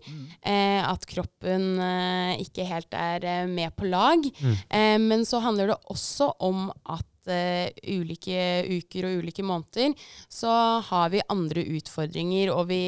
Eh, 0.41 0.82
at 0.82 1.06
kroppen 1.06 1.75
eh, 1.86 2.41
ikke 2.41 2.65
helt 2.65 2.97
er 2.97 3.28
eh, 3.30 3.43
med 3.45 3.75
på 3.78 3.86
lag. 3.86 4.25
Mm. 4.25 4.56
Eh, 4.56 4.95
men 5.04 5.25
så 5.30 5.43
handler 5.45 5.69
det 5.69 5.78
også 5.93 6.32
om 6.45 6.71
at 6.84 7.12
ulike 7.25 8.41
uker 8.69 9.08
og 9.08 9.23
ulike 9.23 9.41
måneder, 9.41 9.95
så 10.30 10.51
har 10.86 11.08
vi 11.10 11.23
andre 11.34 11.63
utfordringer, 11.73 12.51
og 12.54 12.67
vi 12.69 12.84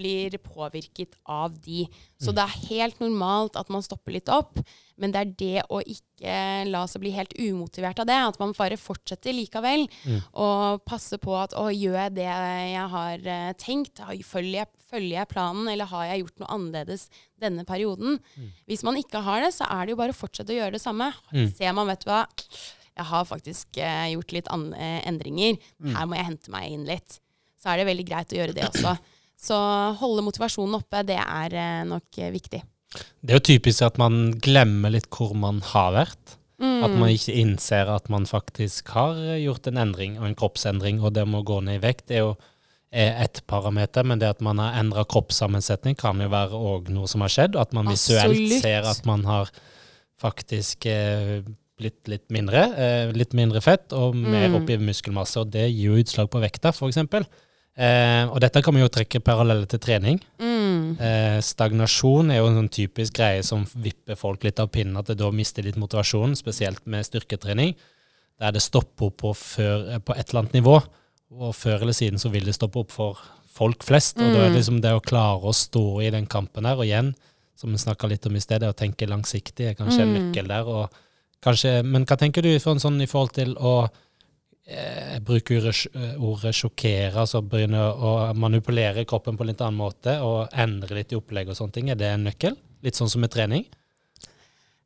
blir 0.00 0.34
påvirket 0.42 1.14
av 1.28 1.54
de. 1.62 1.84
Så 2.20 2.32
det 2.36 2.44
er 2.44 2.68
helt 2.70 2.98
normalt 3.02 3.56
at 3.60 3.70
man 3.72 3.84
stopper 3.84 4.16
litt 4.16 4.30
opp, 4.32 4.58
men 5.00 5.14
det 5.14 5.20
er 5.20 5.30
det 5.40 5.62
å 5.72 5.80
ikke 5.80 6.34
la 6.68 6.82
seg 6.90 7.04
bli 7.04 7.12
helt 7.14 7.32
umotivert 7.38 8.02
av 8.02 8.08
det, 8.10 8.16
at 8.32 8.40
man 8.40 8.52
bare 8.56 8.76
fortsetter 8.80 9.36
likevel, 9.36 9.86
og 10.32 10.82
passer 10.88 11.20
på 11.22 11.36
at 11.38 11.56
å, 11.56 11.68
gjør 11.72 11.96
jeg 12.02 12.16
det 12.18 12.28
jeg 12.28 12.88
har 12.96 13.30
eh, 13.36 13.52
tenkt, 13.60 14.02
følger 14.28 14.58
jeg, 14.62 14.72
følger 14.90 15.20
jeg 15.20 15.30
planen, 15.30 15.70
eller 15.70 15.88
har 15.88 16.10
jeg 16.10 16.24
gjort 16.24 16.42
noe 16.42 16.52
annerledes 16.56 17.06
denne 17.40 17.64
perioden? 17.68 18.18
Hvis 18.68 18.84
man 18.86 18.98
ikke 19.00 19.22
har 19.24 19.44
det, 19.46 19.54
så 19.56 19.68
er 19.70 19.86
det 19.86 19.94
jo 19.94 20.02
bare 20.02 20.16
å 20.16 20.20
fortsette 20.20 20.52
å 20.52 20.58
gjøre 20.58 20.76
det 20.76 20.82
samme. 20.84 21.12
Ser 21.56 21.72
man, 21.76 21.88
vet 21.88 22.04
du 22.04 22.10
hva, 22.10 22.24
jeg 23.00 23.08
har 23.08 23.24
faktisk 23.24 23.78
uh, 23.80 24.06
gjort 24.12 24.34
litt 24.36 24.50
eh, 24.50 25.00
endringer, 25.08 25.56
her 25.94 26.08
må 26.10 26.18
jeg 26.18 26.28
hente 26.32 26.52
meg 26.52 26.74
inn 26.74 26.84
litt. 26.88 27.20
Så 27.60 27.70
er 27.72 27.80
det 27.80 27.88
veldig 27.88 28.06
greit 28.08 28.32
å 28.34 28.38
gjøre 28.40 28.56
det 28.56 28.66
også. 28.68 28.94
Så 29.40 29.56
holde 30.00 30.24
motivasjonen 30.26 30.76
oppe, 30.80 31.00
det 31.08 31.16
er 31.20 31.54
eh, 31.56 31.80
nok 31.88 32.18
eh, 32.20 32.30
viktig. 32.34 32.60
Det 33.22 33.32
er 33.32 33.38
jo 33.38 33.46
typisk 33.54 33.86
at 33.86 33.96
man 34.02 34.34
glemmer 34.42 34.92
litt 34.92 35.08
hvor 35.14 35.32
man 35.38 35.62
har 35.72 35.94
vært. 35.96 36.36
Mm. 36.60 36.82
At 36.84 36.92
man 37.00 37.08
ikke 37.14 37.32
innser 37.40 37.88
at 37.88 38.10
man 38.12 38.26
faktisk 38.28 38.90
har 38.92 39.16
gjort 39.40 39.70
en 39.70 39.78
endring, 39.80 40.18
og 40.20 40.26
en 40.28 40.36
kroppsendring. 40.36 40.98
Og 41.00 41.14
det 41.16 41.24
med 41.24 41.40
å 41.40 41.46
gå 41.48 41.60
ned 41.64 41.78
i 41.78 41.84
vekt 41.86 42.12
er 42.12 42.24
jo 42.26 42.32
ett 42.90 43.38
parameter, 43.46 44.02
men 44.04 44.18
det 44.18 44.26
at 44.28 44.40
man 44.42 44.58
har 44.58 44.74
endra 44.80 45.04
kroppssammensetning, 45.08 45.94
kan 45.96 46.18
jo 46.20 46.26
være 46.28 46.58
òg 46.58 46.88
noe 46.92 47.08
som 47.08 47.22
har 47.24 47.30
skjedd. 47.32 47.56
At 47.56 47.72
man 47.72 47.86
visuelt 47.88 48.34
Absolutt. 48.34 48.60
ser 48.66 48.88
at 48.90 49.06
man 49.08 49.22
har 49.24 49.52
faktisk 50.20 50.84
eh, 50.90 51.38
blitt 51.80 52.10
litt 52.10 52.26
mindre. 52.34 52.64
Eh, 52.76 53.12
litt 53.16 53.32
mindre 53.38 53.62
fett 53.64 53.94
og 53.96 54.18
mer 54.18 54.48
Mm. 54.50 54.58
oppi 54.60 54.76
muskelmasse. 54.82 55.40
Og 55.40 55.50
det 55.54 55.70
gir 55.70 55.94
jo 55.94 56.02
utslag 56.02 56.28
på 56.28 56.42
vekta, 56.42 56.74
f.eks. 56.74 56.98
Eh, 57.80 58.26
og 58.28 58.36
dette 58.44 58.60
kan 58.60 58.76
vi 58.76 58.82
jo 58.82 58.90
trekke 58.92 59.22
paralleller 59.24 59.64
til 59.70 59.80
trening. 59.80 60.18
Mm. 60.42 60.98
Eh, 61.00 61.38
stagnasjon 61.44 62.32
er 62.34 62.42
jo 62.42 62.50
en 62.50 62.58
sånn 62.58 62.72
typisk 62.76 63.16
greie 63.16 63.40
som 63.46 63.64
vipper 63.72 64.18
folk 64.20 64.44
litt 64.44 64.60
av 64.60 64.68
pinnen, 64.74 64.98
at 65.00 65.08
det 65.08 65.16
da 65.22 65.30
mister 65.32 65.64
litt 65.64 65.78
motivasjon, 65.80 66.36
spesielt 66.36 66.84
med 66.90 67.06
styrketrening, 67.08 67.72
der 68.40 68.52
det 68.52 68.60
stopper 68.64 69.08
opp 69.08 69.16
på, 69.22 69.32
før, 69.36 69.86
eh, 69.94 70.02
på 70.04 70.12
et 70.16 70.28
eller 70.28 70.42
annet 70.42 70.58
nivå. 70.60 70.76
Og 71.40 71.54
før 71.56 71.80
eller 71.86 71.96
siden 71.96 72.20
så 72.20 72.28
vil 72.32 72.44
det 72.44 72.56
stoppe 72.58 72.82
opp 72.82 72.92
for 72.92 73.18
folk 73.54 73.82
flest. 73.86 74.18
Og 74.20 74.28
da 74.34 74.44
er 74.44 74.50
det 74.50 74.60
liksom 74.60 74.80
det 74.82 74.92
å 74.96 75.02
klare 75.04 75.40
å 75.40 75.54
stå 75.56 76.02
i 76.04 76.10
den 76.12 76.26
kampen 76.26 76.66
her, 76.68 76.76
og 76.76 76.84
igjen, 76.84 77.14
som 77.56 77.72
vi 77.72 77.80
snakka 77.80 78.08
litt 78.08 78.26
om 78.26 78.36
i 78.36 78.40
sted, 78.40 78.60
det 78.60 78.68
å 78.72 78.76
tenke 78.76 79.08
langsiktig 79.08 79.70
er 79.70 79.74
kanskje 79.78 80.02
en 80.02 80.14
Mm. 80.14 80.32
nøkkel 80.32 80.48
der. 80.48 80.64
Og 80.66 80.90
kanskje, 81.42 81.82
men 81.84 82.04
hva 82.04 82.16
tenker 82.18 82.42
du 82.42 82.58
for 82.58 82.72
en 82.72 82.80
sånn 82.80 83.00
i 83.00 83.06
forhold 83.06 83.32
til 83.32 83.54
å 83.56 83.88
eh, 84.70 85.18
bruker 85.26 85.66
ordet, 85.66 86.50
eh, 86.50 86.56
sjokkere, 86.56 87.16
altså 87.24 87.42
begynne 87.42 87.82
å 87.90 88.12
manipulere 88.38 89.04
kroppen 89.08 89.36
på 89.36 89.44
en 89.44 89.50
litt 89.52 89.60
annen 89.66 89.80
måte, 89.80 90.16
og 90.24 90.48
endre 90.54 91.00
litt 91.00 91.12
i 91.12 91.18
opplegg 91.18 91.50
og 91.50 91.58
sånne 91.58 91.76
ting? 91.76 91.90
Er 91.90 91.98
det 92.00 92.08
en 92.14 92.24
nøkkel? 92.28 92.56
Litt 92.86 92.96
sånn 92.98 93.10
som 93.12 93.20
med 93.24 93.32
trening? 93.34 93.66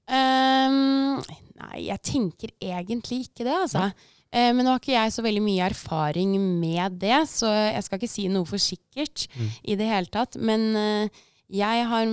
Um, 0.05 1.21
nei, 1.61 1.87
jeg 1.87 2.03
tenker 2.05 2.53
egentlig 2.61 3.25
ikke 3.29 3.47
det, 3.47 3.55
altså. 3.57 3.89
Uh, 4.35 4.51
men 4.53 4.65
nå 4.67 4.73
har 4.75 4.83
ikke 4.83 4.97
jeg 4.97 5.13
så 5.15 5.23
veldig 5.25 5.45
mye 5.45 5.69
erfaring 5.71 6.35
med 6.61 6.99
det, 7.05 7.21
så 7.31 7.53
jeg 7.53 7.85
skal 7.87 8.01
ikke 8.01 8.11
si 8.11 8.27
noe 8.33 8.49
for 8.49 8.61
sikkert 8.61 9.29
Mm. 9.35 9.49
i 9.63 9.77
det 9.79 9.87
hele 9.89 10.11
tatt. 10.13 10.37
Men 10.39 10.67
uh, 10.77 11.23
jeg 11.55 11.87
har, 11.87 12.09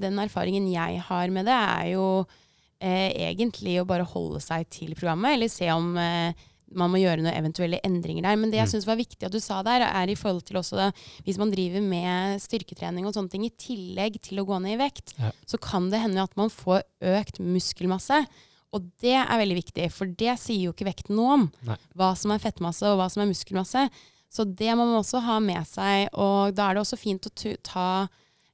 den 0.00 0.18
erfaringen 0.22 0.70
jeg 0.70 1.00
har 1.08 1.30
med 1.34 1.46
det, 1.46 1.54
er 1.56 1.86
jo 1.92 2.06
uh, 2.22 3.10
egentlig 3.28 3.78
å 3.80 3.86
bare 3.88 4.06
holde 4.08 4.40
seg 4.40 4.66
til 4.72 4.94
programmet, 4.94 5.36
eller 5.36 5.50
se 5.52 5.68
om 5.72 5.92
eh, 6.00 6.32
man 6.74 6.90
må 6.92 7.00
gjøre 7.02 7.22
noen 7.22 7.34
eventuelle 7.36 7.80
endringer 7.84 8.22
der. 8.22 8.36
Men 8.36 8.50
det 8.50 8.58
jeg 8.60 8.66
Mm. 8.68 8.72
syns 8.74 8.86
var 8.86 8.96
viktig 8.96 9.24
at 9.26 9.32
du 9.32 9.40
sa 9.40 9.62
der, 9.62 9.80
er 9.82 10.06
i 10.10 10.14
forhold 10.14 10.44
til 10.44 10.56
også 10.56 10.76
det, 10.76 10.94
hvis 11.24 11.38
man 11.38 11.50
driver 11.50 11.80
med 11.82 12.40
styrketrening 12.40 13.06
og 13.06 13.14
sånne 13.14 13.30
ting 13.30 13.44
i 13.44 13.50
tillegg 13.50 14.20
til 14.20 14.38
å 14.38 14.46
gå 14.46 14.60
ned 14.62 14.74
i 14.78 14.82
vekt, 14.84 15.14
Ja. 15.18 15.30
så 15.46 15.58
kan 15.60 15.90
det 15.90 16.00
hende 16.00 16.22
at 16.22 16.36
man 16.36 16.48
får 16.50 16.82
økt 17.02 17.38
muskelmasse. 17.40 18.26
Og 18.72 18.90
det 19.02 19.12
er 19.14 19.26
veldig 19.38 19.62
viktig, 19.64 19.90
for 19.92 20.06
det 20.06 20.38
sier 20.38 20.64
jo 20.64 20.72
ikke 20.72 20.86
vekten 20.88 21.14
noe 21.16 21.32
om. 21.34 21.52
Nei. 21.62 21.76
Hva 21.94 22.16
som 22.16 22.30
er 22.30 22.38
fettmasse 22.38 22.82
og 22.88 22.96
hva 22.98 23.10
som 23.10 23.20
er 23.22 23.30
muskelmasse. 23.32 23.90
Så 24.32 24.44
det 24.56 24.70
må 24.74 24.86
man 24.88 25.02
også 25.02 25.20
ha 25.20 25.38
med 25.40 25.66
seg. 25.66 26.08
Og 26.14 26.54
da 26.54 26.70
er 26.70 26.74
det 26.74 26.80
også 26.86 26.96
fint 26.98 27.20
å 27.28 27.56
ta 27.62 28.08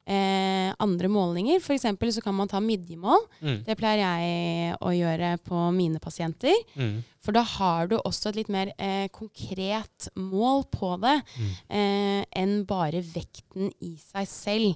eh, 0.08 0.72
andre 0.80 1.08
målinger. 1.12 1.60
Eksempel 1.60 2.10
så 2.14 2.22
kan 2.24 2.34
man 2.34 2.48
ta 2.48 2.60
midjemål. 2.64 3.20
Mm. 3.44 3.58
Det 3.66 3.76
pleier 3.78 4.00
jeg 4.02 4.78
å 4.80 4.92
gjøre 4.96 5.34
på 5.44 5.66
mine 5.76 6.00
pasienter. 6.00 6.56
Mm. 6.78 7.02
For 7.24 7.36
da 7.36 7.42
har 7.44 7.90
du 7.90 7.96
også 8.00 8.30
et 8.32 8.38
litt 8.40 8.48
mer 8.52 8.72
eh, 8.80 9.08
konkret 9.12 10.08
mål 10.16 10.64
på 10.72 10.94
det 11.02 11.18
Mm. 11.36 11.50
eh, 11.68 12.24
enn 12.40 12.64
bare 12.64 13.02
vekten 13.04 13.70
i 13.84 13.96
seg 14.00 14.26
selv. 14.26 14.74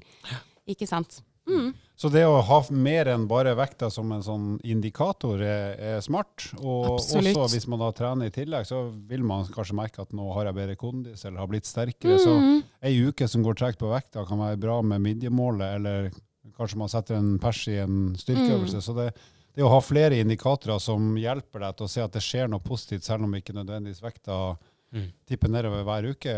Ikke 0.69 0.87
sant? 0.87 1.23
Mm. 1.49 1.73
Så 2.03 2.11
det 2.11 2.25
å 2.27 2.41
ha 2.43 2.57
mer 2.75 3.07
enn 3.13 3.29
bare 3.31 3.53
vekta 3.55 3.87
som 3.95 4.09
en 4.11 4.25
sånn 4.27 4.47
indikator 4.67 5.39
er, 5.47 5.77
er 5.79 6.01
smart. 6.03 6.49
Og 6.59 6.97
Absolutt. 6.97 7.37
også 7.37 7.53
hvis 7.55 7.69
man 7.71 7.79
da 7.85 7.91
trener 7.95 8.27
i 8.27 8.35
tillegg, 8.35 8.67
så 8.67 8.81
vil 9.07 9.23
man 9.29 9.47
kanskje 9.55 9.77
merke 9.79 10.03
at 10.03 10.11
nå 10.19 10.27
har 10.35 10.49
jeg 10.51 10.57
bedre 10.59 10.75
kondis 10.81 11.23
eller 11.29 11.39
har 11.45 11.51
blitt 11.53 11.69
sterkere. 11.71 12.19
Så 12.19 12.33
Mm. 12.41 12.65
ei 12.83 12.97
uke 13.07 13.29
som 13.31 13.45
går 13.47 13.55
tregt 13.61 13.79
på 13.79 13.93
vekta 13.93 14.27
kan 14.27 14.43
være 14.43 14.59
bra 14.59 14.81
med 14.83 15.01
midjemålet, 15.05 15.77
eller 15.77 16.11
kanskje 16.59 16.77
man 16.83 16.89
setter 16.91 17.15
en 17.21 17.39
pers 17.39 17.63
i 17.71 17.77
en 17.85 18.17
styrkeøvelse. 18.19 18.81
Mm. 18.83 18.83
Så 18.83 18.95
det, 18.99 19.07
det 19.55 19.63
å 19.63 19.71
ha 19.71 19.79
flere 19.81 20.19
indikatorer 20.19 20.81
som 20.83 21.15
hjelper 21.17 21.61
deg 21.69 21.77
til 21.79 21.87
å 21.87 21.93
se 21.95 22.03
at 22.03 22.13
det 22.19 22.23
skjer 22.27 22.51
noe 22.51 22.59
positivt, 22.67 23.05
selv 23.07 23.23
om 23.29 23.39
ikke 23.39 23.55
nødvendigvis 23.55 24.03
vekta 24.03 24.59
Mm. 24.93 25.07
tipper 25.25 25.49
nedover 25.49 25.85
hver 25.87 26.05
uke, 26.11 26.33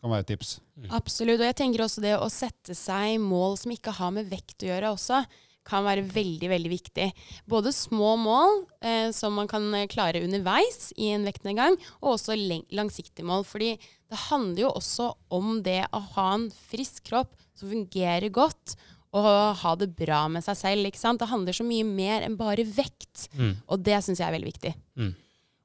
kan 0.00 0.12
være 0.12 0.24
et 0.24 0.32
tips. 0.32 0.56
Absolutt. 0.96 1.40
Og 1.40 1.46
jeg 1.48 1.58
tenker 1.60 1.84
også 1.84 2.02
det 2.04 2.16
å 2.16 2.28
sette 2.32 2.76
seg 2.76 3.20
mål 3.22 3.58
som 3.60 3.72
ikke 3.74 3.94
har 3.98 4.12
med 4.16 4.30
vekt 4.30 4.64
å 4.64 4.70
gjøre 4.70 4.92
også, 4.96 5.22
kan 5.70 5.84
være 5.84 6.06
veldig, 6.08 6.48
veldig 6.50 6.70
viktig. 6.72 7.08
Både 7.50 7.72
små 7.74 8.14
mål 8.18 8.62
eh, 8.82 9.10
som 9.14 9.36
man 9.36 9.48
kan 9.50 9.66
eh, 9.76 9.88
klare 9.92 10.22
underveis 10.24 10.88
i 10.96 11.10
en 11.14 11.26
vektnedgang, 11.28 11.76
og 12.00 12.16
også 12.16 12.36
langsiktige 12.74 13.28
mål. 13.28 13.44
Fordi 13.46 13.74
det 13.76 14.22
handler 14.30 14.64
jo 14.64 14.72
også 14.72 15.10
om 15.36 15.60
det 15.66 15.82
å 15.94 16.00
ha 16.16 16.30
en 16.38 16.48
frisk 16.70 17.04
kropp 17.12 17.36
som 17.58 17.70
fungerer 17.70 18.32
godt, 18.32 18.78
og 19.16 19.26
ha 19.58 19.74
det 19.74 19.90
bra 19.98 20.22
med 20.30 20.44
seg 20.46 20.58
selv. 20.58 20.86
ikke 20.86 21.00
sant? 21.00 21.20
Det 21.20 21.28
handler 21.30 21.56
så 21.56 21.66
mye 21.66 21.86
mer 21.86 22.22
enn 22.22 22.38
bare 22.38 22.64
vekt. 22.64 23.26
Mm. 23.34 23.56
Og 23.66 23.82
det 23.82 23.98
syns 24.06 24.22
jeg 24.22 24.28
er 24.28 24.36
veldig 24.36 24.52
viktig. 24.52 24.74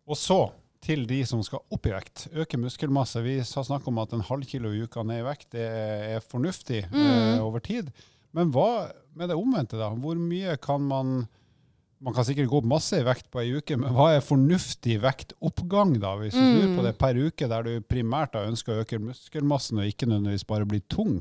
Og 0.10 0.18
så 0.18 0.40
til 0.86 1.06
de 1.10 1.20
som 1.26 1.42
skal 1.46 1.64
opp 1.74 1.88
i 1.90 1.94
vekt, 1.96 2.28
øke 2.38 2.60
muskelmasse. 2.62 3.24
Vi 3.26 3.40
har 3.42 3.66
snakket 3.66 3.90
om 3.90 4.02
at 4.04 4.14
en 4.14 4.26
halv 4.28 4.46
kilo 4.50 4.70
i 4.72 4.84
uka 4.86 5.04
ned 5.06 5.24
i 5.24 5.26
vekt 5.26 5.56
det 5.58 5.66
er 5.66 6.22
fornuftig 6.22 6.84
eh, 6.86 7.40
over 7.42 7.64
tid. 7.66 7.90
Men 8.36 8.52
hva 8.54 8.92
med 9.16 9.32
det 9.32 9.38
omvendte, 9.40 9.80
da? 9.80 9.90
Hvor 9.96 10.20
mye 10.20 10.58
kan 10.62 10.86
man 10.86 11.26
Man 12.06 12.14
kan 12.14 12.26
sikkert 12.28 12.50
gå 12.52 12.58
opp 12.60 12.66
masse 12.68 12.98
i 13.00 13.06
vekt 13.08 13.30
på 13.32 13.40
ei 13.40 13.54
uke, 13.56 13.78
men 13.80 13.94
hva 13.96 14.10
er 14.14 14.22
fornuftig 14.22 14.98
vektoppgang, 15.02 15.94
da? 16.04 16.12
Hvis 16.20 16.36
du 16.36 16.42
snur 16.44 16.74
på 16.76 16.84
det 16.86 16.92
per 17.00 17.16
uke, 17.18 17.48
der 17.50 17.64
du 17.66 17.86
primært 17.88 18.36
da 18.36 18.44
ønsker 18.46 18.76
å 18.76 18.84
øke 18.84 19.00
muskelmassen 19.02 19.80
og 19.80 19.88
ikke 19.90 20.06
nødvendigvis 20.12 20.44
bare 20.46 20.68
bli 20.70 20.82
tung. 20.92 21.16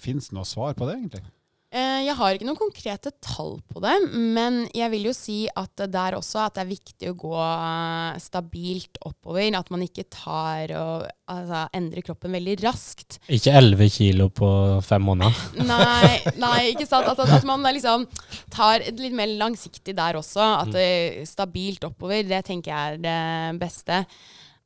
Fins 0.00 0.30
det 0.30 0.36
noe 0.38 0.46
svar 0.48 0.78
på 0.78 0.86
det, 0.88 0.94
egentlig? 1.00 1.24
Eh, 1.70 2.02
Jeg 2.02 2.16
har 2.18 2.34
ikke 2.34 2.46
noen 2.48 2.58
konkrete 2.58 3.12
tall 3.22 3.60
på 3.70 3.78
det, 3.84 3.92
men 4.10 4.64
jeg 4.74 4.90
vil 4.90 5.04
jo 5.06 5.12
si 5.14 5.44
at 5.46 5.70
det 5.78 5.92
der 5.94 6.16
også 6.18 6.40
at 6.42 6.56
det 6.56 6.64
er 6.64 6.70
viktig 6.72 7.10
å 7.12 7.18
gå 7.18 7.34
eh, 7.38 8.18
stabilt 8.22 8.98
oppover. 9.06 9.46
At 9.54 9.70
man 9.70 9.84
ikke 9.86 10.08
tar 10.10 10.74
og 10.74 11.06
altså, 11.30 11.62
endrer 11.76 12.06
kroppen 12.06 12.34
veldig 12.34 12.56
raskt. 12.64 13.20
Ikke 13.30 13.54
11 13.54 13.92
kilo 13.94 14.28
på 14.34 14.50
fem 14.86 15.06
måneder. 15.06 15.38
Nei, 15.70 16.18
nei 16.42 16.58
ikke 16.72 16.88
sant? 16.90 17.06
At, 17.06 17.22
at, 17.22 17.36
at 17.38 17.46
man 17.46 17.62
liksom 17.70 18.08
tar 18.50 18.82
litt 18.90 19.14
mer 19.14 19.30
langsiktig 19.38 19.94
der 19.94 20.18
også. 20.18 20.42
At 20.64 20.74
det 20.74 20.84
er 20.90 21.30
stabilt 21.30 21.86
oppover, 21.86 22.26
det 22.26 22.42
tenker 22.50 22.74
jeg 22.74 22.98
er 22.98 23.02
det 23.06 23.60
beste. 23.62 24.02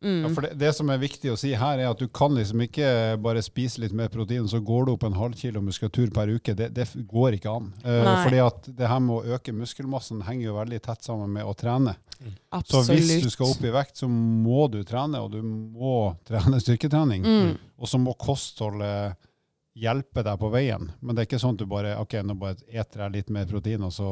Ja, 0.05 0.31
for 0.37 0.45
det, 0.45 0.53
det 0.61 0.71
som 0.77 0.91
er 0.93 1.01
viktig 1.01 1.33
å 1.33 1.37
si 1.41 1.55
her, 1.57 1.81
er 1.81 1.91
at 1.91 2.01
du 2.01 2.07
kan 2.13 2.35
liksom 2.37 2.61
ikke 2.67 2.87
bare 3.25 3.43
spise 3.45 3.81
litt 3.81 3.95
mer 3.97 4.11
protein, 4.13 4.47
så 4.51 4.61
går 4.61 4.87
du 4.87 4.95
opp 4.95 5.07
en 5.09 5.17
halv 5.17 5.39
kilo 5.41 5.63
muskulatur 5.65 6.13
per 6.15 6.33
uke. 6.37 6.55
Det, 6.59 6.71
det 6.77 6.89
går 7.11 7.39
ikke 7.39 7.55
an. 7.57 7.71
Uh, 7.85 8.11
fordi 8.23 8.43
at 8.45 8.69
det 8.69 8.91
her 8.91 9.03
med 9.05 9.17
å 9.17 9.37
øke 9.39 9.55
muskelmassen 9.57 10.25
henger 10.29 10.51
jo 10.51 10.59
veldig 10.59 10.81
tett 10.85 11.07
sammen 11.07 11.33
med 11.39 11.49
å 11.49 11.55
trene. 11.59 11.97
Så 12.69 12.85
hvis 12.93 13.25
du 13.25 13.31
skal 13.33 13.53
opp 13.53 13.65
i 13.65 13.73
vekt, 13.75 13.99
så 14.01 14.09
må 14.09 14.67
du 14.73 14.83
trene, 14.87 15.21
og 15.25 15.33
du 15.35 15.41
må 15.45 16.15
trene 16.29 16.61
styrketrening. 16.63 17.25
Mm. 17.25 17.55
Og 17.81 17.91
så 17.91 18.01
må 18.01 18.15
kostholdet 18.21 19.17
hjelpe 19.75 20.23
deg 20.23 20.39
på 20.39 20.51
veien. 20.55 20.87
Men 21.01 21.15
det 21.17 21.25
er 21.25 21.29
ikke 21.29 21.43
sånn 21.43 21.57
at 21.57 21.65
du 21.65 21.67
bare 21.71 21.97
ok, 22.01 22.21
nå 22.23 22.37
bare 22.39 22.61
eter 22.69 23.05
jeg 23.05 23.17
litt 23.17 23.35
mer 23.35 23.49
protein, 23.51 23.83
og 23.89 23.93
så 23.95 24.09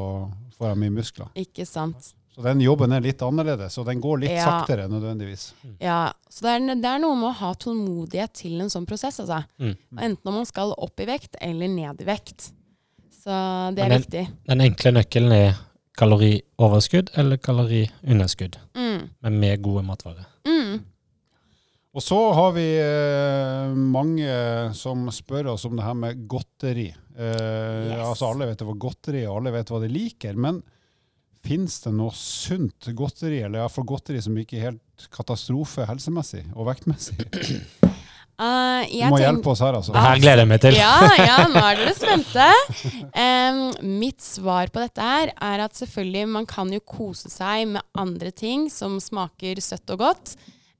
får 0.56 0.72
jeg 0.72 0.82
mye 0.82 0.96
muskler. 0.98 1.30
Ikke 1.38 1.66
sant. 1.68 2.12
Så 2.32 2.42
den 2.46 2.60
jobben 2.64 2.92
er 2.96 3.02
litt 3.04 3.20
annerledes, 3.20 3.74
og 3.78 3.84
den 3.86 4.00
går 4.00 4.22
litt 4.22 4.30
Ja. 4.32 4.44
saktere 4.46 4.86
nødvendigvis. 4.88 5.52
Ja, 5.80 6.12
så 6.30 6.42
det 6.46 6.50
er, 6.54 6.74
det 6.80 6.88
er 6.88 6.98
noe 7.02 7.14
med 7.20 7.28
å 7.28 7.34
ha 7.42 7.50
tålmodighet 7.54 8.32
til 8.32 8.60
en 8.64 8.70
sånn 8.72 8.86
prosess, 8.88 9.20
altså. 9.20 9.42
Mm. 9.60 9.74
Enten 9.98 10.30
om 10.30 10.34
man 10.40 10.46
skal 10.48 10.72
opp 10.78 11.00
i 11.00 11.04
vekt 11.06 11.36
eller 11.40 11.68
ned 11.68 12.00
i 12.00 12.04
vekt. 12.08 12.52
Så 13.22 13.74
det 13.76 13.84
er 13.84 13.88
den- 13.92 14.00
viktig. 14.02 14.24
Den 14.48 14.60
enkle 14.64 14.92
nøkkelen 14.96 15.32
er 15.36 15.58
kalorioverskudd 15.98 17.10
eller 17.20 17.36
kaloriunderskudd. 17.36 18.56
Mm. 18.74 18.82
Mm. 18.92 19.08
men 19.22 19.38
med 19.40 19.62
gode 19.62 19.82
matvarer. 19.84 20.26
Mm. 20.44 20.80
Og 21.94 22.02
så 22.02 22.18
har 22.34 22.52
vi 22.52 22.64
eh, 22.80 23.72
mange 23.74 24.74
som 24.74 25.06
spør 25.12 25.50
oss 25.52 25.64
om 25.68 25.76
det 25.76 25.84
her 25.84 25.94
med 25.94 26.26
godteri. 26.28 26.88
Eh, 27.16 27.88
Yes. 27.92 28.06
Altså 28.08 28.30
Alle 28.32 28.46
vet 28.48 28.58
hva 28.64 28.74
godteri 28.78 29.22
er, 29.22 29.28
og 29.30 29.40
alle 29.42 29.52
vet 29.52 29.68
hva 29.72 29.80
de 29.82 29.88
liker. 29.92 30.34
Men 30.36 30.62
fins 31.46 31.80
det 31.84 31.92
noe 31.96 32.12
sunt 32.14 32.90
godteri, 32.96 33.40
eller 33.42 33.62
iallfall 33.64 33.86
godteri 33.88 34.20
som 34.22 34.36
ikke 34.38 34.58
er 34.60 34.66
helt 34.70 35.08
katastrofe 35.14 35.86
helsemessig 35.88 36.44
og 36.54 36.68
vektmessig? 36.70 37.18
Uh, 38.42 38.82
Du 38.88 38.96
må 39.12 39.18
tenk- 39.20 39.22
hjelpe 39.22 39.50
oss 39.52 39.60
her, 39.62 39.76
altså. 39.76 39.92
Det 39.94 40.00
her 40.02 40.18
gleder 40.18 40.40
jeg 40.42 40.48
meg 40.50 40.60
til. 40.64 40.74
Ja, 40.74 40.94
ja, 41.20 41.34
nå 41.52 41.60
er 41.62 41.76
dere 41.78 41.92
spente. 41.94 42.46
Um, 43.12 43.60
mitt 44.00 44.24
svar 44.24 44.72
på 44.72 44.80
dette 44.82 45.04
her 45.04 45.30
er 45.36 45.62
at 45.62 45.76
selvfølgelig 45.78 46.24
man 46.32 46.48
kan 46.50 46.72
jo 46.74 46.80
kose 46.80 47.30
seg 47.30 47.68
med 47.76 47.84
andre 47.94 48.32
ting 48.34 48.64
som 48.72 48.96
smaker 49.04 49.60
søtt 49.62 49.92
og 49.94 50.00
godt, 50.02 50.32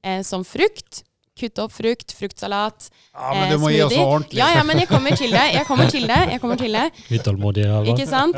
eh, 0.03 0.19
som 0.27 0.43
frukt. 0.43 1.03
Kutte 1.33 1.63
opp 1.63 1.71
frukt, 1.73 2.11
fruktsalat, 2.13 2.91
Ja, 3.15 3.31
men 3.33 3.43
eh, 3.47 3.51
du 3.55 3.57
må 3.63 3.71
gi 3.73 3.79
oss 3.81 3.93
ordentlig. 3.97 4.37
Ja, 4.37 4.51
ja, 4.53 4.61
men 4.63 4.77
jeg 4.77 4.87
kommer 4.87 5.15
til 5.17 5.31
det. 5.33 5.45
Jeg 5.55 5.65
kommer 5.65 5.87
til 5.89 6.03
det. 6.05 6.17
Jeg 6.29 6.41
kommer 6.43 6.59
til 6.61 6.75
det. 6.77 6.83
Utålmodig. 7.17 7.63
Halvor. 7.71 7.89
Ikke 7.95 8.05
sant? 8.05 8.37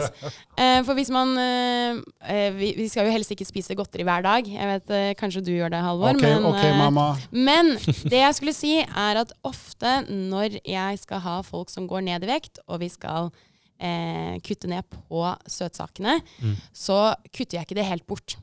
Eh, 0.56 0.80
for 0.88 0.96
hvis 0.96 1.12
man 1.12 1.34
eh, 1.42 1.98
eh, 2.32 2.46
vi, 2.56 2.70
vi 2.78 2.86
skal 2.88 3.10
jo 3.10 3.12
helst 3.18 3.34
ikke 3.36 3.48
spise 3.50 3.76
godteri 3.76 4.06
hver 4.08 4.24
dag. 4.24 4.48
Jeg 4.48 4.70
vet 4.72 4.94
eh, 4.96 5.10
kanskje 5.20 5.44
du 5.44 5.52
gjør 5.58 5.74
det, 5.76 5.82
Halvor. 5.84 6.16
Ok, 6.16 6.24
men, 6.24 6.48
ok, 6.48 6.62
eh, 6.64 6.78
mamma. 6.80 7.08
men 7.36 7.74
det 8.08 8.22
jeg 8.24 8.38
skulle 8.40 8.56
si, 8.56 8.78
er 8.86 9.20
at 9.26 9.36
ofte 9.44 9.98
når 10.08 10.62
jeg 10.64 11.04
skal 11.04 11.20
ha 11.28 11.36
folk 11.44 11.74
som 11.76 11.92
går 11.92 12.08
ned 12.08 12.24
i 12.24 12.32
vekt, 12.32 12.64
og 12.72 12.80
vi 12.80 12.88
skal 12.96 13.28
eh, 13.76 14.40
kutte 14.48 14.72
ned 14.72 14.88
på 14.88 15.28
søtsakene, 15.52 16.22
Mm. 16.40 16.56
så 16.72 17.02
kutter 17.36 17.58
jeg 17.60 17.68
ikke 17.68 17.76
det 17.84 17.90
helt 17.92 18.08
bort. 18.08 18.38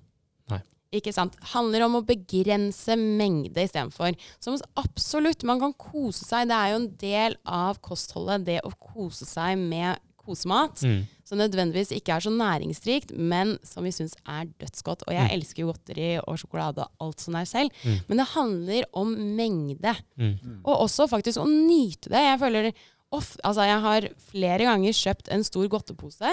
Ikke 0.93 1.13
sant? 1.15 1.37
Handler 1.55 1.87
om 1.87 1.97
å 2.01 2.05
begrense 2.07 2.97
mengde 3.01 3.65
istedenfor. 3.65 4.15
Som 4.45 4.59
absolutt, 4.77 5.43
man 5.49 5.61
kan 5.63 5.73
kose 5.81 6.27
seg. 6.29 6.49
Det 6.51 6.59
er 6.59 6.73
jo 6.75 6.81
en 6.83 6.89
del 7.01 7.37
av 7.49 7.81
kostholdet, 7.81 8.45
det 8.45 8.59
å 8.69 8.73
kose 8.77 9.25
seg 9.29 9.57
med 9.59 9.99
kosemat. 10.23 10.85
Mm. 10.87 11.01
Som 11.27 11.41
nødvendigvis 11.41 11.91
ikke 11.97 12.15
er 12.15 12.23
så 12.23 12.31
næringsrikt, 12.31 13.11
men 13.19 13.57
som 13.67 13.83
vi 13.83 13.91
syns 13.91 14.13
er 14.29 14.45
dødsgodt. 14.61 15.03
Og 15.09 15.15
jeg 15.17 15.25
Mm. 15.31 15.35
elsker 15.41 15.65
godteri 15.67 16.11
og 16.29 16.37
sjokolade 16.39 16.85
og 16.85 16.91
alt 17.01 17.19
sånt 17.25 17.35
der 17.41 17.49
selv. 17.49 17.71
Mm. 17.83 18.01
Men 18.09 18.19
det 18.19 18.29
handler 18.37 18.85
om 18.93 19.17
mengde. 19.37 19.97
Mm. 20.19 20.61
Og 20.65 20.85
også 20.87 21.09
faktisk 21.09 21.41
å 21.41 21.49
nyte 21.49 22.09
det. 22.13 22.21
Jeg 22.21 22.39
føler 22.39 22.73
Off, 23.13 23.37
altså 23.45 23.67
jeg 23.69 23.81
har 23.83 24.01
flere 24.31 24.65
ganger 24.65 24.89
kjøpt 24.97 25.29
en 25.29 25.43
stor 25.45 25.69
godtepose, 25.69 26.31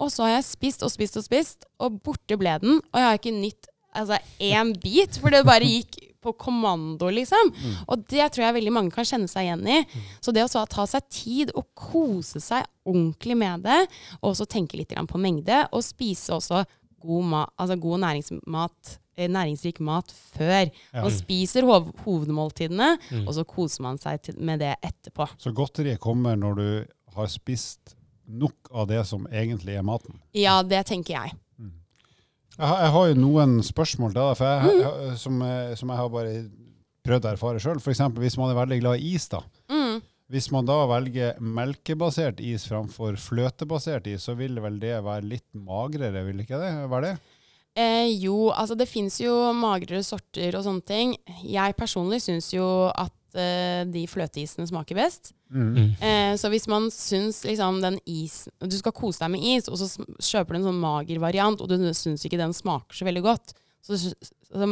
og 0.00 0.08
så 0.08 0.22
har 0.24 0.30
jeg 0.40 0.44
spist 0.44 0.82
og 0.82 0.88
spist 0.90 1.18
og 1.20 1.22
spist, 1.26 1.66
og 1.78 1.98
borte 2.02 2.38
ble 2.40 2.54
den. 2.62 2.78
Og 2.78 2.96
jeg 2.96 3.04
har 3.04 3.18
ikke 3.18 3.34
nytt 3.42 3.66
altså, 3.94 4.18
én 4.40 4.74
bit, 4.82 5.18
for 5.22 5.30
det 5.34 5.44
bare 5.46 5.64
gikk 5.68 6.00
på 6.24 6.32
kommando, 6.40 7.10
liksom. 7.12 7.50
Og 7.86 8.06
det 8.08 8.30
tror 8.32 8.46
jeg 8.46 8.54
veldig 8.56 8.72
mange 8.72 8.94
kan 8.94 9.04
kjenne 9.04 9.28
seg 9.28 9.44
igjen 9.44 9.66
i. 9.68 9.78
Så 10.24 10.32
det 10.32 10.40
å 10.46 10.48
så 10.48 10.62
ta 10.72 10.86
seg 10.88 11.04
tid 11.12 11.50
og 11.52 11.66
kose 11.76 12.40
seg 12.40 12.64
ordentlig 12.88 13.36
med 13.36 13.66
det, 13.66 13.82
og 14.22 14.30
også 14.32 14.46
tenke 14.48 14.78
litt 14.80 14.94
på 14.94 15.20
mengde, 15.20 15.66
og 15.72 15.84
spise 15.84 16.32
også 16.32 16.62
god, 17.04 17.24
ma 17.28 17.42
altså 17.60 17.76
god 17.76 18.00
næringsmat, 18.06 18.94
eh, 19.18 19.28
næringsrik 19.28 19.80
mat 19.84 20.08
før. 20.32 20.70
Ja. 20.94 21.02
Man 21.04 21.12
spiser 21.12 21.68
hov 21.68 21.92
hovedmåltidene, 22.06 22.96
Mm. 23.10 23.28
og 23.28 23.34
så 23.34 23.44
koser 23.44 23.82
man 23.82 23.98
seg 23.98 24.32
med 24.38 24.60
det 24.60 24.76
etterpå. 24.82 25.28
Så 25.38 25.52
godteriet 25.52 26.00
kommer 26.00 26.36
når 26.36 26.56
du 26.56 26.86
har 27.14 27.26
spist 27.26 27.94
nok 28.26 28.70
av 28.72 28.88
det 28.88 29.04
som 29.06 29.26
egentlig 29.26 29.76
er 29.76 29.82
maten. 29.84 30.16
Ja, 30.32 30.62
det 30.62 30.86
tenker 30.86 31.12
jeg. 31.20 31.34
Jeg 32.54 32.66
har, 32.70 32.80
jeg 32.84 32.92
har 32.94 33.06
jo 33.10 33.14
noen 33.18 33.56
spørsmål 33.66 34.12
for 34.38 34.44
jeg, 34.46 34.80
jeg, 34.80 35.18
som, 35.18 35.40
jeg- 35.42 35.78
som 35.80 35.88
jeg 35.90 35.98
har 35.98 36.08
bare 36.12 36.34
prøvd 37.04 37.26
å 37.26 37.32
erfare 37.34 37.60
sjøl. 37.60 37.80
F.eks. 37.82 38.00
hvis 38.20 38.36
man 38.38 38.50
er 38.52 38.58
veldig 38.60 38.80
glad 38.80 39.00
i 39.02 39.14
is. 39.16 39.26
da. 39.28 39.40
Mm. 39.68 40.00
Hvis 40.30 40.50
man 40.54 40.64
da 40.64 40.76
velger 40.88 41.34
melkebasert 41.42 42.38
is 42.40 42.64
framfor 42.70 43.18
fløtebasert 43.20 44.06
is, 44.06 44.22
så 44.24 44.34
vil 44.38 44.56
vel 44.62 44.78
det 44.80 44.94
være 45.04 45.26
litt 45.34 45.46
magrere, 45.52 46.22
vil 46.24 46.40
ikke 46.46 46.60
det 46.62 46.70
være 46.90 47.10
det? 47.10 47.16
Eh, 47.76 48.06
jo, 48.22 48.52
altså 48.54 48.76
det 48.78 48.86
fins 48.88 49.18
jo 49.20 49.34
magrere 49.58 50.00
sorter 50.06 50.54
og 50.56 50.62
sånne 50.64 50.86
ting. 50.86 51.16
Jeg 51.42 51.74
personlig 51.76 52.22
syns 52.22 52.52
jo 52.54 52.64
at 52.94 53.12
eh, 53.38 53.82
de 53.90 54.04
fløteisene 54.10 54.66
smaker 54.68 54.98
best. 54.98 55.32
Mm. 55.54 55.94
Uh, 56.00 56.32
så 56.40 56.50
hvis 56.50 56.66
man 56.70 56.88
syns 56.90 57.44
liksom 57.46 57.76
den 57.78 57.94
isen 58.10 58.50
Du 58.58 58.74
skal 58.74 58.94
kose 58.96 59.20
deg 59.22 59.30
med 59.36 59.44
is, 59.52 59.68
og 59.70 59.78
så 59.78 59.86
kjøper 60.18 60.56
du 60.56 60.58
en 60.58 60.66
sånn 60.70 60.80
mager 60.82 61.20
variant, 61.22 61.60
og 61.62 61.70
du 61.70 61.76
syns 61.94 62.24
ikke 62.26 62.40
den 62.40 62.56
smaker 62.56 62.96
så 62.98 63.06
veldig 63.06 63.22
godt, 63.22 63.54
så, 63.84 63.98
så, 64.00 64.10
så 64.48 64.70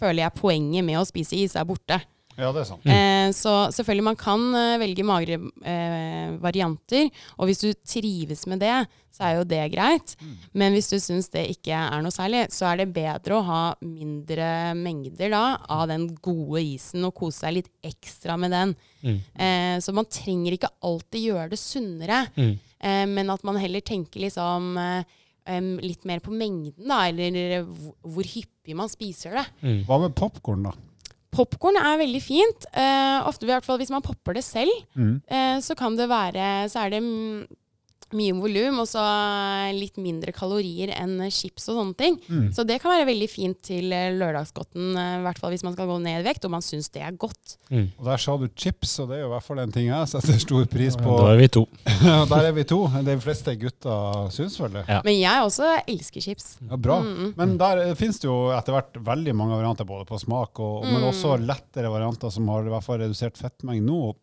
føler 0.00 0.24
jeg 0.24 0.38
poenget 0.40 0.86
med 0.86 0.98
å 0.98 1.06
spise 1.06 1.38
is 1.38 1.54
er 1.58 1.68
borte. 1.68 2.00
Ja, 2.36 2.50
det 2.52 2.64
er 2.64 2.68
sant. 2.68 2.84
Eh, 2.90 3.28
så 3.36 3.52
selvfølgelig 3.74 4.04
man 4.08 4.16
kan 4.18 4.44
eh, 4.58 4.74
velge 4.82 5.04
magre 5.06 5.36
eh, 5.62 6.34
varianter, 6.42 7.08
og 7.38 7.46
hvis 7.48 7.62
du 7.62 7.68
trives 7.86 8.46
med 8.50 8.62
det, 8.64 8.74
så 9.14 9.28
er 9.28 9.36
jo 9.38 9.44
det 9.46 9.60
greit. 9.70 10.16
Men 10.58 10.74
hvis 10.74 10.88
du 10.90 10.96
syns 10.98 11.28
det 11.30 11.44
ikke 11.52 11.70
er 11.78 12.02
noe 12.02 12.10
særlig, 12.10 12.48
så 12.50 12.66
er 12.72 12.80
det 12.82 12.88
bedre 12.96 13.36
å 13.38 13.44
ha 13.46 13.60
mindre 13.86 14.48
mengder 14.74 15.30
da, 15.30 15.42
av 15.70 15.86
den 15.92 16.08
gode 16.18 16.62
isen 16.66 17.06
og 17.06 17.14
kose 17.20 17.44
seg 17.44 17.54
litt 17.60 17.70
ekstra 17.86 18.34
med 18.40 18.50
den. 18.54 18.72
Mm. 19.06 19.18
Eh, 19.38 19.76
så 19.84 19.94
man 19.94 20.10
trenger 20.10 20.56
ikke 20.56 20.72
alltid 20.82 21.28
gjøre 21.28 21.50
det 21.54 21.60
sunnere, 21.62 22.24
Mm. 22.34 22.56
eh, 22.80 23.04
men 23.06 23.30
at 23.30 23.44
man 23.46 23.56
heller 23.62 23.80
tenker 23.86 24.24
liksom 24.26 24.76
eh, 24.82 25.04
em, 25.46 25.76
litt 25.78 26.04
mer 26.04 26.18
på 26.24 26.32
mengden, 26.34 26.88
da, 26.88 27.04
eller 27.06 27.62
hvor, 27.68 27.94
hvor 28.02 28.24
hyppig 28.26 28.74
man 28.74 28.88
spiser 28.90 29.38
det. 29.38 29.46
Mm. 29.62 29.84
Hva 29.86 30.00
med 30.08 30.14
popkorn, 30.18 30.66
da? 30.66 30.74
Popkorn 31.34 31.76
er 31.80 31.98
veldig 32.00 32.22
fint. 32.22 32.66
Uh, 32.76 33.26
ofte 33.28 33.46
i 33.46 33.50
hvert 33.50 33.66
fall 33.66 33.80
hvis 33.82 33.90
man 33.94 34.04
popper 34.06 34.36
det 34.38 34.44
selv, 34.46 34.70
Mm. 34.94 35.16
uh, 35.30 35.58
så 35.64 35.74
kan 35.78 35.96
det 35.98 36.08
være 36.08 36.68
Så 36.70 36.84
er 36.84 36.94
det 36.94 37.02
mm, 37.02 37.46
mye 38.16 38.34
volum 38.38 38.80
og 38.82 38.88
så 38.90 39.02
litt 39.74 39.96
mindre 40.00 40.32
kalorier 40.34 40.92
enn 40.96 41.18
chips 41.34 41.68
og 41.70 41.78
sånne 41.80 41.96
ting. 41.98 42.18
Mm. 42.28 42.48
Så 42.56 42.64
det 42.66 42.80
kan 42.82 42.92
være 42.94 43.08
veldig 43.10 43.28
fint 43.30 43.60
til 43.66 43.92
eh, 43.94 44.10
lørdagsgodten, 44.16 44.92
eh, 44.96 45.14
i 45.18 45.22
hvert 45.26 45.40
fall 45.42 45.52
hvis 45.54 45.64
man 45.66 45.74
skal 45.76 45.88
gå 45.90 45.98
ned 46.04 46.20
i 46.20 46.26
vekt 46.26 46.44
og 46.48 46.54
man 46.54 46.64
syns 46.64 46.90
det 46.94 47.02
er 47.06 47.16
godt. 47.20 47.56
Mm. 47.70 47.86
Og 47.98 48.08
der 48.10 48.22
sa 48.24 48.36
du 48.40 48.46
chips, 48.54 48.96
og 49.02 49.10
det 49.10 49.18
er 49.18 49.24
jo 49.24 49.30
i 49.30 49.34
hvert 49.34 49.46
fall 49.46 49.62
en 49.64 49.74
ting 49.74 49.88
jeg 49.90 50.10
setter 50.12 50.40
stor 50.42 50.66
pris 50.70 50.98
på. 51.00 51.16
Da 51.20 51.32
er 51.34 51.40
vi 51.42 51.48
to. 51.58 51.64
der 52.32 52.48
er 52.50 52.52
vi 52.56 52.66
to. 52.68 52.80
De 53.04 53.16
fleste 53.22 53.54
gutter 53.60 54.28
syns 54.34 54.58
vel 54.60 54.74
det. 54.80 54.84
Ja. 54.90 55.00
Men 55.06 55.18
jeg 55.20 55.46
også 55.48 55.70
elsker 55.90 56.24
chips. 56.24 56.50
Ja, 56.70 56.76
bra. 56.80 57.00
Mm. 57.04 57.32
Men 57.38 57.56
der 57.60 57.84
eh, 57.88 57.94
finnes 57.98 58.20
det 58.22 58.28
jo 58.30 58.38
etter 58.56 58.76
hvert 58.78 59.00
veldig 59.12 59.34
mange 59.36 59.58
varianter 59.58 59.88
både 59.88 60.06
på 60.08 60.18
smak, 60.22 60.58
og, 60.64 60.84
men 60.86 61.00
Mm. 61.04 61.08
også 61.10 61.34
lettere 61.42 61.90
varianter 61.92 62.30
som 62.32 62.46
har 62.48 62.64
i 62.64 62.70
hvert 62.72 62.84
fall 62.86 63.00
redusert 63.02 63.36
fettmengde 63.36 63.84
nå. 63.90 64.14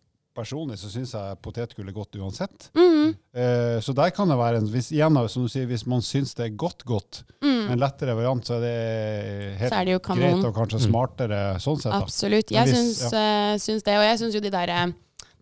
Og 0.41 0.47
Personlig 0.47 0.77
så 0.81 0.89
syns 0.89 1.11
jeg 1.13 1.37
potetgull 1.45 1.87
er 1.91 1.93
godt 1.93 2.15
uansett. 2.17 2.71
Mm. 2.73 3.11
Eh, 3.37 3.77
så 3.85 3.93
der 3.93 4.09
kan 4.15 4.27
det 4.31 4.37
være 4.39 4.57
en 4.57 4.67
hvis, 4.73 4.87
igjen, 4.91 5.19
som 5.29 5.43
du 5.45 5.51
sier, 5.53 5.67
hvis 5.69 5.85
man 5.85 6.01
syns 6.01 6.33
det 6.33 6.47
er 6.47 6.55
godt 6.57 6.81
godt, 6.83 7.23
Mm. 7.41 7.71
en 7.71 7.79
lettere 7.79 8.15
variant, 8.17 8.43
så 8.45 8.55
er 8.57 8.61
det 8.65 9.57
helt 9.59 9.73
er 9.73 9.85
det 9.85 10.01
greit 10.01 10.45
og 10.45 10.53
kanskje 10.55 10.79
Mm. 10.81 10.87
smartere 10.89 11.39
sånn 11.61 11.77
sett. 11.81 11.91
da. 11.91 12.01
Absolutt. 12.01 12.49
Jeg 12.51 12.67
hvis- 12.67 12.97
syns, 13.01 13.13
eh, 13.13 13.55
syns 13.57 13.83
det. 13.83 13.93
Og 13.97 14.03
jeg 14.03 14.17
syns 14.19 14.33
jo 14.33 14.39
de 14.41 14.49
der 14.49 14.69
eh, 14.69 14.85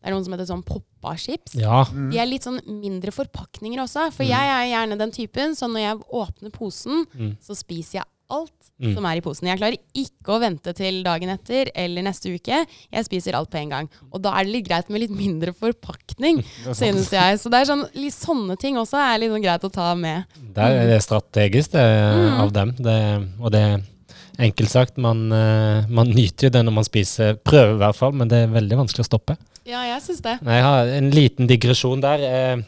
Det 0.02 0.08
er 0.08 0.12
noen 0.12 0.24
som 0.24 0.32
heter 0.34 0.46
sånn 0.48 0.64
poppa-chips. 0.64 1.56
Ja. 1.56 1.84
Mm. 1.92 2.12
De 2.12 2.18
er 2.20 2.26
litt 2.26 2.42
sånn 2.44 2.62
mindre 2.66 3.12
forpakninger 3.12 3.80
også. 3.84 4.14
For 4.14 4.24
Mm. 4.24 4.30
jeg 4.30 4.40
er 4.40 4.66
gjerne 4.88 4.98
den 4.98 5.12
typen, 5.12 5.52
så 5.56 5.68
når 5.68 5.80
jeg 5.80 5.98
åpner 6.14 6.52
posen, 6.52 7.06
Mm. 7.14 7.38
så 7.42 7.52
spiser 7.54 7.92
jeg 8.00 8.04
alt 8.30 8.54
Mm. 8.80 8.94
som 8.96 9.04
er 9.10 9.18
i 9.18 9.22
posen. 9.22 9.48
Jeg 9.50 9.60
klarer 9.60 9.76
ikke 9.94 10.32
å 10.32 10.40
vente 10.40 10.72
til 10.74 11.02
dagen 11.04 11.28
etter 11.34 11.68
eller 11.76 12.02
neste 12.02 12.32
uke. 12.32 12.62
Jeg 12.94 13.04
spiser 13.06 13.36
alt 13.36 13.50
på 13.52 13.58
en 13.60 13.70
gang. 13.74 13.90
Og 14.14 14.22
da 14.24 14.32
er 14.40 14.46
det 14.48 14.54
litt 14.54 14.68
greit 14.70 14.88
med 14.90 15.02
litt 15.02 15.12
mindre 15.12 15.52
forpakning, 15.52 16.40
synes 16.72 17.10
jeg. 17.12 17.40
Så 17.42 17.52
det 17.52 17.60
er 17.60 17.66
sånn, 17.68 17.84
litt 18.00 18.16
sånne 18.16 18.56
ting 18.58 18.78
også 18.80 18.96
er 18.96 19.20
litt 19.20 19.34
sånn 19.34 19.44
greit 19.44 19.66
å 19.68 19.72
ta 19.74 19.90
med. 20.00 20.24
Det 20.56 20.64
er 20.64 20.88
det 20.94 21.02
strategisk 21.04 21.72
det, 21.76 21.84
Mm. 21.84 22.40
av 22.40 22.54
dem. 22.56 22.72
Det, 22.80 22.98
og 23.42 23.52
det 23.52 23.66
enkelt 24.40 24.70
sagt, 24.72 24.98
man, 24.98 25.26
eh, 25.36 25.84
man 25.92 26.08
nyter 26.08 26.48
jo 26.48 26.50
det 26.56 26.64
når 26.64 26.74
man 26.80 26.88
spiser. 26.88 27.36
Prøver 27.44 27.76
i 27.76 27.80
hvert 27.84 27.96
fall, 28.00 28.14
men 28.16 28.30
det 28.32 28.46
er 28.46 28.54
veldig 28.62 28.78
vanskelig 28.86 29.04
å 29.04 29.10
stoppe. 29.12 29.36
Ja, 29.68 29.84
jeg 29.84 30.02
syns 30.08 30.22
det. 30.24 30.40
Jeg 30.40 30.64
har 30.64 30.88
en 30.88 31.12
liten 31.12 31.48
digresjon 31.52 32.00
der. 32.00 32.24
Eh, 32.24 32.64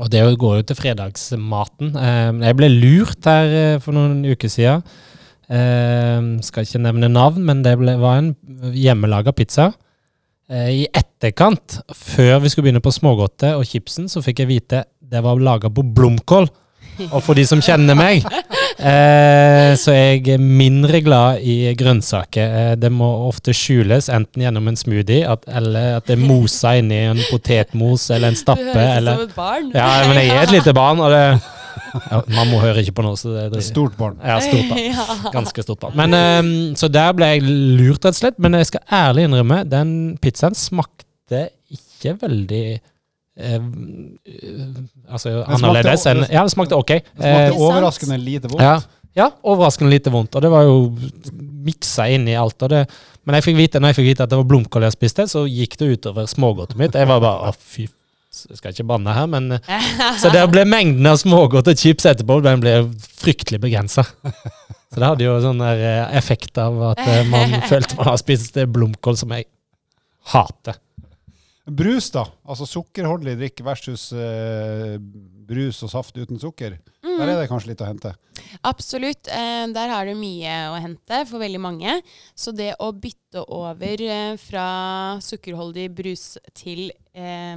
og 0.00 0.08
det 0.12 0.22
går 0.40 0.58
jo 0.58 0.66
til 0.68 0.78
fredagsmaten. 0.78 1.94
Eh, 1.96 2.30
jeg 2.46 2.58
ble 2.58 2.68
lurt 2.72 3.28
her 3.28 3.56
eh, 3.58 3.80
for 3.82 3.96
noen 3.96 4.22
uker 4.24 4.52
siden. 4.52 4.84
Eh, 5.52 6.20
skal 6.46 6.66
ikke 6.66 6.80
nevne 6.86 7.10
navn, 7.12 7.42
men 7.44 7.64
det 7.64 7.76
var 7.78 8.20
en 8.20 8.32
hjemmelaga 8.72 9.34
pizza. 9.36 9.72
Eh, 10.52 10.70
I 10.82 10.86
etterkant, 10.88 11.80
før 11.96 12.40
vi 12.42 12.52
skulle 12.52 12.68
begynne 12.68 12.84
på 12.84 12.94
smågodtet 12.94 13.54
og 13.56 13.66
chipsen, 13.68 14.08
så 14.08 14.24
fikk 14.24 14.44
jeg 14.44 14.52
vite 14.52 14.84
det 15.12 15.20
var 15.24 15.40
laga 15.40 15.68
på 15.68 15.84
blomkål. 15.84 16.48
Og 17.10 17.22
for 17.24 17.34
de 17.38 17.44
som 17.48 17.60
kjenner 17.64 17.96
meg, 17.98 18.22
eh, 18.78 19.72
så 19.78 19.92
er 19.94 20.20
jeg 20.20 20.38
mindre 20.42 21.00
glad 21.04 21.40
i 21.44 21.56
grønnsaker. 21.78 22.54
Eh, 22.60 22.74
det 22.80 22.90
må 22.92 23.08
ofte 23.28 23.54
skjules, 23.56 24.08
enten 24.12 24.44
gjennom 24.46 24.68
en 24.70 24.78
smoothie, 24.78 25.24
at, 25.28 25.44
eller 25.48 25.98
at 26.00 26.06
det 26.10 26.18
er 26.18 26.22
mosa 26.26 26.76
inni 26.80 27.00
en 27.10 27.22
potetmos 27.30 28.08
eller 28.14 28.32
en 28.32 28.38
stappe. 28.38 28.62
Du 28.62 28.72
høres 28.72 28.92
ut 28.92 28.98
Eller, 29.00 29.18
som 29.18 29.28
et 29.28 29.34
barn. 29.36 29.72
ja, 29.74 29.88
men 30.08 30.20
jeg 30.22 30.36
er 30.36 30.46
et 30.46 30.56
lite 30.58 30.74
barn, 30.76 31.00
og 31.02 31.10
det, 31.14 31.24
Ja, 31.92 32.18
mamma 32.36 32.58
hører 32.60 32.78
ikke 32.80 32.94
på 32.96 33.02
noe. 33.04 33.16
så 33.20 33.32
det 33.34 33.42
Det 33.52 33.58
er 33.60 33.64
stort 33.66 33.96
barn. 33.98 34.14
Ja, 34.24 34.38
stort 34.40 34.68
barn. 34.70 35.32
Ganske 35.32 35.62
stort 35.64 35.80
barn. 35.80 35.92
Men, 35.96 36.14
ehm, 36.16 36.52
så 36.76 36.88
der 36.92 37.12
ble 37.16 37.26
jeg 37.34 37.42
lurt, 37.44 38.04
rett 38.04 38.14
og 38.14 38.20
slett. 38.20 38.38
Men 38.38 38.52
jeg 38.56 38.66
skal 38.70 38.80
ærlig 38.92 39.24
innrømme, 39.28 39.58
den 39.68 39.90
pizzaen 40.20 40.56
smakte 40.56 41.46
ikke 41.72 42.14
veldig 42.20 42.80
eh, 43.42 43.60
altså 45.12 45.36
annerledes 45.44 46.06
enn 46.10 46.24
Ja, 46.30 46.42
det 46.46 46.54
smakte 46.54 46.78
ok. 46.78 46.92
Det 47.02 47.22
smakte 47.22 47.46
Eh, 47.52 47.60
overraskende 47.60 48.18
lite 48.22 48.50
vondt. 48.50 48.62
ja, 48.64 48.76
ja, 49.18 49.30
overraskende 49.44 49.92
lite 49.92 50.10
vondt. 50.14 50.34
Og 50.38 50.42
det 50.44 50.50
var 50.52 50.64
jo 50.64 50.76
miksa 51.66 52.06
inn 52.14 52.28
i 52.32 52.36
alt. 52.38 52.56
Og 52.64 52.70
det, 52.72 52.84
men 53.26 53.36
jeg 53.38 53.44
fikk 53.50 53.58
vite, 53.58 53.80
når 53.82 53.92
jeg 53.92 53.98
fikk 54.00 54.08
vite 54.12 54.24
at 54.24 54.30
det 54.32 54.38
var 54.40 54.46
blomkål 54.48 54.86
jeg 54.88 54.94
spiste, 54.96 55.26
så 55.28 55.42
gikk 55.46 55.76
det 55.82 55.90
utover 55.98 56.30
smågodtet 56.30 56.78
mitt. 56.80 56.94
Jeg 56.96 57.10
var 57.10 57.20
bare 57.24 57.50
å 57.50 57.56
fy 57.58 57.88
jeg 58.32 58.56
skal 58.56 58.72
ikke 58.72 58.86
banne 58.88 59.12
her, 59.12 59.26
men 59.28 59.50
eh, 59.58 59.88
Så 60.22 60.30
der 60.32 60.46
ble 60.48 60.62
mengden 60.64 61.04
av 61.10 61.18
smågodt 61.20 61.68
og 61.68 61.76
chips 61.76 62.06
etterpå 62.08 62.38
den 62.40 62.62
ble 62.62 62.78
fryktelig 63.20 63.58
begrensa. 63.60 64.06
Så 64.08 64.96
det 64.96 65.04
hadde 65.04 65.26
jo 65.26 65.34
sånn 65.44 65.60
der 65.60 65.82
eh, 65.84 66.16
effekt 66.16 66.56
av 66.56 66.78
at 66.94 67.02
eh, 67.04 67.26
man 67.28 67.52
følte 67.70 67.98
man 67.98 68.08
har 68.08 68.16
spist 68.20 68.56
eh, 68.56 68.64
blomkål, 68.64 69.18
som 69.20 69.34
jeg 69.36 69.44
hater. 70.32 70.80
Brus, 71.62 72.08
da. 72.10 72.24
Altså 72.48 72.66
sukkerholdig 72.66 73.36
drikk 73.38 73.60
versus 73.62 74.08
eh, 74.16 74.96
brus 74.98 75.78
og 75.86 75.92
saft 75.92 76.16
uten 76.18 76.40
sukker. 76.42 76.74
Mm. 77.04 77.12
Der 77.20 77.28
er 77.28 77.38
det 77.38 77.48
kanskje 77.52 77.70
litt 77.70 77.84
å 77.84 77.86
hente. 77.86 78.10
Absolutt. 78.66 79.28
Eh, 79.30 79.66
der 79.70 79.92
har 79.92 80.08
du 80.10 80.16
mye 80.18 80.56
å 80.72 80.80
hente 80.82 81.20
for 81.30 81.38
veldig 81.42 81.60
mange. 81.62 81.94
Så 82.34 82.50
det 82.56 82.72
å 82.82 82.88
bytte 82.96 83.44
over 83.46 84.02
eh, 84.02 84.34
fra 84.42 84.66
sukkerholdig 85.22 85.86
brus 85.94 86.32
til 86.58 86.88
eh, 87.14 87.54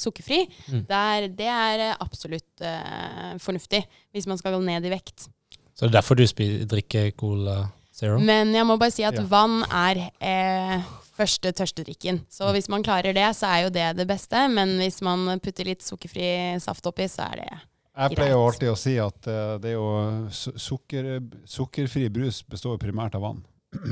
sukkerfri, 0.00 0.46
Mm. 0.70 0.86
der, 0.88 1.28
det 1.28 1.50
er 1.52 1.82
eh, 1.90 1.96
absolutt 2.00 2.64
eh, 2.64 3.34
fornuftig 3.44 3.82
hvis 4.14 4.26
man 4.30 4.40
skal 4.40 4.56
gå 4.56 4.62
ned 4.64 4.88
i 4.88 4.92
vekt. 4.94 5.28
Så 5.74 5.84
det 5.84 5.90
er 5.92 5.98
derfor 6.00 6.16
du 6.16 6.24
drikker 6.70 7.10
Cola 7.18 7.66
Zero? 7.94 8.16
Men 8.22 8.54
jeg 8.54 8.64
må 8.66 8.78
bare 8.80 8.94
si 8.94 9.04
at 9.04 9.18
Ja. 9.20 9.24
vann 9.28 9.60
er 9.68 10.06
eh, 10.22 10.80
første 11.14 11.52
tørstedrikken. 11.54 12.22
Så 12.32 12.50
hvis 12.54 12.68
man 12.72 12.84
klarer 12.86 13.14
det, 13.16 13.26
så 13.38 13.50
er 13.52 13.66
jo 13.66 13.72
det 13.74 13.92
det 13.98 14.06
beste. 14.08 14.46
Men 14.52 14.76
hvis 14.80 15.00
man 15.04 15.38
putter 15.42 15.68
litt 15.70 15.84
sukkerfri 15.84 16.58
saft 16.62 16.86
oppi, 16.90 17.06
så 17.10 17.28
er 17.30 17.42
det 17.44 17.48
Jeg 17.54 18.16
pleier 18.16 18.34
jo 18.34 18.44
alltid 18.48 18.72
å 18.72 18.78
si 18.78 18.96
at 18.98 19.30
uh, 19.30 19.54
det 19.62 19.72
er 19.72 19.76
jo 19.78 20.58
sukker, 20.58 21.10
sukkerfri 21.46 22.08
brus 22.10 22.42
består 22.42 22.78
primært 22.82 23.18
av 23.18 23.28
vann. 23.28 23.42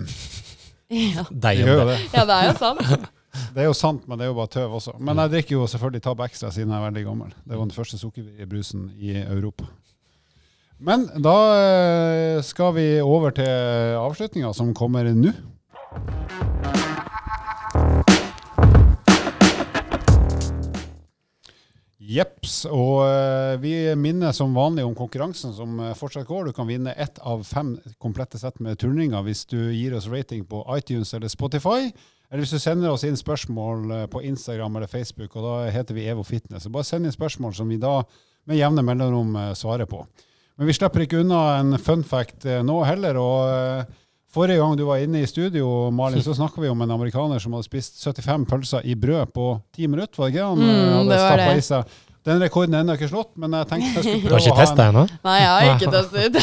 Ja, 0.93 1.23
Det 1.31 1.55
gjør 1.57 1.71
jo 1.73 1.85
det. 1.89 1.95
det. 1.97 2.09
ja 2.13 2.23
det 2.29 2.35
er 2.37 2.49
jo 2.51 2.57
sant. 2.61 3.11
Det 3.55 3.63
er 3.63 3.65
jo 3.65 3.73
sant, 3.73 4.03
men 4.05 4.19
det 4.21 4.27
er 4.27 4.29
jo 4.29 4.35
bare 4.37 4.53
tøv 4.53 4.75
også. 4.77 4.93
Men 5.01 5.17
jeg 5.23 5.33
drikker 5.33 5.55
jo 5.55 5.69
selvfølgelig 5.73 6.03
Tab 6.05 6.21
Extra 6.21 6.51
siden 6.53 6.69
jeg 6.69 6.83
er 6.83 6.85
veldig 6.85 7.05
gammel. 7.07 7.31
Det 7.49 7.57
var 7.57 7.65
den 7.65 7.73
første 7.73 7.97
sukkerfrie 7.97 8.49
brusen 8.51 8.91
i 9.01 9.15
Europa. 9.23 9.71
Men 10.83 11.07
da 11.25 11.37
eh, 11.57 12.43
skal 12.45 12.75
vi 12.77 12.87
over 13.01 13.33
til 13.33 13.49
avslutninga, 14.03 14.53
som 14.53 14.75
kommer 14.77 15.09
nå. 15.17 15.33
Jepps. 22.13 22.63
Og 22.69 23.03
eh, 23.07 23.59
vi 23.63 23.73
minner 23.99 24.35
som 24.37 24.55
vanlig 24.57 24.85
om 24.85 24.95
konkurransen 24.97 25.55
som 25.57 25.79
eh, 25.81 25.95
fortsatt 25.99 26.29
går. 26.29 26.49
Du 26.51 26.57
kan 26.57 26.69
vinne 26.69 26.93
ett 26.93 27.19
av 27.19 27.45
fem 27.49 27.75
komplette 28.03 28.41
sett 28.41 28.61
med 28.61 28.81
turninger 28.81 29.25
hvis 29.27 29.47
du 29.51 29.59
gir 29.73 29.97
oss 29.97 30.11
rating 30.13 30.45
på 30.49 30.65
iTunes 30.77 31.15
eller 31.15 31.33
Spotify. 31.33 31.89
Eller 32.33 32.45
hvis 32.45 32.55
du 32.55 32.61
sender 32.63 32.93
oss 32.93 33.07
inn 33.09 33.17
spørsmål 33.19 33.97
eh, 33.97 34.05
på 34.13 34.25
Instagram 34.29 34.77
eller 34.77 34.91
Facebook, 34.91 35.37
og 35.37 35.47
da 35.47 35.57
heter 35.73 35.97
vi 35.97 36.09
Evo 36.11 36.27
Fitness. 36.27 36.67
Så 36.67 36.75
bare 36.75 36.89
send 36.89 37.09
inn 37.09 37.15
spørsmål 37.17 37.57
som 37.57 37.73
vi 37.73 37.81
da 37.81 38.01
med 38.51 38.59
jevne 38.59 38.83
mellomrom 38.83 39.37
svarer 39.55 39.87
på. 39.87 40.03
Men 40.59 40.69
vi 40.69 40.75
slipper 40.75 41.05
ikke 41.05 41.21
unna 41.23 41.43
en 41.61 41.79
fun 41.81 42.03
fact 42.05 42.45
nå 42.45 42.81
heller. 42.85 43.17
og 43.17 43.93
Forrige 44.33 44.63
gang 44.63 44.77
du 44.81 44.87
var 44.89 45.03
inne 45.05 45.21
i 45.21 45.27
studio, 45.29 45.91
Malin, 45.93 46.23
så 46.25 46.33
snakka 46.41 46.63
vi 46.65 46.71
om 46.73 46.81
en 46.87 46.95
amerikaner 46.95 47.39
som 47.43 47.53
hadde 47.57 47.69
spist 47.69 48.01
75 48.01 48.47
pølser 48.49 48.87
i 48.89 48.95
brød 48.97 49.33
på 49.37 49.51
ti 49.77 49.87
minutter. 49.87 50.17
var 50.23 50.31
det 50.31 50.35
ikke? 50.39 50.47
Han 50.55 50.63
eh, 50.63 50.73
Mm, 50.73 50.97
hadde 50.97 51.13
det 51.13 51.21
stappet 51.21 51.53
det. 51.53 51.59
i 51.59 51.69
seg. 51.69 52.01
Den 52.23 52.39
rekorden 52.39 52.75
er 52.79 52.85
ennå 52.85 52.95
ikke 52.95 53.09
slått, 53.11 53.33
men 53.43 53.51
jeg 53.59 53.67
tenkte 53.67 53.99
jeg 53.99 54.05
skulle 54.07 54.29
Du 54.31 54.35
har 54.37 54.43
ikke 54.45 54.53
å 54.55 54.59
testa 54.61 54.85
ennå? 54.93 55.01
Nei, 55.27 55.39
jeg 55.43 55.49
har 55.51 55.71
ikke 55.73 55.93
testet. 55.97 56.37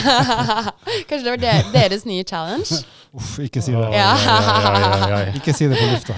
Kanskje 1.07 1.21
det 1.23 1.31
var 1.31 1.39
de- 1.45 1.69
deres 1.77 2.03
nye 2.09 2.25
challenge? 2.27 2.81
Uff, 3.15 3.37
ikke 3.41 3.61
si 3.63 3.71
det. 3.71 3.85
Ja. 3.95 4.09
Ikke 5.39 5.53
si 5.55 5.69
det 5.71 5.79
på 5.79 5.87
lufta. 5.87 6.17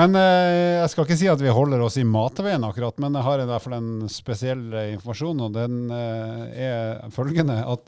Men 0.00 0.16
eh, 0.16 0.80
jeg 0.80 0.90
skal 0.94 1.06
ikke 1.06 1.18
si 1.20 1.28
at 1.30 1.44
vi 1.44 1.52
holder 1.54 1.84
oss 1.84 2.00
i 2.00 2.06
matveien 2.08 2.64
akkurat, 2.66 2.96
men 3.04 3.14
jeg 3.20 3.26
har 3.28 3.44
i 3.44 3.48
hvert 3.52 3.66
fall 3.68 3.76
en 3.78 3.92
spesiell 4.10 4.64
eh, 4.72 4.88
informasjon, 4.96 5.44
og 5.46 5.54
den 5.60 5.76
eh, 5.94 6.66
er 6.72 7.14
følgende 7.14 7.60
at 7.62 7.84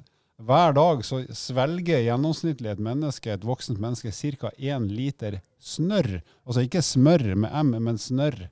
hver 0.46 0.74
dag 0.76 1.04
så 1.06 1.22
svelger 1.36 2.02
gjennomsnittlig 2.06 2.72
et 2.72 2.82
menneske, 2.82 3.32
et 3.36 3.44
voksent 3.46 3.80
menneske, 3.82 4.10
ca. 4.12 4.50
1 4.58 4.88
liter 4.90 5.40
snørr. 5.62 6.20
Altså 6.46 6.64
ikke 6.66 6.82
smør 6.82 7.28
med 7.44 7.50
M, 7.62 7.76
men 7.84 7.98
snørr 8.00 8.48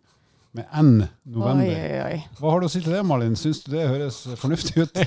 med 0.53 0.66
N 0.74 1.05
november. 1.30 1.62
oi, 1.62 1.99
oi. 2.03 2.16
Hva 2.41 2.51
har 2.51 2.62
du 2.62 2.66
å 2.66 2.70
si 2.72 2.80
til 2.82 2.91
det, 2.97 3.05
Malin? 3.07 3.36
Syns 3.38 3.61
du 3.62 3.70
det 3.76 3.84
høres 3.86 4.22
fornuftig 4.41 4.82
ut? 4.82 4.99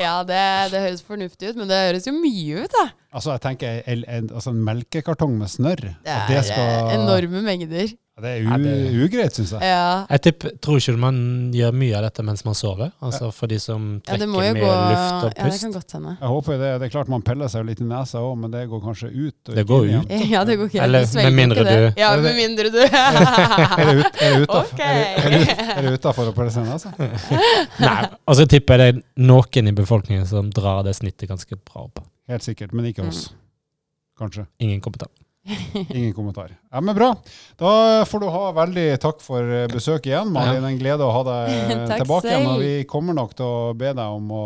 Ja, 0.00 0.22
det, 0.24 0.40
det 0.72 0.80
høres 0.86 1.02
fornuftig 1.04 1.50
ut, 1.52 1.58
men 1.60 1.68
det 1.68 1.76
høres 1.86 2.06
jo 2.08 2.12
mye 2.16 2.62
ut, 2.64 2.72
da. 2.72 2.84
Altså, 3.12 3.34
jeg 3.34 3.42
tenker 3.44 3.82
en, 3.92 4.04
en, 4.08 4.28
altså 4.32 4.52
en 4.54 4.62
melkekartong 4.64 5.34
med 5.40 5.50
snørr. 5.52 5.82
Det 6.04 6.14
er 6.16 6.32
er 6.38 6.46
skal- 6.48 6.92
enorme 6.96 7.42
mengder. 7.44 7.92
Ja, 8.12 8.20
Det 8.60 8.72
er 8.92 8.96
ugreit, 9.06 9.32
syns 9.32 9.50
jeg. 9.54 9.62
Ja. 9.64 10.04
Jeg 10.12 10.20
typ, 10.26 10.44
tror 10.60 10.76
ikke 10.76 10.92
man 11.00 11.16
gjør 11.56 11.72
mye 11.72 11.94
av 11.96 12.02
dette 12.04 12.22
mens 12.28 12.42
man 12.44 12.52
sover. 12.54 12.90
Altså 13.00 13.30
for 13.32 13.48
de 13.48 13.56
som 13.58 13.86
trekker 14.04 14.26
ja, 14.26 14.28
mye 14.28 14.50
gå 14.52 14.68
luft 14.68 15.24
og 15.24 15.30
Ja, 15.30 15.30
det 15.32 15.46
pust. 15.46 15.62
kan 15.64 15.72
godt 15.72 15.94
hende. 15.96 16.12
Jeg 16.20 16.28
håper 16.28 16.58
det. 16.60 16.72
Det 16.82 16.86
er 16.86 16.92
klart 16.92 17.08
man 17.08 17.24
peller 17.24 17.48
seg 17.48 17.64
litt 17.70 17.80
i 17.80 17.86
nesa 17.88 18.20
òg, 18.20 18.34
men 18.42 18.52
det 18.52 18.66
går 18.68 18.82
kanskje 18.84 19.08
ut. 19.16 19.48
og 19.48 19.54
Det 19.56 19.64
går 19.66 19.88
ut. 19.88 20.12
Ja, 20.34 20.44
det 20.44 20.58
går 20.60 20.68
ikke. 20.68 20.82
Eller 20.84 21.08
med 21.16 21.32
mindre 21.40 21.64
du- 21.64 22.00
Ja, 22.02 22.10
med 22.20 22.36
mindre 22.36 22.68
du 22.68 22.78
Er 22.82 23.84
det, 23.88 23.96
ut, 23.96 24.14
er 24.20 25.82
det 25.82 25.92
utafor 25.96 26.28
å 26.28 26.34
pelle 26.36 26.50
seg 26.52 26.66
i 26.66 26.68
nesa? 26.68 26.92
Nei, 27.80 27.96
og 28.28 28.36
så 28.36 28.46
tipper 28.46 28.76
jeg 28.76 28.94
det 28.94 29.02
er 29.02 29.24
noen 29.24 29.72
i 29.72 29.72
befolkningen 29.72 30.26
som 30.28 30.50
drar 30.52 30.84
det 30.84 30.94
snittet 31.00 31.32
ganske 31.32 31.56
bra 31.64 31.86
opp. 31.88 32.04
Helt 32.28 32.44
sikkert, 32.44 32.72
men 32.76 32.84
ikke 32.92 33.08
oss. 33.08 33.30
Mm. 33.32 33.38
Kanskje. 34.22 34.46
Ingen 34.60 34.80
kommentar. 34.84 35.08
Ingen 35.88 36.12
kommentar. 36.14 36.52
Ja, 36.70 36.80
men 36.80 36.94
Bra. 36.94 37.16
Da 37.58 38.04
får 38.06 38.20
du 38.22 38.28
ha 38.30 38.44
veldig 38.56 38.86
takk 39.02 39.22
for 39.24 39.42
eh, 39.42 39.66
besøket 39.72 40.12
igjen, 40.12 40.30
Malin. 40.34 40.64
En 40.68 40.78
glede 40.78 41.06
å 41.06 41.10
ha 41.16 41.22
deg 41.26 41.56
eh, 41.74 41.96
tilbake 41.96 42.30
igjen. 42.30 42.46
Og 42.52 42.62
vi 42.62 42.74
kommer 42.90 43.16
nok 43.18 43.34
til 43.38 43.48
å 43.48 43.72
be 43.78 43.90
deg 43.90 44.18
om 44.20 44.30
å 44.36 44.44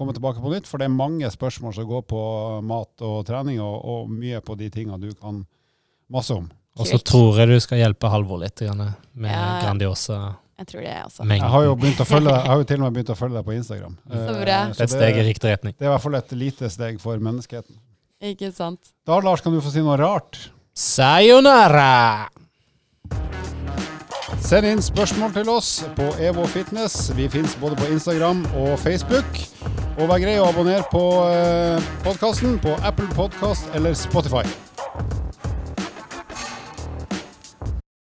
komme 0.00 0.14
tilbake 0.16 0.40
på 0.40 0.52
nytt, 0.54 0.68
for 0.68 0.80
det 0.80 0.88
er 0.88 0.94
mange 0.96 1.28
spørsmål 1.28 1.74
som 1.76 1.84
går 1.88 2.06
på 2.08 2.20
mat 2.64 3.04
og 3.04 3.18
trening, 3.28 3.58
og, 3.60 3.82
og 3.84 4.08
mye 4.08 4.40
på 4.40 4.56
de 4.56 4.70
tingene 4.72 4.96
du 5.02 5.10
kan 5.12 5.42
masse 6.08 6.32
om. 6.32 6.46
Og 6.80 6.88
så 6.88 6.96
tror 7.04 7.36
jeg 7.42 7.50
du 7.50 7.58
skal 7.60 7.82
hjelpe 7.82 8.08
Halvor 8.08 8.40
litt 8.40 8.62
med 8.64 9.28
Ja. 9.28 9.58
Grandiosa 9.60 10.38
Jeg 10.56 10.70
tror 10.70 10.80
det, 10.86 10.94
altså. 11.02 11.26
Jeg 11.28 11.52
har 11.52 11.66
jo, 11.66 11.76
begynt 11.76 12.00
å 12.00 12.06
følge 12.08 12.30
deg, 12.30 12.40
jeg 12.46 12.52
har 12.52 12.62
jo 12.62 12.66
til 12.70 12.80
og 12.80 12.86
med 12.86 12.96
begynt 12.96 13.12
å 13.12 13.18
følge 13.18 13.36
deg 13.36 13.46
på 13.50 13.54
Instagram. 13.58 13.94
Så 14.06 14.16
Eh, 14.16 14.40
bra. 14.40 14.58
Det 14.70 14.80
er 14.80 14.88
et 14.88 14.94
steg 14.96 15.20
i 15.20 15.28
riktig 15.28 15.52
retning. 15.52 15.76
Det 15.76 15.84
er 15.84 15.90
i 15.90 15.92
hvert 15.92 16.04
fall 16.06 16.16
et 16.20 16.34
lite 16.46 16.72
steg 16.72 17.00
for 17.02 17.20
menneskeheten. 17.28 17.76
Ikke 18.20 18.50
sant. 18.52 18.92
Da, 19.08 19.16
Lars, 19.24 19.40
kan 19.40 19.54
du 19.54 19.62
få 19.64 19.72
si 19.72 19.80
noe 19.84 19.96
rart? 19.96 20.50
Sayonara! 20.76 22.28
Send 24.40 24.66
inn 24.66 24.80
spørsmål 24.82 25.32
til 25.34 25.48
oss 25.52 25.70
på 25.96 26.06
Evo 26.20 26.44
Fitness. 26.52 27.10
Vi 27.16 27.28
finnes 27.32 27.56
både 27.60 27.76
på 27.80 27.88
Instagram 27.92 28.42
og 28.60 28.76
Facebook. 28.82 29.40
Og 30.00 30.08
vær 30.08 30.22
grei 30.22 30.38
å 30.40 30.48
abonnere 30.48 30.84
på 30.92 31.04
podkasten 32.04 32.58
på 32.62 32.76
Apple 32.84 33.08
Podcast 33.16 33.68
eller 33.76 33.96
Spotify. 33.98 34.44